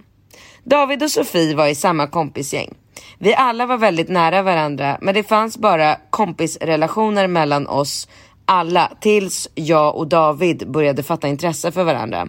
David 0.64 1.02
och 1.02 1.10
Sofie 1.10 1.54
var 1.54 1.66
i 1.66 1.74
samma 1.74 2.06
kompisgäng. 2.06 2.74
Vi 3.18 3.34
alla 3.34 3.66
var 3.66 3.78
väldigt 3.78 4.08
nära 4.08 4.42
varandra 4.42 4.98
men 5.00 5.14
det 5.14 5.22
fanns 5.22 5.58
bara 5.58 5.96
kompisrelationer 6.10 7.26
mellan 7.26 7.66
oss 7.66 8.08
alla 8.44 8.92
tills 9.00 9.48
jag 9.54 9.96
och 9.96 10.08
David 10.08 10.70
började 10.70 11.02
fatta 11.02 11.28
intresse 11.28 11.72
för 11.72 11.84
varandra. 11.84 12.28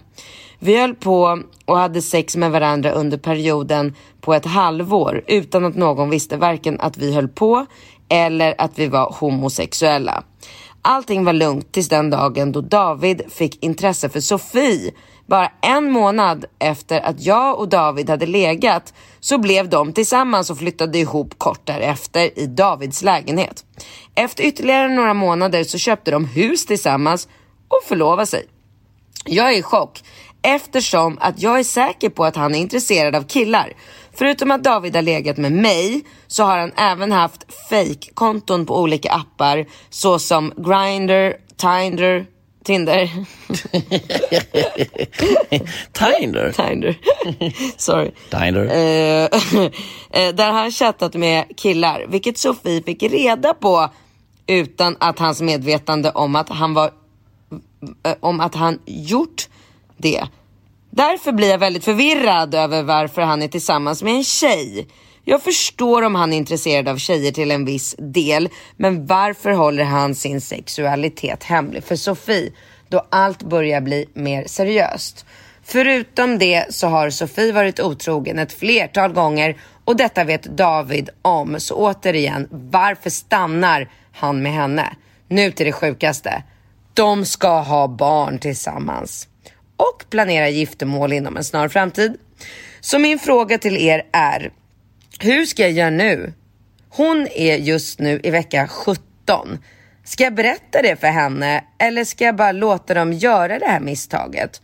Vi 0.58 0.80
höll 0.80 0.94
på 0.94 1.42
och 1.64 1.78
hade 1.78 2.02
sex 2.02 2.36
med 2.36 2.50
varandra 2.50 2.90
under 2.90 3.18
perioden 3.18 3.94
på 4.20 4.34
ett 4.34 4.46
halvår 4.46 5.24
utan 5.26 5.64
att 5.64 5.76
någon 5.76 6.10
visste 6.10 6.36
varken 6.36 6.80
att 6.80 6.98
vi 6.98 7.14
höll 7.14 7.28
på 7.28 7.66
eller 8.08 8.54
att 8.58 8.78
vi 8.78 8.86
var 8.86 9.14
homosexuella. 9.20 10.24
Allting 10.82 11.24
var 11.24 11.32
lugnt 11.32 11.72
tills 11.72 11.88
den 11.88 12.10
dagen 12.10 12.52
då 12.52 12.60
David 12.60 13.22
fick 13.28 13.64
intresse 13.64 14.08
för 14.08 14.20
Sofie. 14.20 14.92
Bara 15.26 15.52
en 15.62 15.90
månad 15.90 16.44
efter 16.58 17.00
att 17.00 17.20
jag 17.20 17.58
och 17.58 17.68
David 17.68 18.10
hade 18.10 18.26
legat 18.26 18.94
så 19.20 19.38
blev 19.38 19.68
de 19.68 19.92
tillsammans 19.92 20.50
och 20.50 20.58
flyttade 20.58 20.98
ihop 20.98 21.38
kort 21.38 21.66
därefter 21.66 22.38
i 22.38 22.46
Davids 22.46 23.02
lägenhet. 23.02 23.64
Efter 24.14 24.44
ytterligare 24.44 24.88
några 24.88 25.14
månader 25.14 25.64
så 25.64 25.78
köpte 25.78 26.10
de 26.10 26.24
hus 26.24 26.66
tillsammans 26.66 27.28
och 27.68 27.88
förlovade 27.88 28.26
sig. 28.26 28.46
Jag 29.24 29.54
är 29.54 29.58
i 29.58 29.62
chock 29.62 30.02
eftersom 30.42 31.18
att 31.20 31.42
jag 31.42 31.58
är 31.58 31.64
säker 31.64 32.08
på 32.08 32.24
att 32.24 32.36
han 32.36 32.54
är 32.54 32.58
intresserad 32.58 33.14
av 33.14 33.22
killar. 33.22 33.72
Förutom 34.12 34.50
att 34.50 34.64
David 34.64 34.96
har 34.96 35.02
legat 35.02 35.36
med 35.36 35.52
mig 35.52 36.04
så 36.26 36.44
har 36.44 36.58
han 36.58 36.72
även 36.76 37.12
haft 37.12 37.46
fake-konton 37.70 38.66
på 38.66 38.80
olika 38.80 39.12
appar 39.12 39.66
såsom 39.90 40.52
Grindr, 40.56 41.32
Tinder, 41.56 42.26
Tinder. 42.66 43.10
Tinder. 45.92 46.52
Tinder. 46.52 46.98
Sorry. 47.76 48.10
Tinder. 48.30 48.64
Eh, 48.64 49.24
eh, 50.22 50.34
där 50.34 50.50
han 50.50 50.70
chattat 50.70 51.14
med 51.14 51.44
killar, 51.56 52.06
vilket 52.08 52.38
Sofie 52.38 52.82
fick 52.82 53.02
reda 53.02 53.54
på 53.54 53.90
utan 54.46 54.96
att 55.00 55.18
hans 55.18 55.40
medvetande 55.40 56.10
om 56.10 56.36
att 56.36 56.48
han 56.48 56.74
var 56.74 56.90
eh, 58.04 58.14
om 58.20 58.40
att 58.40 58.54
han 58.54 58.78
gjort 58.86 59.48
det. 59.96 60.24
Därför 60.90 61.32
blir 61.32 61.50
jag 61.50 61.58
väldigt 61.58 61.84
förvirrad 61.84 62.54
över 62.54 62.82
varför 62.82 63.22
han 63.22 63.42
är 63.42 63.48
tillsammans 63.48 64.02
med 64.02 64.14
en 64.14 64.24
tjej. 64.24 64.88
Jag 65.24 65.42
förstår 65.42 66.02
om 66.02 66.14
han 66.14 66.32
är 66.32 66.36
intresserad 66.36 66.88
av 66.88 66.96
tjejer 66.96 67.32
till 67.32 67.50
en 67.50 67.64
viss 67.64 67.94
del, 67.98 68.48
men 68.76 69.06
varför 69.06 69.50
håller 69.50 69.84
han 69.84 70.14
sin 70.14 70.40
sexualitet 70.40 71.44
hemlig 71.44 71.84
för 71.84 71.96
Sofie 71.96 72.52
då 72.88 73.06
allt 73.10 73.42
börjar 73.42 73.80
bli 73.80 74.06
mer 74.14 74.44
seriöst? 74.46 75.26
Förutom 75.62 76.38
det 76.38 76.74
så 76.74 76.86
har 76.86 77.10
Sofie 77.10 77.52
varit 77.52 77.80
otrogen 77.80 78.38
ett 78.38 78.52
flertal 78.52 79.12
gånger 79.12 79.56
och 79.84 79.96
detta 79.96 80.24
vet 80.24 80.42
David 80.42 81.08
om. 81.22 81.60
Så 81.60 81.74
återigen, 81.74 82.48
varför 82.50 83.10
stannar 83.10 83.90
han 84.12 84.42
med 84.42 84.52
henne? 84.52 84.96
Nu 85.28 85.52
till 85.52 85.66
det 85.66 85.72
sjukaste. 85.72 86.42
De 86.94 87.24
ska 87.24 87.60
ha 87.60 87.88
barn 87.88 88.38
tillsammans 88.38 89.28
och 89.76 90.04
planera 90.10 90.48
giftermål 90.48 91.12
inom 91.12 91.36
en 91.36 91.44
snar 91.44 91.68
framtid. 91.68 92.16
Så 92.80 92.98
min 92.98 93.18
fråga 93.18 93.58
till 93.58 93.76
er 93.76 94.02
är, 94.12 94.52
hur 95.20 95.46
ska 95.46 95.62
jag 95.62 95.72
göra 95.72 95.90
nu? 95.90 96.32
Hon 96.88 97.28
är 97.28 97.56
just 97.56 97.98
nu 97.98 98.20
i 98.22 98.30
vecka 98.30 98.68
17. 98.68 99.58
Ska 100.04 100.24
jag 100.24 100.34
berätta 100.34 100.82
det 100.82 100.96
för 101.00 101.06
henne 101.06 101.64
eller 101.78 102.04
ska 102.04 102.24
jag 102.24 102.36
bara 102.36 102.52
låta 102.52 102.94
dem 102.94 103.12
göra 103.12 103.58
det 103.58 103.66
här 103.66 103.80
misstaget? 103.80 104.62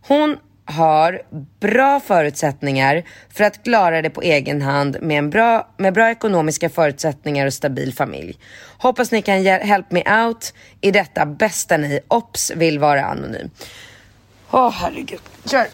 Hon 0.00 0.36
har 0.64 1.22
bra 1.60 2.00
förutsättningar 2.00 3.02
för 3.30 3.44
att 3.44 3.64
klara 3.64 4.02
det 4.02 4.10
på 4.10 4.22
egen 4.22 4.62
hand 4.62 4.96
med, 5.00 5.18
en 5.18 5.30
bra, 5.30 5.68
med 5.76 5.94
bra 5.94 6.10
ekonomiska 6.10 6.70
förutsättningar 6.70 7.46
och 7.46 7.54
stabil 7.54 7.94
familj. 7.94 8.38
Hoppas 8.78 9.12
ni 9.12 9.22
kan 9.22 9.44
help 9.44 9.90
me 9.90 10.24
out 10.24 10.54
i 10.80 10.90
detta 10.90 11.26
bästa 11.26 11.76
ni. 11.76 12.00
Ops 12.08 12.50
vill 12.50 12.78
vara 12.78 13.04
anonym. 13.04 13.50
Åh 14.50 14.70
herregud, 14.70 15.20
kör. 15.44 15.66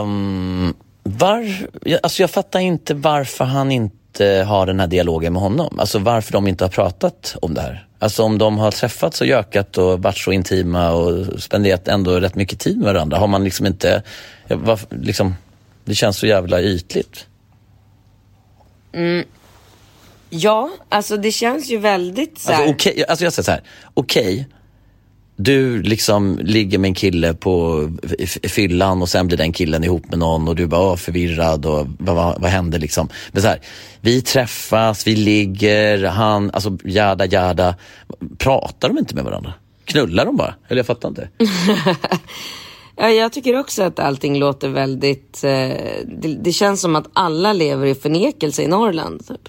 Um, 0.00 0.74
var, 1.04 1.66
jag- 1.82 2.00
alltså 2.02 2.22
jag 2.22 2.30
fattar 2.30 2.60
inte 2.60 2.94
varför 2.94 3.44
han 3.44 3.72
inte 3.72 4.44
har 4.48 4.66
den 4.66 4.80
här 4.80 4.86
dialogen 4.86 5.32
med 5.32 5.42
honom. 5.42 5.78
Alltså 5.80 5.98
varför 5.98 6.32
de 6.32 6.48
inte 6.48 6.64
har 6.64 6.68
pratat 6.68 7.36
om 7.42 7.54
det 7.54 7.60
här. 7.60 7.86
Alltså 7.98 8.22
om 8.22 8.38
de 8.38 8.58
har 8.58 8.70
träffats 8.70 9.20
och 9.20 9.26
gökat 9.26 9.78
och 9.78 10.02
varit 10.02 10.18
så 10.18 10.32
intima 10.32 10.90
och 10.90 11.42
spenderat 11.42 11.88
ändå 11.88 12.20
rätt 12.20 12.34
mycket 12.34 12.58
tid 12.60 12.76
med 12.78 12.84
varandra. 12.94 13.18
Har 13.18 13.26
man 13.26 13.44
liksom 13.44 13.66
inte, 13.66 14.02
ja, 14.46 14.56
varför- 14.56 14.96
liksom, 14.96 15.34
det 15.84 15.94
känns 15.94 16.16
så 16.18 16.26
jävla 16.26 16.62
ytligt. 16.62 17.26
Ja, 20.30 20.70
alltså 20.88 21.16
det 21.16 21.32
känns 21.32 21.70
ju 21.70 21.78
väldigt 21.78 22.38
så 22.38 22.52
här. 22.52 22.58
Alltså, 22.58 22.74
okej, 22.74 23.04
alltså 23.08 23.24
jag 23.24 23.32
säger 23.32 23.44
så 23.44 23.50
här, 23.50 23.62
okej, 23.94 24.46
du 25.36 25.82
liksom 25.82 26.38
ligger 26.42 26.78
med 26.78 26.88
en 26.88 26.94
kille 26.94 27.34
på 27.34 27.88
fyllan 28.42 29.02
och 29.02 29.08
sen 29.08 29.26
blir 29.26 29.38
den 29.38 29.52
killen 29.52 29.84
ihop 29.84 30.10
med 30.10 30.18
någon 30.18 30.48
och 30.48 30.56
du 30.56 30.66
bara 30.66 30.80
åh, 30.80 30.96
förvirrad 30.96 31.66
och 31.66 31.86
vad, 31.98 32.16
vad, 32.16 32.40
vad 32.40 32.50
händer 32.50 32.78
liksom? 32.78 33.08
Men 33.32 33.42
så 33.42 33.48
här, 33.48 33.60
vi 34.00 34.22
träffas, 34.22 35.06
vi 35.06 35.16
ligger, 35.16 36.04
han, 36.04 36.50
alltså 36.50 36.78
jada 36.84 37.26
jada. 37.26 37.74
Pratar 38.38 38.88
de 38.88 38.98
inte 38.98 39.14
med 39.14 39.24
varandra? 39.24 39.52
Knullar 39.84 40.26
de 40.26 40.36
bara? 40.36 40.54
Eller 40.68 40.78
jag 40.78 40.86
fattar 40.86 41.08
inte. 41.08 41.28
Ja, 42.96 43.10
jag 43.10 43.32
tycker 43.32 43.58
också 43.58 43.82
att 43.82 43.98
allting 43.98 44.38
låter 44.38 44.68
väldigt... 44.68 45.44
Eh, 45.44 45.50
det, 46.04 46.38
det 46.44 46.52
känns 46.52 46.80
som 46.80 46.96
att 46.96 47.10
alla 47.12 47.52
lever 47.52 47.86
i 47.86 47.94
förnekelse 47.94 48.62
i 48.62 48.66
Norrland. 48.66 49.26
Typ. 49.26 49.48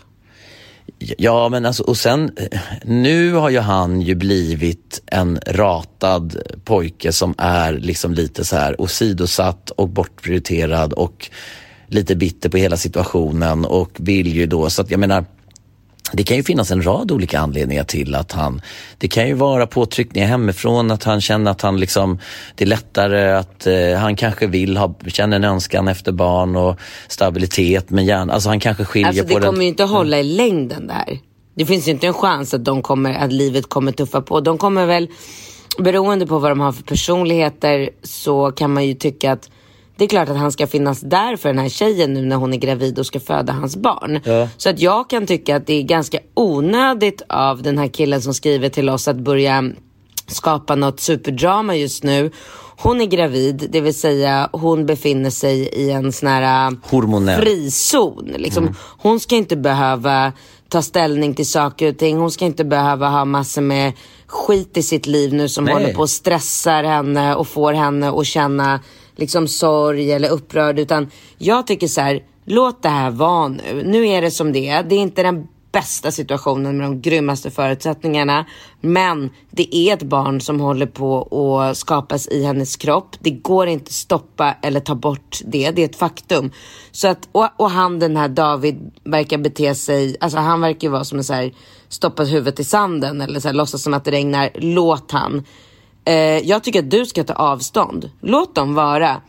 Ja, 0.97 1.49
men 1.49 1.65
alltså, 1.65 1.83
och 1.83 1.97
sen, 1.97 2.31
eh, 2.37 2.59
nu 2.83 3.33
har 3.33 3.49
ju 3.49 3.59
han 3.59 4.01
ju 4.01 4.15
blivit 4.15 5.01
en 5.05 5.39
ratad 5.47 6.37
pojke 6.63 7.11
som 7.11 7.35
är 7.37 7.73
liksom 7.73 8.13
lite 8.13 8.45
så 8.45 8.55
här 8.55 8.81
åsidosatt 8.81 9.69
och 9.69 9.89
bortprioriterad 9.89 10.93
och 10.93 11.29
lite 11.87 12.15
bitter 12.15 12.49
på 12.49 12.57
hela 12.57 12.77
situationen 12.77 13.65
och 13.65 13.91
vill 13.99 14.35
ju 14.35 14.45
då, 14.45 14.69
så 14.69 14.81
att 14.81 14.91
jag 14.91 14.99
menar, 14.99 15.25
det 16.15 16.23
kan 16.23 16.37
ju 16.37 16.43
finnas 16.43 16.71
en 16.71 16.81
rad 16.85 17.11
olika 17.11 17.39
anledningar 17.39 17.83
till 17.83 18.15
att 18.15 18.31
han, 18.31 18.61
det 18.97 19.07
kan 19.07 19.27
ju 19.27 19.33
vara 19.33 19.67
påtryckningar 19.67 20.27
hemifrån, 20.27 20.91
att 20.91 21.03
han 21.03 21.21
känner 21.21 21.51
att 21.51 21.61
han 21.61 21.79
liksom, 21.79 22.19
det 22.55 22.63
är 22.63 22.67
lättare 22.67 23.31
att 23.31 23.67
eh, 23.67 23.93
han 23.99 24.15
kanske 24.15 24.47
vill 24.47 24.77
ha, 24.77 24.95
känner 25.07 25.37
en 25.37 25.43
önskan 25.43 25.87
efter 25.87 26.11
barn 26.11 26.55
och 26.55 26.79
stabilitet 27.07 27.89
men 27.89 28.05
gärna, 28.05 28.33
alltså 28.33 28.49
han 28.49 28.59
kanske 28.59 28.85
skiljer 28.85 29.07
Alltså 29.07 29.23
på 29.23 29.29
det 29.29 29.39
den. 29.39 29.49
kommer 29.49 29.61
ju 29.61 29.67
inte 29.67 29.83
hålla 29.83 30.19
i 30.19 30.23
längden 30.23 30.87
där. 30.87 31.19
Det 31.55 31.65
finns 31.65 31.87
ju 31.87 31.91
inte 31.91 32.07
en 32.07 32.13
chans 32.13 32.53
att, 32.53 32.65
de 32.65 32.81
kommer, 32.81 33.13
att 33.13 33.31
livet 33.33 33.69
kommer 33.69 33.91
tuffa 33.91 34.21
på. 34.21 34.39
De 34.39 34.57
kommer 34.57 34.85
väl, 34.85 35.07
beroende 35.79 36.27
på 36.27 36.39
vad 36.39 36.51
de 36.51 36.59
har 36.59 36.71
för 36.71 36.83
personligheter, 36.83 37.89
så 38.03 38.51
kan 38.51 38.73
man 38.73 38.85
ju 38.85 38.93
tycka 38.93 39.31
att 39.31 39.49
det 39.97 40.03
är 40.03 40.07
klart 40.07 40.29
att 40.29 40.37
han 40.37 40.51
ska 40.51 40.67
finnas 40.67 41.01
där 41.01 41.35
för 41.35 41.49
den 41.49 41.59
här 41.59 41.69
tjejen 41.69 42.13
nu 42.13 42.21
när 42.21 42.35
hon 42.35 42.53
är 42.53 42.57
gravid 42.57 42.99
och 42.99 43.05
ska 43.05 43.19
föda 43.19 43.53
hans 43.53 43.75
barn. 43.75 44.19
Ja. 44.23 44.49
Så 44.57 44.69
att 44.69 44.79
jag 44.79 45.09
kan 45.09 45.27
tycka 45.27 45.55
att 45.55 45.67
det 45.67 45.73
är 45.73 45.83
ganska 45.83 46.19
onödigt 46.33 47.21
av 47.29 47.61
den 47.61 47.77
här 47.77 47.87
killen 47.87 48.21
som 48.21 48.33
skriver 48.33 48.69
till 48.69 48.89
oss 48.89 49.07
att 49.07 49.17
börja 49.17 49.63
skapa 50.27 50.75
något 50.75 50.99
superdrama 50.99 51.75
just 51.75 52.03
nu. 52.03 52.31
Hon 52.77 53.01
är 53.01 53.05
gravid, 53.05 53.67
det 53.69 53.81
vill 53.81 53.99
säga 53.99 54.49
hon 54.51 54.85
befinner 54.85 55.29
sig 55.29 55.59
i 55.59 55.91
en 55.91 56.11
sån 56.11 56.29
här 56.29 56.71
äh, 56.71 56.77
Hormonell. 56.83 57.41
frizon. 57.41 58.33
Liksom. 58.37 58.75
Hon 58.97 59.19
ska 59.19 59.35
inte 59.35 59.55
behöva 59.55 60.33
ta 60.69 60.81
ställning 60.81 61.33
till 61.33 61.49
saker 61.49 61.89
och 61.89 61.97
ting. 61.97 62.17
Hon 62.17 62.31
ska 62.31 62.45
inte 62.45 62.65
behöva 62.65 63.09
ha 63.09 63.25
massor 63.25 63.61
med 63.61 63.93
skit 64.27 64.77
i 64.77 64.83
sitt 64.83 65.05
liv 65.05 65.33
nu 65.33 65.49
som 65.49 65.65
Nej. 65.65 65.73
håller 65.73 65.93
på 65.93 66.01
och 66.01 66.09
stressar 66.09 66.83
henne 66.83 67.35
och 67.35 67.47
får 67.47 67.73
henne 67.73 68.09
att 68.09 68.25
känna 68.25 68.79
liksom 69.15 69.47
sorg 69.47 70.11
eller 70.11 70.29
upprörd. 70.29 70.79
Utan 70.79 71.09
jag 71.37 71.67
tycker 71.67 71.87
så 71.87 72.01
här, 72.01 72.23
låt 72.45 72.83
det 72.83 72.89
här 72.89 73.11
vara 73.11 73.47
nu. 73.47 73.83
Nu 73.85 74.07
är 74.07 74.21
det 74.21 74.31
som 74.31 74.51
det 74.51 74.69
är. 74.69 74.83
Det 74.83 74.95
är 74.95 74.99
inte 74.99 75.23
den 75.23 75.47
bästa 75.75 76.11
situationen 76.11 76.77
med 76.77 76.85
de 76.85 77.01
grymmaste 77.01 77.51
förutsättningarna. 77.51 78.45
Men 78.81 79.29
det 79.51 79.75
är 79.75 79.93
ett 79.93 80.03
barn 80.03 80.41
som 80.41 80.59
håller 80.59 80.85
på 80.85 81.61
att 81.61 81.77
skapas 81.77 82.27
i 82.27 82.43
hennes 82.43 82.75
kropp. 82.75 83.15
Det 83.19 83.31
går 83.31 83.67
inte 83.67 83.93
stoppa 83.93 84.55
eller 84.61 84.79
ta 84.79 84.95
bort 84.95 85.39
det. 85.45 85.71
Det 85.71 85.81
är 85.81 85.85
ett 85.85 85.95
faktum. 85.95 86.51
Så 86.91 87.07
att, 87.07 87.29
och, 87.31 87.49
och 87.57 87.71
han 87.71 87.99
den 87.99 88.17
här 88.17 88.27
David 88.27 88.91
verkar 89.03 89.37
bete 89.37 89.75
sig, 89.75 90.17
alltså 90.19 90.39
han 90.39 90.61
verkar 90.61 90.87
ju 90.87 90.91
vara 90.91 91.03
som 91.03 91.17
en 91.17 91.23
så 91.23 91.33
här 91.33 91.53
stoppat 91.89 92.27
huvudet 92.27 92.59
i 92.59 92.63
sanden 92.63 93.21
eller 93.21 93.39
så 93.39 93.47
här, 93.47 93.55
låtsas 93.55 93.83
som 93.83 93.93
att 93.93 94.05
det 94.05 94.11
regnar. 94.11 94.49
Låt 94.55 95.11
han. 95.11 95.43
Eh, 96.05 96.13
jag 96.39 96.63
tycker 96.63 96.79
att 96.79 96.91
du 96.91 97.05
ska 97.05 97.23
ta 97.23 97.33
avstånd. 97.33 98.09
Låt 98.21 98.55
dem 98.55 98.73
vara. 98.73 99.21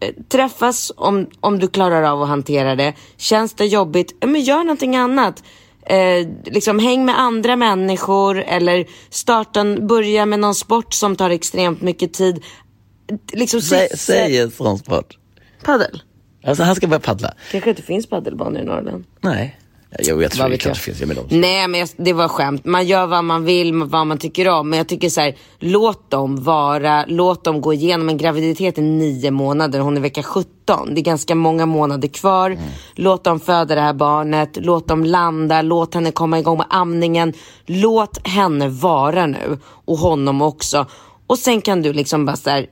Eh, 0.00 0.14
träffas 0.28 0.92
om, 0.96 1.26
om 1.40 1.58
du 1.58 1.68
klarar 1.68 2.02
av 2.02 2.22
att 2.22 2.28
hantera 2.28 2.76
det. 2.76 2.94
Känns 3.16 3.54
det 3.54 3.66
jobbigt, 3.66 4.14
eh, 4.20 4.28
men 4.28 4.40
gör 4.40 4.58
någonting 4.58 4.96
annat. 4.96 5.42
Eh, 5.82 6.28
liksom 6.44 6.78
häng 6.78 7.04
med 7.04 7.20
andra 7.20 7.56
människor 7.56 8.38
eller 8.38 8.86
starta, 9.10 9.64
börja 9.64 10.26
med 10.26 10.40
någon 10.40 10.54
sport 10.54 10.94
som 10.94 11.16
tar 11.16 11.30
extremt 11.30 11.80
mycket 11.80 12.12
tid. 12.12 12.44
Liksom, 13.32 13.60
Säg, 13.60 13.88
säg 13.96 14.38
en 14.38 14.50
sån 14.50 14.78
sport. 14.78 15.18
Paddel. 15.64 16.02
Alltså 16.44 16.62
han 16.62 16.74
ska 16.74 16.86
börja 16.86 17.00
paddla. 17.00 17.34
Kanske 17.50 17.70
inte 17.70 17.82
finns 17.82 18.06
paddelbanor 18.06 18.60
i 18.60 18.64
Norrland. 18.64 19.04
Nej. 19.20 19.58
Jo, 19.98 20.22
jag 20.22 20.30
tror 20.30 20.48
det 20.48 20.58
kanske 20.58 20.84
finns. 20.84 21.00
Jag 21.00 21.06
med 21.06 21.16
dem. 21.16 21.26
Nej 21.30 21.68
men 21.68 21.80
jag, 21.80 21.88
det 21.96 22.12
var 22.12 22.28
skämt. 22.28 22.64
Man 22.64 22.86
gör 22.86 23.06
vad 23.06 23.24
man 23.24 23.44
vill, 23.44 23.74
vad 23.74 24.06
man 24.06 24.18
tycker 24.18 24.48
om. 24.48 24.70
Men 24.70 24.76
jag 24.76 24.88
tycker 24.88 25.08
så 25.08 25.20
här, 25.20 25.36
låt 25.58 26.10
dem 26.10 26.42
vara, 26.42 27.04
låt 27.08 27.44
dem 27.44 27.60
gå 27.60 27.72
igenom 27.72 28.08
en 28.08 28.16
graviditet 28.16 28.78
i 28.78 28.80
nio 28.80 29.30
månader. 29.30 29.80
Hon 29.80 29.96
är 29.96 30.00
vecka 30.00 30.22
17. 30.22 30.94
Det 30.94 31.00
är 31.00 31.02
ganska 31.02 31.34
många 31.34 31.66
månader 31.66 32.08
kvar. 32.08 32.50
Mm. 32.50 32.64
Låt 32.94 33.24
dem 33.24 33.40
föda 33.40 33.74
det 33.74 33.80
här 33.80 33.92
barnet, 33.92 34.58
låt 34.60 34.88
dem 34.88 35.04
landa, 35.04 35.62
låt 35.62 35.94
henne 35.94 36.12
komma 36.12 36.38
igång 36.38 36.56
med 36.56 36.66
amningen. 36.70 37.32
Låt 37.66 38.26
henne 38.26 38.68
vara 38.68 39.26
nu 39.26 39.58
och 39.64 39.98
honom 39.98 40.42
också. 40.42 40.86
Och 41.26 41.38
sen 41.38 41.60
kan 41.60 41.82
du 41.82 41.92
liksom 41.92 42.26
bara 42.26 42.36
så 42.36 42.50
här, 42.50 42.66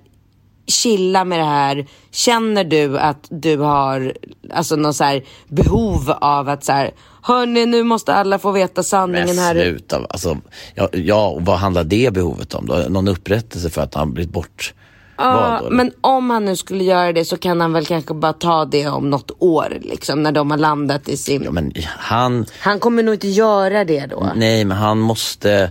chilla 0.67 1.25
med 1.25 1.39
det 1.39 1.45
här. 1.45 1.87
Känner 2.11 2.64
du 2.64 2.99
att 2.99 3.27
du 3.29 3.57
har 3.59 4.12
alltså 4.55 4.77
någon 4.77 4.95
så 4.95 5.21
behov 5.49 6.11
av 6.21 6.49
att 6.49 6.64
så 6.64 6.73
här, 6.73 6.91
hörni 7.23 7.67
nu 7.67 7.83
måste 7.83 8.14
alla 8.14 8.39
få 8.39 8.51
veta 8.51 8.83
sanningen 8.83 9.27
Men 9.27 9.39
här. 9.39 9.55
sluta. 9.55 10.07
Alltså, 10.11 10.37
ja, 10.75 10.89
ja, 10.93 11.29
och 11.29 11.43
vad 11.43 11.59
handlar 11.59 11.85
det 11.85 12.12
behovet 12.14 12.55
om 12.55 12.67
då? 12.67 12.75
Någon 12.89 13.09
upprättelse 13.09 13.71
för 13.71 13.83
att 13.83 13.95
han 13.95 14.12
blivit 14.14 14.33
bort? 14.33 14.75
Ja, 15.19 15.61
då? 15.64 15.71
men 15.71 15.93
om 16.01 16.31
han 16.31 16.45
nu 16.45 16.57
skulle 16.57 16.85
göra 16.85 17.12
det 17.12 17.25
så 17.25 17.37
kan 17.37 17.61
han 17.61 17.73
väl 17.73 17.87
kanske 17.87 18.14
bara 18.14 18.33
ta 18.33 18.64
det 18.64 18.89
om 18.89 19.11
något 19.11 19.31
år 19.39 19.79
liksom 19.81 20.23
när 20.23 20.33
de 20.33 20.51
har 20.51 20.59
landat 20.59 21.09
i 21.09 21.17
sin... 21.17 21.43
Ja, 21.43 21.51
men 21.51 21.73
han, 21.87 22.47
Han 22.61 22.81
kommer 22.81 23.03
nog 23.03 23.14
inte 23.14 23.29
göra 23.29 23.85
det 23.85 24.07
då. 24.07 24.33
nej, 24.37 24.64
men 24.64 24.77
han 24.77 24.99
måste 24.99 25.71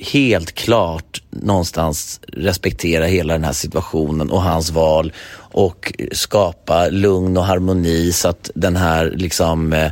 helt 0.00 0.52
klart 0.52 1.22
någonstans 1.30 2.20
respektera 2.32 3.04
hela 3.04 3.32
den 3.32 3.44
här 3.44 3.52
situationen 3.52 4.30
och 4.30 4.42
hans 4.42 4.70
val 4.70 5.12
och 5.38 5.92
skapa 6.12 6.88
lugn 6.88 7.36
och 7.36 7.44
harmoni 7.44 8.12
så 8.12 8.28
att 8.28 8.50
den 8.54 8.76
här 8.76 9.12
liksom 9.16 9.72
eh, 9.72 9.90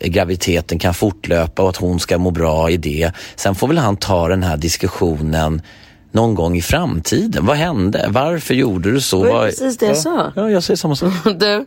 graviditeten 0.00 0.78
kan 0.78 0.94
fortlöpa 0.94 1.62
och 1.62 1.68
att 1.68 1.76
hon 1.76 2.00
ska 2.00 2.18
må 2.18 2.30
bra 2.30 2.70
i 2.70 2.76
det. 2.76 3.12
Sen 3.36 3.54
får 3.54 3.68
väl 3.68 3.78
han 3.78 3.96
ta 3.96 4.28
den 4.28 4.42
här 4.42 4.56
diskussionen 4.56 5.62
någon 6.12 6.34
gång 6.34 6.56
i 6.56 6.62
framtiden. 6.62 7.46
Vad 7.46 7.56
hände? 7.56 8.06
Varför 8.10 8.54
gjorde 8.54 8.92
du 8.92 9.00
så? 9.00 9.24
Det 9.24 9.32
var 9.32 9.46
precis 9.46 9.78
det 9.78 9.86
jag 9.86 9.96
sa. 9.96 10.32
Ja, 10.36 10.50
jag 10.50 10.62
säger 10.62 10.76
samma 10.76 10.96
sak. 10.96 11.12
Du, 11.24 11.66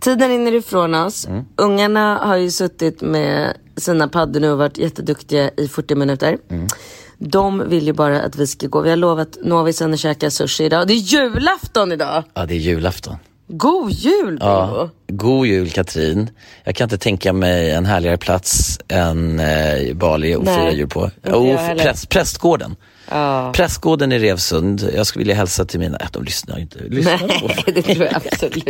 tiden 0.00 0.28
rinner 0.28 0.54
ifrån 0.54 0.94
oss. 0.94 1.28
Ungarna 1.56 2.18
har 2.18 2.36
ju 2.36 2.50
suttit 2.50 3.00
med 3.00 3.56
sina 3.76 4.08
paddor 4.08 4.40
nu 4.40 4.50
och 4.50 4.58
varit 4.58 4.78
jätteduktiga 4.78 5.50
i 5.56 5.68
40 5.68 5.94
minuter. 5.94 6.38
De 7.18 7.68
vill 7.68 7.86
ju 7.86 7.92
bara 7.92 8.22
att 8.22 8.36
vi 8.36 8.46
ska 8.46 8.66
gå. 8.66 8.80
Vi 8.80 8.90
har 8.90 8.96
lovat 8.96 9.36
Novisen 9.42 9.92
att 9.94 10.00
käka 10.00 10.30
sushi 10.30 10.64
idag. 10.64 10.86
Det 10.86 10.92
är 10.92 10.96
julafton 10.96 11.92
idag! 11.92 12.24
Ja, 12.34 12.46
det 12.46 12.54
är 12.54 12.58
julafton. 12.58 13.16
God 13.48 13.90
jul! 13.90 14.38
Ja, 14.40 14.90
god 15.08 15.46
jul 15.46 15.70
Katrin. 15.70 16.30
Jag 16.64 16.74
kan 16.74 16.84
inte 16.84 16.98
tänka 16.98 17.32
mig 17.32 17.70
en 17.70 17.86
härligare 17.86 18.16
plats 18.16 18.78
än 18.88 19.40
eh, 19.40 19.94
Bali 19.94 20.34
och 20.34 20.44
Nej, 20.44 20.56
fira 20.56 20.72
jul 20.72 20.88
på. 20.88 21.10
heller. 21.24 21.74
präst, 21.84 22.08
prästgården. 22.08 22.76
Ja. 23.10 23.52
Prästgården 23.54 24.12
i 24.12 24.18
Revsund. 24.18 24.90
Jag 24.94 25.06
skulle 25.06 25.20
vilja 25.20 25.34
hälsa 25.34 25.64
till 25.64 25.80
mina, 25.80 25.98
äh, 25.98 26.06
de 26.12 26.24
lyssnar 26.24 26.58
inte. 26.58 26.78
Lyssnar 26.88 27.18
på 27.18 27.46
Nej, 27.48 27.64
det 27.74 27.82
tror 27.82 28.06
jag 28.06 28.16
absolut 28.16 28.64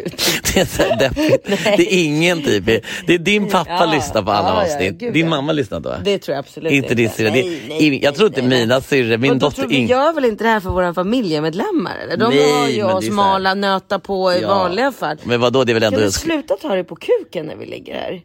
Det 0.55 0.61
är 0.61 0.65
så 0.65 0.83
deppigt. 0.99 1.47
Det 1.77 1.95
är 1.95 2.05
ingen 2.05 2.43
typ. 2.43 2.65
Det 3.07 3.15
är 3.15 3.19
din 3.19 3.49
pappa 3.51 3.71
Ja, 3.71 3.93
lyssnar 3.95 4.23
på 4.23 4.31
alla 4.31 4.49
ja, 4.49 4.67
ja, 4.69 4.75
avsnitt. 4.75 4.99
gud, 5.01 5.13
din 5.13 5.25
ja. 5.27 5.31
mamma 5.31 5.53
lyssnar 5.53 5.77
inte 5.77 5.89
va? 5.89 5.97
Det 6.05 6.19
tror 6.19 6.35
jag 6.35 6.39
absolut 6.43 6.73
inte 6.73 6.95
din 6.95 7.11
syrra. 7.11 7.31
Nej, 7.31 7.63
nej, 7.69 8.01
Jag 8.05 8.15
tror 8.15 8.29
inte 8.29 8.43
mina 8.43 8.81
syrror, 8.81 9.17
min 9.19 9.39
då 9.39 9.47
dotter 9.49 9.67
vi 9.67 9.85
gör 9.87 10.13
väl 10.13 10.25
inte 10.25 10.45
det 10.45 10.51
här 10.51 10.61
för 10.61 10.71
våra 10.71 10.95
familjemedlemmar? 10.95 11.97
Eller? 12.05 12.17
De 12.17 12.31
Nej, 12.35 12.53
har 12.53 12.69
ju 12.69 12.85
oss 12.85 13.09
mala, 13.11 13.55
nöta 13.55 13.99
på 13.99 14.33
i 14.33 14.41
Ja. 14.43 14.49
vanliga 14.49 14.93
fall. 14.93 15.17
Men 15.25 15.41
vadå, 15.41 15.65
det 15.65 15.73
är 15.73 15.75
väl 15.75 15.83
Kan 15.83 15.93
ändå... 15.95 16.07
du 16.07 16.13
sluta 16.13 16.57
ta 16.57 16.75
det 16.75 16.85
på 16.85 16.97
kuken 16.97 17.47
när 17.47 17.57
vi 17.57 17.67
ligger 17.67 17.95
här? 17.95 18.21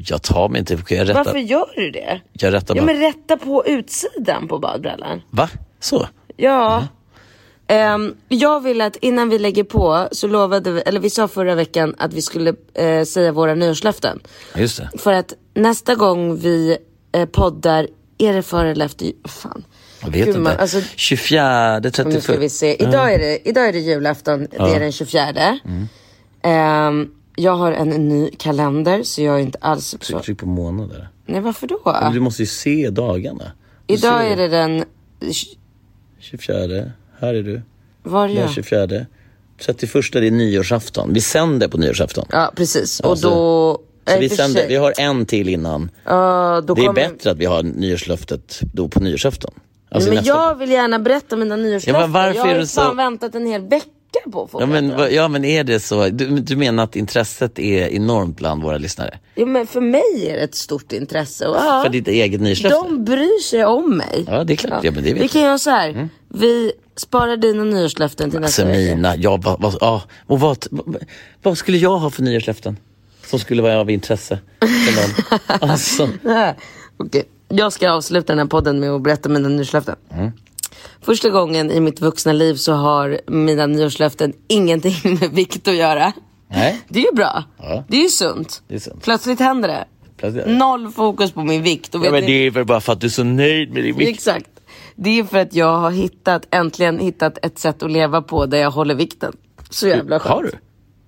Jag 0.00 0.22
tar 0.22 0.48
mig 0.48 0.58
inte 0.58 0.76
på 0.76 0.94
jag 0.94 1.08
rättar, 1.08 1.24
Varför 1.24 1.38
gör 1.38 1.70
du 1.76 1.90
det? 1.90 2.20
jag 2.32 2.52
rättar 2.52 2.76
Ja 2.76 2.82
bara. 2.82 2.86
men 2.92 3.00
rätta 3.02 3.36
på 3.36 3.66
utsidan 3.66 4.48
på 4.48 4.58
badbrallan. 4.58 5.22
Va? 5.30 5.48
Så? 5.80 6.08
Ja. 6.36 6.86
Ehm, 7.66 8.14
jag 8.28 8.60
vill 8.62 8.80
att 8.80 8.96
innan 8.96 9.28
vi 9.28 9.38
lägger 9.38 9.64
på 9.64 10.08
så 10.12 10.26
lovade 10.26 10.70
vi, 10.72 10.80
eller 10.80 11.00
vi 11.00 11.10
sa 11.10 11.28
förra 11.28 11.54
veckan 11.54 11.94
att 11.98 12.12
vi 12.14 12.22
skulle 12.22 12.54
eh, 12.74 13.04
säga 13.04 13.32
våra 13.32 13.54
nyårslöften. 13.54 14.20
Just 14.56 14.76
det. 14.78 14.90
För 14.98 15.12
att 15.12 15.32
nästa 15.54 15.94
gång 15.94 16.36
vi 16.36 16.78
eh, 17.12 17.26
poddar, 17.26 17.88
är 18.18 18.32
det 18.32 18.42
före 18.42 18.70
eller 18.70 18.84
efter? 18.84 19.12
Fan. 19.24 19.64
Jag 20.00 20.06
vet 20.10 20.14
Gud, 20.16 20.28
inte. 20.28 20.40
man- 20.40 20.56
alltså- 20.58 20.80
24, 20.96 21.80
31. 21.82 22.06
Nu 22.14 22.20
ska 22.20 22.36
vi 22.38 22.48
se. 22.48 22.82
Idag 22.82 23.14
är 23.14 23.18
det, 23.18 23.48
idag 23.48 23.68
är 23.68 23.72
det 23.72 23.78
julafton, 23.78 24.46
det 24.50 24.56
är 24.74 24.80
den 24.80 24.92
24. 24.92 25.58
Ehm, 26.42 27.10
jag 27.38 27.52
har 27.56 27.72
en 27.72 27.88
ny 28.08 28.30
kalender 28.30 29.02
så 29.02 29.22
jag 29.22 29.34
är 29.34 29.38
inte 29.42 29.58
alls. 29.60 29.90
Tryck, 30.00 30.22
tryck 30.22 30.38
på 30.38 30.46
månader. 30.46 31.08
Nej 31.26 31.40
varför 31.40 31.66
då? 31.66 31.80
Men 31.84 32.12
du 32.12 32.20
måste 32.20 32.42
ju 32.42 32.46
se 32.46 32.90
dagarna. 32.90 33.52
Du 33.86 33.94
Idag 33.94 34.20
ser 34.20 34.30
är 34.30 34.36
det 34.36 34.48
den... 34.48 34.84
24, 36.20 36.90
här 37.20 37.34
är 37.34 37.42
du. 37.42 37.62
Var 38.02 38.24
är 38.24 38.28
Den 38.28 38.36
jag? 38.36 38.50
24. 38.50 39.06
31 39.60 39.92
det 40.12 40.26
är 40.26 40.30
nyårsafton. 40.30 41.12
Vi 41.12 41.20
sänder 41.20 41.68
på 41.68 41.78
nyårsafton. 41.78 42.26
Ja 42.30 42.52
precis. 42.56 43.00
Och 43.00 43.18
så- 43.18 43.28
då... 43.28 43.80
Så 44.14 44.20
vi, 44.20 44.28
sänder, 44.28 44.60
sig- 44.60 44.68
vi 44.68 44.76
har 44.76 44.92
en 44.98 45.26
till 45.26 45.48
innan. 45.48 45.90
Då 46.64 46.74
Det 46.74 46.84
är 46.84 46.92
bättre 46.92 47.30
att 47.30 47.36
vi 47.38 47.44
har 47.44 47.62
nyårslöftet 47.62 48.60
då 48.74 48.88
på 48.88 49.00
nyårsafton. 49.00 49.50
Alltså 49.90 50.12
men 50.14 50.24
jag 50.24 50.54
vill 50.54 50.70
gärna 50.70 50.98
berätta 50.98 51.36
mina 51.36 51.56
nyårslöften. 51.56 52.00
Ja, 52.00 52.06
varför 52.06 52.34
jag 52.38 52.44
har 52.44 52.54
är 52.54 52.58
du 52.58 52.66
så- 52.66 52.94
väntat 52.94 53.34
en 53.34 53.46
hel 53.46 53.62
vecka 53.68 53.86
på 54.32 54.42
att 54.42 54.50
få 54.50 54.60
ja, 54.62 54.66
men, 54.66 55.14
ja 55.14 55.28
men 55.28 55.44
är 55.44 55.64
det 55.64 55.80
så? 55.80 56.08
Du, 56.08 56.26
du 56.26 56.56
menar 56.56 56.84
att 56.84 56.96
intresset 56.96 57.58
är 57.58 57.88
enormt 57.88 58.36
bland 58.36 58.62
våra 58.62 58.78
lyssnare? 58.78 59.18
Ja, 59.34 59.46
men 59.46 59.66
för 59.66 59.80
mig 59.80 60.28
är 60.28 60.36
det 60.36 60.42
ett 60.42 60.54
stort 60.54 60.92
intresse. 60.92 61.46
Och, 61.46 61.56
ja, 61.56 61.80
För 61.84 61.92
ditt 61.92 62.08
eget 62.08 62.40
nyårslöfte? 62.40 62.78
de 62.78 63.04
bryr 63.04 63.42
sig 63.42 63.64
om 63.64 63.96
mig. 63.96 64.24
Ja 64.26 64.44
det 64.44 64.52
är 64.52 64.56
klart, 64.56 64.84
ja, 64.84 64.90
men 64.90 65.04
det 65.04 65.12
vet 65.14 65.22
Vi 65.22 65.28
kan 65.28 65.42
göra 65.42 65.58
så 65.58 65.70
här. 65.70 65.90
Mm. 65.90 66.08
Vi 66.28 66.72
sparar 66.96 67.36
dina 67.36 67.64
nyårslöften 67.64 68.30
till 68.30 68.40
nästa 68.40 68.62
Alltså 68.62 68.78
vecka. 68.80 68.94
mina, 68.96 69.16
ja, 69.16 69.36
vad, 69.36 69.60
vad, 69.60 69.76
ja, 69.80 70.02
och 70.26 70.40
vad, 70.40 70.66
vad, 71.42 71.58
skulle 71.58 71.78
jag 71.78 71.98
ha 71.98 72.10
för 72.10 72.22
nyårslöften? 72.22 72.76
Som 73.26 73.38
skulle 73.38 73.62
vara 73.62 73.80
av 73.80 73.90
intresse 73.90 74.38
för 74.60 74.96
någon? 74.96 75.70
alltså, 75.70 76.08
Okej, 76.96 77.24
jag 77.48 77.72
ska 77.72 77.90
avsluta 77.90 78.32
den 78.32 78.38
här 78.38 78.46
podden 78.46 78.80
med 78.80 78.90
att 78.90 79.02
berätta 79.02 79.28
mina 79.28 79.48
nyårslöften. 79.48 79.96
Mm. 80.12 80.32
Första 81.08 81.30
gången 81.30 81.70
i 81.70 81.80
mitt 81.80 82.00
vuxna 82.00 82.32
liv 82.32 82.54
så 82.54 82.72
har 82.72 83.20
mina 83.26 83.66
nyårslöften 83.66 84.32
ingenting 84.48 84.94
med 85.20 85.30
vikt 85.30 85.68
att 85.68 85.74
göra. 85.76 86.12
nej. 86.50 86.80
Det 86.88 86.98
är 87.00 87.04
ju 87.04 87.12
bra. 87.12 87.44
Ja. 87.58 87.84
Det 87.88 87.96
är 87.96 88.02
ju 88.02 88.08
sunt. 88.08 88.62
Det 88.68 88.74
är 88.74 88.78
sunt. 88.78 89.02
Plötsligt 89.02 89.40
händer 89.40 89.68
det. 89.68 89.84
Plötsligt. 90.16 90.46
Noll 90.46 90.90
fokus 90.90 91.32
på 91.32 91.42
min 91.44 91.62
vikt. 91.62 91.90
Ja, 91.92 91.98
men 92.10 92.12
ni- 92.12 92.26
det 92.26 92.46
är 92.46 92.50
väl 92.50 92.64
bara 92.64 92.80
för 92.80 92.92
att 92.92 93.00
du 93.00 93.06
är 93.06 93.10
så 93.10 93.24
nöjd 93.24 93.72
med 93.72 93.84
din 93.84 93.96
vikt. 93.96 94.10
Exakt. 94.10 94.50
Det 94.96 95.18
är 95.18 95.24
för 95.24 95.38
att 95.38 95.54
jag 95.54 95.76
har 95.78 95.90
hittat, 95.90 96.46
äntligen 96.50 96.98
hittat 96.98 97.38
ett 97.46 97.58
sätt 97.58 97.82
att 97.82 97.90
leva 97.90 98.22
på 98.22 98.46
där 98.46 98.58
jag 98.58 98.70
håller 98.70 98.94
vikten. 98.94 99.32
Så 99.70 99.88
jävla 99.88 100.18
skönt. 100.18 100.34
Har 100.34 100.42
du? 100.42 100.50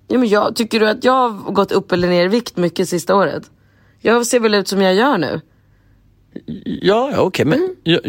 Ja, 0.07 0.17
men 0.19 0.29
jag, 0.29 0.55
tycker 0.55 0.79
du 0.79 0.89
att 0.89 1.03
jag 1.03 1.29
har 1.29 1.51
gått 1.51 1.71
upp 1.71 1.91
eller 1.91 2.07
ner 2.07 2.25
i 2.25 2.27
vikt 2.27 2.57
mycket 2.57 2.89
sista 2.89 3.15
året? 3.15 3.43
Jag 3.99 4.25
ser 4.27 4.39
väl 4.39 4.53
ut 4.53 4.67
som 4.67 4.81
jag 4.81 4.93
gör 4.95 5.17
nu? 5.17 5.41
Ja, 6.65 7.11
ja 7.15 7.21
okej, 7.21 7.45
men, 7.45 7.75
ja, 7.83 7.99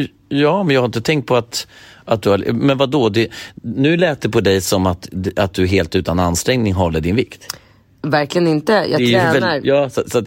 ja, 0.41 0.63
men 0.63 0.75
jag 0.75 0.81
har 0.81 0.87
inte 0.87 1.01
tänkt 1.01 1.27
på 1.27 1.37
att, 1.37 1.67
att 2.05 2.23
du 2.23 2.31
har, 2.31 2.39
men 2.53 2.79
vadå, 2.79 3.09
det, 3.09 3.29
nu 3.55 3.97
lät 3.97 4.21
det 4.21 4.29
på 4.29 4.41
dig 4.41 4.61
som 4.61 4.87
att, 4.87 5.09
att 5.37 5.55
du 5.55 5.67
helt 5.67 5.95
utan 5.95 6.21
ansträngning 6.21 6.73
håller 6.73 7.01
din 7.01 7.17
vikt. 7.17 7.57
Verkligen 8.03 8.47
inte, 8.49 8.73
jag 8.73 9.01
Det 9.01 9.13
tränar. 9.13 9.41
väl- 9.41 9.67
ja, 9.67 9.91
så, 9.91 10.03
så, 10.07 10.23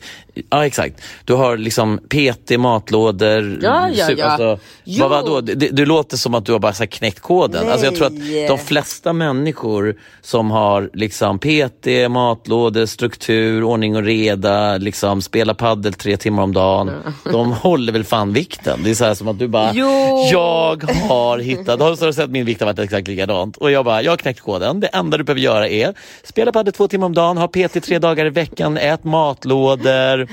ja, 0.50 0.66
exakt. 0.66 1.02
Du 1.26 1.34
har 1.34 1.58
liksom 1.58 1.98
PT, 2.10 2.58
matlådor. 2.58 3.60
Ja, 3.62 3.90
ja, 3.94 4.12
ja. 4.18 4.26
Alltså, 4.26 4.60
vad, 5.00 5.10
vadå? 5.10 5.42
Det, 5.42 5.56
det, 5.56 5.86
låter 5.86 6.18
som 6.18 6.34
att 6.34 6.46
du 6.46 6.52
har 6.52 6.60
bara 6.60 6.74
så 6.74 6.88
knäckt 6.88 7.20
koden. 7.20 7.70
Alltså, 7.70 7.86
jag 7.86 7.96
tror 7.96 8.10
Nej. 8.10 8.44
att 8.44 8.48
de 8.50 8.58
flesta 8.58 9.14
människor 9.14 9.96
som 10.22 10.52
har 10.52 10.90
liksom 10.94 11.40
PT, 11.40 11.88
matlådor, 12.10 12.86
struktur, 12.86 13.64
ordning 13.64 13.96
och 13.96 14.04
reda, 14.04 14.78
liksom 14.78 15.22
spela 15.22 15.54
paddel 15.54 15.94
tre 15.94 16.18
timmar 16.18 16.44
om 16.44 16.54
dagen. 16.54 16.92
De 17.32 17.52
håller 17.52 17.94
väl 17.94 18.04
fan 18.04 18.34
vikten. 18.34 18.80
Det 18.84 18.90
är 18.90 18.94
så 18.96 19.06
här 19.06 19.14
som 19.14 19.28
att 19.28 19.40
du 19.40 19.48
bara, 19.48 19.72
Jo. 19.74 19.88
jag 20.32 20.84
har 21.10 21.38
hittat, 21.38 21.80
har 21.80 22.06
du 22.08 22.14
sett 22.14 22.30
min 22.30 22.46
vikt 22.46 22.62
har 22.62 22.66
varit 22.66 22.80
exakt 22.80 23.08
likadant. 23.08 23.58
Och 23.58 23.72
jag 23.72 23.86
bara, 23.86 24.02
jag 24.02 24.12
har 24.12 24.18
knäckt 24.18 24.40
koden. 24.42 24.80
Det 24.80 24.88
enda 24.88 25.18
du 25.18 25.24
behöver 25.24 25.42
göra 25.42 25.68
är 25.68 25.94
spela 26.24 26.52
padel 26.52 26.74
två 26.74 26.88
timmar 26.88 27.06
om 27.06 27.14
dagen, 27.14 27.38
ha 27.38 27.48
PT 27.48 27.65
tre 27.68 28.00
dagar 28.00 28.26
i 28.26 28.30
veckan, 28.30 28.78
ät 28.78 29.04
matlådor, 29.04 30.28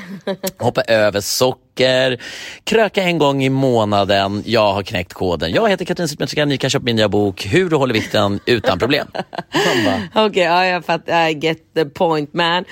hoppa 0.59 0.83
över 0.83 1.21
socker, 1.21 2.21
kröka 2.65 3.03
en 3.03 3.19
gång 3.19 3.45
i 3.45 3.49
månaden. 3.49 4.43
Jag 4.47 4.73
har 4.73 4.83
knäckt 4.83 5.13
koden. 5.13 5.53
Jag 5.53 5.71
heter 5.71 5.85
Katrin 5.85 6.09
Zytomierska, 6.09 6.45
ni 6.45 6.59
kan 6.59 6.71
köpa 6.71 6.85
min 6.85 6.97
nya 6.97 7.09
bok 7.09 7.47
Hur 7.47 7.71
du 7.71 7.77
håller 7.77 7.95
vikten 7.95 8.41
utan 8.47 8.79
problem. 8.79 9.07
Okej, 10.15 10.43
ja, 10.43 10.67
jag 10.67 10.85
fattar. 10.85 11.29
I 11.29 11.33
get 11.33 11.59
the 11.75 11.85
point 11.85 12.35
man. 12.35 12.65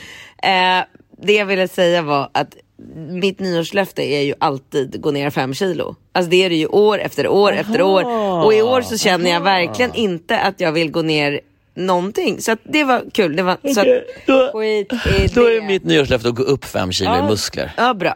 Eh, 0.42 0.84
det 1.22 1.32
jag 1.32 1.46
ville 1.46 1.68
säga 1.68 2.02
var 2.02 2.30
att 2.34 2.54
mitt 2.96 3.40
nyårslöfte 3.40 4.02
är 4.02 4.22
ju 4.22 4.34
alltid 4.38 5.00
gå 5.00 5.10
ner 5.10 5.30
fem 5.30 5.54
kilo. 5.54 5.96
Alltså 6.12 6.30
det 6.30 6.44
är 6.44 6.50
det 6.50 6.56
ju 6.56 6.66
år 6.66 7.00
efter 7.00 7.28
år 7.28 7.52
efter 7.52 7.82
år. 7.82 8.04
Och 8.44 8.54
i 8.54 8.62
år 8.62 8.82
så 8.82 8.98
känner 8.98 9.30
jag 9.30 9.40
verkligen 9.40 9.94
inte 9.94 10.40
att 10.40 10.60
jag 10.60 10.72
vill 10.72 10.90
gå 10.90 11.02
ner 11.02 11.40
någonting. 11.86 12.40
Så 12.40 12.56
det 12.62 12.84
var 12.84 13.04
kul. 13.12 13.36
Det 13.36 13.42
var, 13.42 13.56
så 13.74 13.80
att, 13.80 13.86
då, 14.26 14.50
skit 14.54 14.92
i 14.92 15.26
då 15.34 15.46
det. 15.46 15.56
är 15.56 15.62
mitt 15.66 15.84
nyårslöfte 15.84 16.28
att 16.28 16.34
gå 16.34 16.42
upp 16.42 16.64
fem 16.64 16.92
kilo 16.92 17.18
i 17.18 17.22
muskler. 17.22 17.72
Ja, 17.76 17.94
bra. 17.94 18.14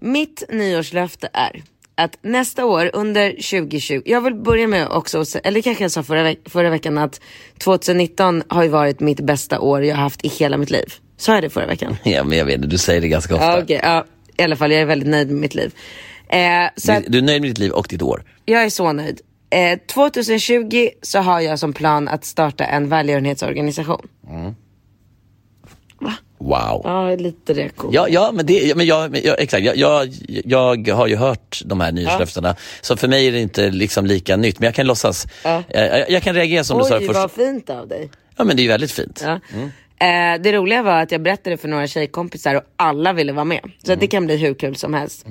Mitt 0.00 0.42
nyårslöfte 0.48 1.28
är 1.32 1.62
att 1.94 2.18
nästa 2.22 2.64
år 2.64 2.90
under 2.92 3.30
2020, 3.30 4.02
jag 4.04 4.20
vill 4.20 4.34
börja 4.34 4.66
med 4.66 4.88
också, 4.88 5.24
eller 5.44 5.60
kanske 5.62 5.84
jag 5.84 5.90
sa 5.90 6.02
förra, 6.02 6.22
veck- 6.22 6.50
förra 6.50 6.70
veckan 6.70 6.98
att 6.98 7.20
2019 7.58 8.42
har 8.48 8.62
ju 8.62 8.68
varit 8.68 9.00
mitt 9.00 9.20
bästa 9.20 9.60
år 9.60 9.84
jag 9.84 9.96
har 9.96 10.02
haft 10.02 10.24
i 10.24 10.28
hela 10.28 10.56
mitt 10.56 10.70
liv. 10.70 10.92
Sa 11.16 11.34
jag 11.34 11.42
det 11.42 11.50
förra 11.50 11.66
veckan? 11.66 11.96
Ja, 12.04 12.24
men 12.24 12.38
jag 12.38 12.44
vet 12.44 12.54
inte, 12.56 12.68
du 12.68 12.78
säger 12.78 13.00
det 13.00 13.08
ganska 13.08 13.34
ofta. 13.34 13.46
Ja, 13.46 13.62
okej, 13.62 13.80
ja, 13.82 14.04
i 14.36 14.42
alla 14.42 14.56
fall 14.56 14.72
jag 14.72 14.80
är 14.80 14.84
väldigt 14.86 15.08
nöjd 15.08 15.26
med 15.30 15.40
mitt 15.40 15.54
liv. 15.54 15.72
Eh, 16.28 16.38
så 16.76 16.92
att, 16.92 17.04
Du, 17.04 17.10
du 17.10 17.18
är 17.18 17.22
nöjd 17.22 17.40
med 17.42 17.50
ditt 17.50 17.58
liv 17.58 17.70
och 17.72 17.86
ditt 17.90 18.02
år. 18.02 18.24
jag 18.44 18.62
är 18.64 18.70
så 18.70 18.92
nöjd. 18.92 19.20
Eh, 19.56 19.78
2020 19.86 20.88
så 21.02 21.18
har 21.18 21.40
jag 21.40 21.58
som 21.58 21.72
plan 21.72 22.08
att 22.08 22.24
starta 22.24 22.64
en 22.64 22.88
välgörenhetsorganisation. 22.88 24.08
Wow. 26.38 26.80
Ja, 26.84 27.16
lite 27.16 27.54
reko. 27.54 27.88
Ja, 27.92 28.08
ja 28.08 28.30
men, 28.32 28.46
det, 28.46 28.76
men, 28.76 28.86
jag, 28.86 29.10
men 29.10 29.20
jag, 29.24 29.40
exakt. 29.40 29.64
Jag, 29.64 29.76
jag, 29.76 30.08
jag 30.44 30.88
har 30.88 31.06
ju 31.06 31.16
hört 31.16 31.62
de 31.64 31.80
här 31.80 31.92
nyårslöftena, 31.92 32.56
så 32.80 32.96
för 32.96 33.08
mig 33.08 33.26
är 33.26 33.32
det 33.32 33.40
inte 33.40 33.70
liksom 33.70 34.06
lika 34.06 34.36
nytt. 34.36 34.58
Men 34.58 34.66
jag 34.66 34.74
kan 34.74 34.86
låtsas. 34.86 35.26
Ja. 35.44 35.62
Jag, 35.68 36.10
jag 36.10 36.22
kan 36.22 36.34
reagera 36.34 36.64
som 36.64 36.78
du 36.78 36.84
sa 36.84 36.98
Oj, 36.98 37.06
först. 37.06 37.18
vad 37.18 37.30
fint 37.30 37.70
av 37.70 37.88
dig. 37.88 38.10
Ja, 38.36 38.44
men 38.44 38.56
det 38.56 38.60
är 38.60 38.64
ju 38.64 38.68
väldigt 38.68 38.92
fint. 38.92 39.24
Ja. 39.24 39.40
Eh, 40.06 40.40
det 40.42 40.52
roliga 40.52 40.82
var 40.82 41.02
att 41.02 41.12
jag 41.12 41.22
berättade 41.22 41.56
för 41.56 41.68
några 41.68 41.86
tjejkompisar 41.86 42.54
och 42.54 42.62
alla 42.76 43.12
ville 43.12 43.32
vara 43.32 43.44
med. 43.44 43.60
Så 43.84 43.92
att 43.92 44.00
det 44.00 44.06
kan 44.06 44.26
bli 44.26 44.36
hur 44.36 44.54
kul 44.54 44.76
som 44.76 44.94
helst. 44.94 45.26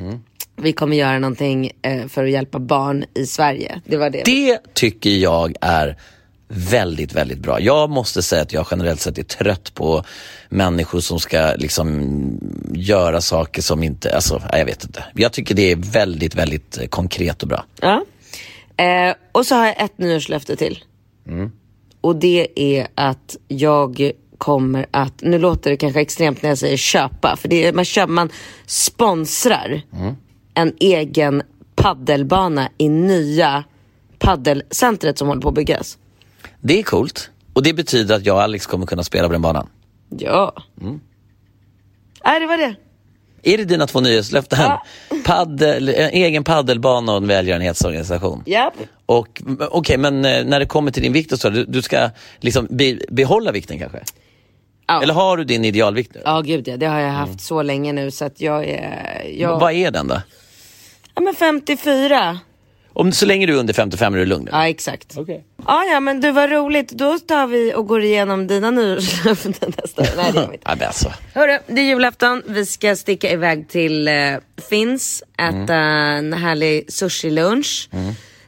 Vi 0.56 0.74
kommer 0.74 0.98
göra 0.98 1.20
någonting 1.20 1.72
eh, 1.82 2.08
för 2.08 2.24
att 2.24 2.32
hjälpa 2.32 2.60
barn 2.60 3.06
i 3.14 3.26
Sverige. 3.26 3.82
Det 3.86 3.98
var 3.98 4.10
det. 4.10 4.24
Det 4.26 4.60
tycker 4.74 5.10
jag 5.10 5.56
är 5.62 5.98
väldigt, 6.48 7.14
väldigt 7.14 7.40
bra. 7.40 7.60
Jag 7.60 7.90
måste 7.90 8.22
säga 8.22 8.42
att 8.42 8.54
jag 8.54 8.68
generellt 8.72 9.02
sett 9.02 9.18
är 9.18 9.24
trött 9.24 9.74
på 9.74 10.04
människor 10.50 11.00
som 11.00 11.20
ska 11.20 11.54
liksom 11.58 12.10
göra 12.74 13.22
saker 13.22 13.62
som 13.62 13.84
inte, 13.84 14.16
alltså 14.16 14.42
jag 14.52 14.66
vet 14.66 14.84
inte. 14.84 15.04
Jag 15.16 15.34
tycker 15.34 15.56
det 15.56 15.72
är 15.72 15.76
väldigt, 15.76 16.36
väldigt 16.36 16.80
konkret 16.90 17.42
och 17.44 17.50
bra. 17.50 17.66
Ja. 17.82 18.06
Eh, 18.78 19.16
och 19.32 19.46
så 19.46 19.56
har 19.56 19.66
jag 19.66 19.82
ett 19.82 19.98
nyårslöfte 19.98 20.56
till. 20.56 20.84
Och 22.02 22.16
det 22.16 22.48
är 22.56 22.88
att 22.96 23.38
jag 23.48 24.12
kommer 24.38 24.86
att, 24.92 25.22
nu 25.22 25.40
låter 25.40 25.70
det 25.70 25.78
kanske 25.78 26.02
extremt 26.02 26.42
när 26.42 26.50
jag 26.50 26.58
säger 26.58 26.78
köpa, 26.78 27.36
för 27.36 27.48
det 27.50 27.66
är, 27.66 27.74
man, 27.74 27.86
köper, 27.86 28.14
man 28.14 28.30
sponsrar 28.66 29.82
en 30.56 30.74
egen 30.80 31.44
paddelbana 31.76 32.70
i 32.78 32.90
nya 32.90 33.64
paddelcentret 34.20 35.18
som 35.18 35.28
håller 35.28 35.42
på 35.42 35.50
att 35.50 35.56
byggas. 35.56 35.98
Det 36.62 36.80
är 36.80 36.84
coolt 36.84 37.30
och 37.54 37.64
det 37.64 37.74
betyder 37.74 38.16
att 38.16 38.26
jag 38.26 38.36
och 38.36 38.42
Alex 38.42 38.66
kommer 38.66 38.86
kunna 38.86 39.04
spela 39.04 39.28
på 39.28 39.32
den 39.32 39.42
banan. 39.42 39.68
Ja. 40.10 40.54
Nej, 42.26 42.40
det 42.40 42.48
var 42.48 42.58
det. 42.58 42.76
Är 43.44 43.58
det 43.58 43.66
dina 43.66 43.88
två 43.88 44.00
nyhetslöften? 44.02 44.72
Paddel, 45.26 45.90
en 45.90 46.10
egen 46.10 46.44
paddelbana 46.44 47.12
och 47.12 47.18
en 47.18 47.28
välgörenhetsorganisation? 47.28 48.44
Japp. 48.46 48.74
M- 49.48 49.58
Okej, 49.72 49.98
men 49.98 50.26
eh, 50.26 50.46
när 50.46 50.60
det 50.60 50.66
kommer 50.66 50.92
till 50.92 51.04
din 51.04 51.14
vikt 51.14 51.32
och 51.32 51.40
så, 51.40 51.50
du, 51.50 51.66
du 51.66 51.82
ska 51.82 52.10
liksom 52.40 52.68
be, 52.70 52.98
behålla 53.10 53.52
vikten 53.52 53.80
kanske? 53.80 54.04
Ja. 54.88 55.04
Eller 55.04 55.14
har 55.14 55.38
du 55.38 55.44
din 55.44 55.66
idealvikt 55.66 56.12
nu? 56.16 56.22
Ja, 56.26 56.42
gud 56.42 56.68
ja. 56.68 56.78
Det 56.78 56.86
har 56.86 57.00
jag 57.00 57.10
haft 57.12 57.42
så 57.42 57.62
länge 57.62 57.94
nu 57.94 58.12
så 58.12 58.26
att 58.26 58.42
jag 58.42 58.66
är... 58.66 59.24
Jag... 59.38 59.60
Vad 59.60 59.74
är 59.74 59.92
den 59.92 60.08
då? 60.08 60.22
Ja, 61.16 61.22
men 61.22 61.34
54. 61.36 62.40
Om, 62.94 63.12
så 63.12 63.26
länge 63.26 63.46
du 63.46 63.54
är 63.54 63.58
under 63.60 63.74
55 63.74 64.14
är 64.14 64.18
du 64.18 64.26
lugn? 64.26 64.50
Ja, 64.52 64.68
exakt. 64.68 65.14
Okej. 65.18 65.44
Ja, 65.68 65.84
ja, 65.84 66.00
men 66.00 66.22
du 66.22 66.32
var 66.32 66.48
roligt. 66.48 66.90
Då 66.92 67.20
tar 67.20 67.48
vi 67.48 67.74
och 67.76 67.88
går 67.88 68.02
igenom 68.04 68.48
dina 68.48 68.72
nyårslöften 68.72 69.54
nästa. 69.78 70.02
Nej, 70.16 70.32
det 70.34 70.40
gör 70.40 70.48
vi 70.48 70.54
inte. 70.54 70.66
Ja, 70.70 70.76
men 70.80 70.88
alltså. 70.88 71.12
Hörru, 71.34 71.60
det 71.68 71.82
är 71.82 71.86
julafton. 71.86 72.42
Vi 72.46 72.66
ska 72.66 72.96
sticka 72.96 73.32
iväg 73.32 73.70
till 73.70 74.08
eh, 74.08 74.14
Finns, 74.70 75.24
äta 75.38 75.76
en 75.76 76.34
härlig 76.34 76.86
sushi-lunch. 76.90 77.90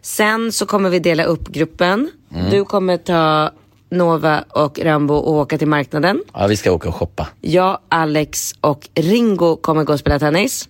Sen 0.01 0.51
så 0.51 0.65
kommer 0.65 0.89
vi 0.89 0.99
dela 0.99 1.23
upp 1.23 1.47
gruppen. 1.47 2.11
Du 2.51 2.65
kommer 2.65 2.97
ta 2.97 3.51
Nova 3.89 4.43
och 4.49 4.79
Rambo 4.79 5.13
och 5.13 5.33
åka 5.33 5.57
till 5.57 5.67
marknaden. 5.67 6.23
Ja, 6.33 6.47
vi 6.47 6.57
ska 6.57 6.71
åka 6.71 6.89
och 6.89 6.95
shoppa. 6.95 7.27
Jag, 7.41 7.79
Alex 7.89 8.53
och 8.61 8.89
Ringo 8.95 9.55
kommer 9.55 9.83
gå 9.83 9.93
och 9.93 9.99
spela 9.99 10.19
tennis. 10.19 10.69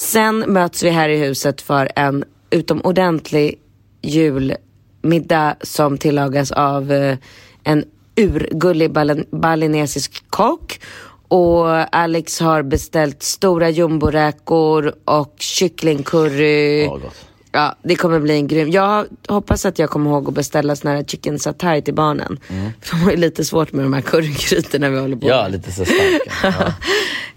Sen 0.00 0.38
möts 0.38 0.82
vi 0.82 0.90
här 0.90 1.08
i 1.08 1.16
huset 1.18 1.60
för 1.60 1.88
en 1.96 2.24
utomordentlig 2.50 3.58
julmiddag 4.02 5.56
som 5.62 5.98
tillagas 5.98 6.52
av 6.52 6.92
eh, 6.92 7.16
en 7.64 7.84
urgullig 8.16 8.90
bal- 8.90 9.26
balinesisk 9.30 10.24
kock. 10.30 10.80
Och 11.28 11.96
Alex 11.96 12.40
har 12.40 12.62
beställt 12.62 13.22
stora 13.22 13.70
jumboräkor 13.70 14.94
och 15.04 15.34
kycklingcurry. 15.38 16.84
Ja, 16.84 16.90
gott. 16.96 17.26
Ja, 17.52 17.74
det 17.82 17.94
kommer 17.96 18.20
bli 18.20 18.34
en 18.34 18.46
grym. 18.48 18.70
Jag 18.70 19.06
hoppas 19.28 19.66
att 19.66 19.78
jag 19.78 19.90
kommer 19.90 20.10
ihåg 20.10 20.28
att 20.28 20.34
beställa 20.34 20.76
sån 20.76 20.90
här 20.90 21.04
chicken 21.04 21.38
satay 21.38 21.82
till 21.82 21.94
barnen. 21.94 22.38
För 22.80 22.96
de 22.96 23.02
har 23.02 23.10
ju 23.10 23.16
lite 23.16 23.44
svårt 23.44 23.72
med 23.72 23.84
de 23.84 23.92
här 23.92 24.00
currygrytorna 24.00 24.88
vi 24.88 24.98
håller 25.00 25.16
på 25.16 25.28
Ja, 25.28 25.42
med. 25.42 25.52
lite 25.52 25.72
så 25.72 25.84
starka. 25.84 26.32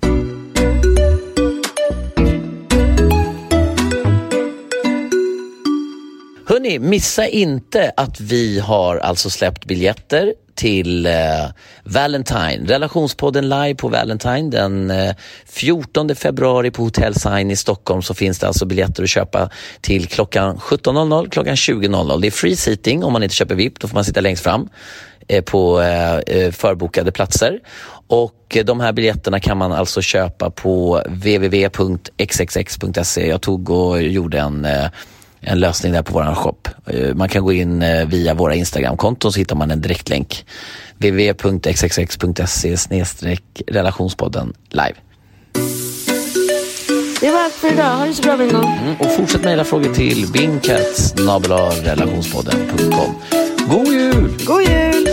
Ja. 0.01 0.12
Hörni, 6.53 6.79
missa 6.79 7.27
inte 7.27 7.91
att 7.97 8.21
vi 8.21 8.59
har 8.59 8.97
alltså 8.97 9.29
släppt 9.29 9.65
biljetter 9.65 10.33
till 10.55 11.05
eh, 11.05 11.11
Valentine, 11.83 12.65
relationspodden 12.67 13.49
live 13.49 13.75
på 13.75 13.87
Valentine 13.87 14.49
den 14.49 14.91
eh, 14.91 15.15
14 15.45 16.15
februari 16.15 16.71
på 16.71 16.83
Hotel 16.83 17.15
Sign 17.15 17.51
i 17.51 17.55
Stockholm 17.55 18.01
så 18.01 18.13
finns 18.13 18.39
det 18.39 18.47
alltså 18.47 18.65
biljetter 18.65 19.03
att 19.03 19.09
köpa 19.09 19.49
till 19.81 20.07
klockan 20.07 20.57
17.00, 20.57 21.29
klockan 21.29 21.55
20.00. 21.55 22.21
Det 22.21 22.27
är 22.27 22.31
free 22.31 22.55
seating 22.55 23.03
om 23.03 23.13
man 23.13 23.23
inte 23.23 23.35
köper 23.35 23.55
VIP, 23.55 23.79
då 23.79 23.87
får 23.87 23.95
man 23.95 24.05
sitta 24.05 24.21
längst 24.21 24.43
fram 24.43 24.69
eh, 25.27 25.43
på 25.43 25.81
eh, 25.81 26.15
eh, 26.15 26.51
förbokade 26.51 27.11
platser. 27.11 27.59
Och 28.07 28.57
eh, 28.57 28.65
de 28.65 28.79
här 28.79 28.93
biljetterna 28.93 29.39
kan 29.39 29.57
man 29.57 29.71
alltså 29.71 30.01
köpa 30.01 30.49
på 30.49 31.01
www.xxx.se. 31.07 32.47
Jag 33.27 33.41
tog 33.41 33.69
och 33.69 34.03
gjorde 34.03 34.39
en 34.39 34.65
eh, 34.65 34.87
en 35.43 35.59
lösning 35.59 35.93
där 35.93 36.01
på 36.01 36.13
våran 36.13 36.35
shop. 36.35 36.57
Eh, 36.87 37.15
Man 37.15 37.29
kan 37.29 37.43
gå 37.43 37.53
in 37.53 37.81
eh, 37.81 38.07
via 38.07 38.33
våra 38.33 38.55
Instagramkonton 38.55 39.33
så 39.33 39.39
hittar 39.39 39.55
man 39.55 39.71
en 39.71 39.81
direktlänk. 39.81 40.45
www.xxx.se 40.97 42.77
relationspodden 43.67 44.53
live. 44.69 44.93
Det 47.21 47.31
var 47.31 47.43
allt 47.43 47.53
för 47.53 47.73
idag. 47.73 47.95
Ha 47.95 48.05
det 48.05 48.13
så 48.13 48.23
bra 48.23 48.37
Bingo. 48.37 48.57
Mm, 48.57 48.95
och 48.99 49.15
fortsätt 49.15 49.43
mejla 49.43 49.63
frågor 49.63 49.93
till 49.93 50.27
bingcats 50.33 51.13
relationspodden.com. 51.83 53.15
God 53.69 53.87
jul! 53.87 54.29
God 54.45 54.61
jul! 54.61 55.12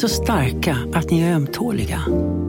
Så 0.00 0.08
starka 0.08 0.76
att 0.94 1.10
ni 1.10 1.20
är 1.20 1.34
ömtåliga. 1.34 2.00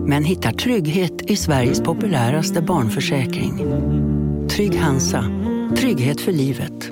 Men 0.06 0.24
hittar 0.24 0.52
trygghet 0.52 1.22
i 1.22 1.36
Sveriges 1.36 1.82
populäraste 1.82 2.62
barnförsäkring. 2.62 3.58
Trygg 4.50 4.80
Hansa. 4.80 5.24
Trygghet 5.78 6.22
för 6.22 6.32
livet. 6.32 6.92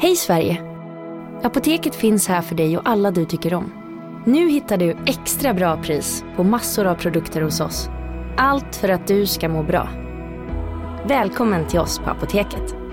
Hej 0.00 0.16
Sverige! 0.16 0.62
Apoteket 1.42 1.94
finns 1.94 2.28
här 2.28 2.42
för 2.42 2.54
dig 2.54 2.78
och 2.78 2.88
alla 2.88 3.10
du 3.10 3.24
tycker 3.24 3.54
om. 3.54 3.72
Nu 4.26 4.50
hittar 4.50 4.76
du 4.76 4.96
extra 5.06 5.54
bra 5.54 5.82
pris 5.82 6.24
på 6.36 6.44
massor 6.44 6.86
av 6.86 6.94
produkter 6.94 7.42
hos 7.42 7.60
oss. 7.60 7.88
Allt 8.36 8.76
för 8.76 8.88
att 8.88 9.06
du 9.06 9.26
ska 9.26 9.48
må 9.48 9.62
bra. 9.62 9.88
Välkommen 11.08 11.66
till 11.66 11.80
oss 11.80 11.98
på 11.98 12.10
Apoteket. 12.10 12.83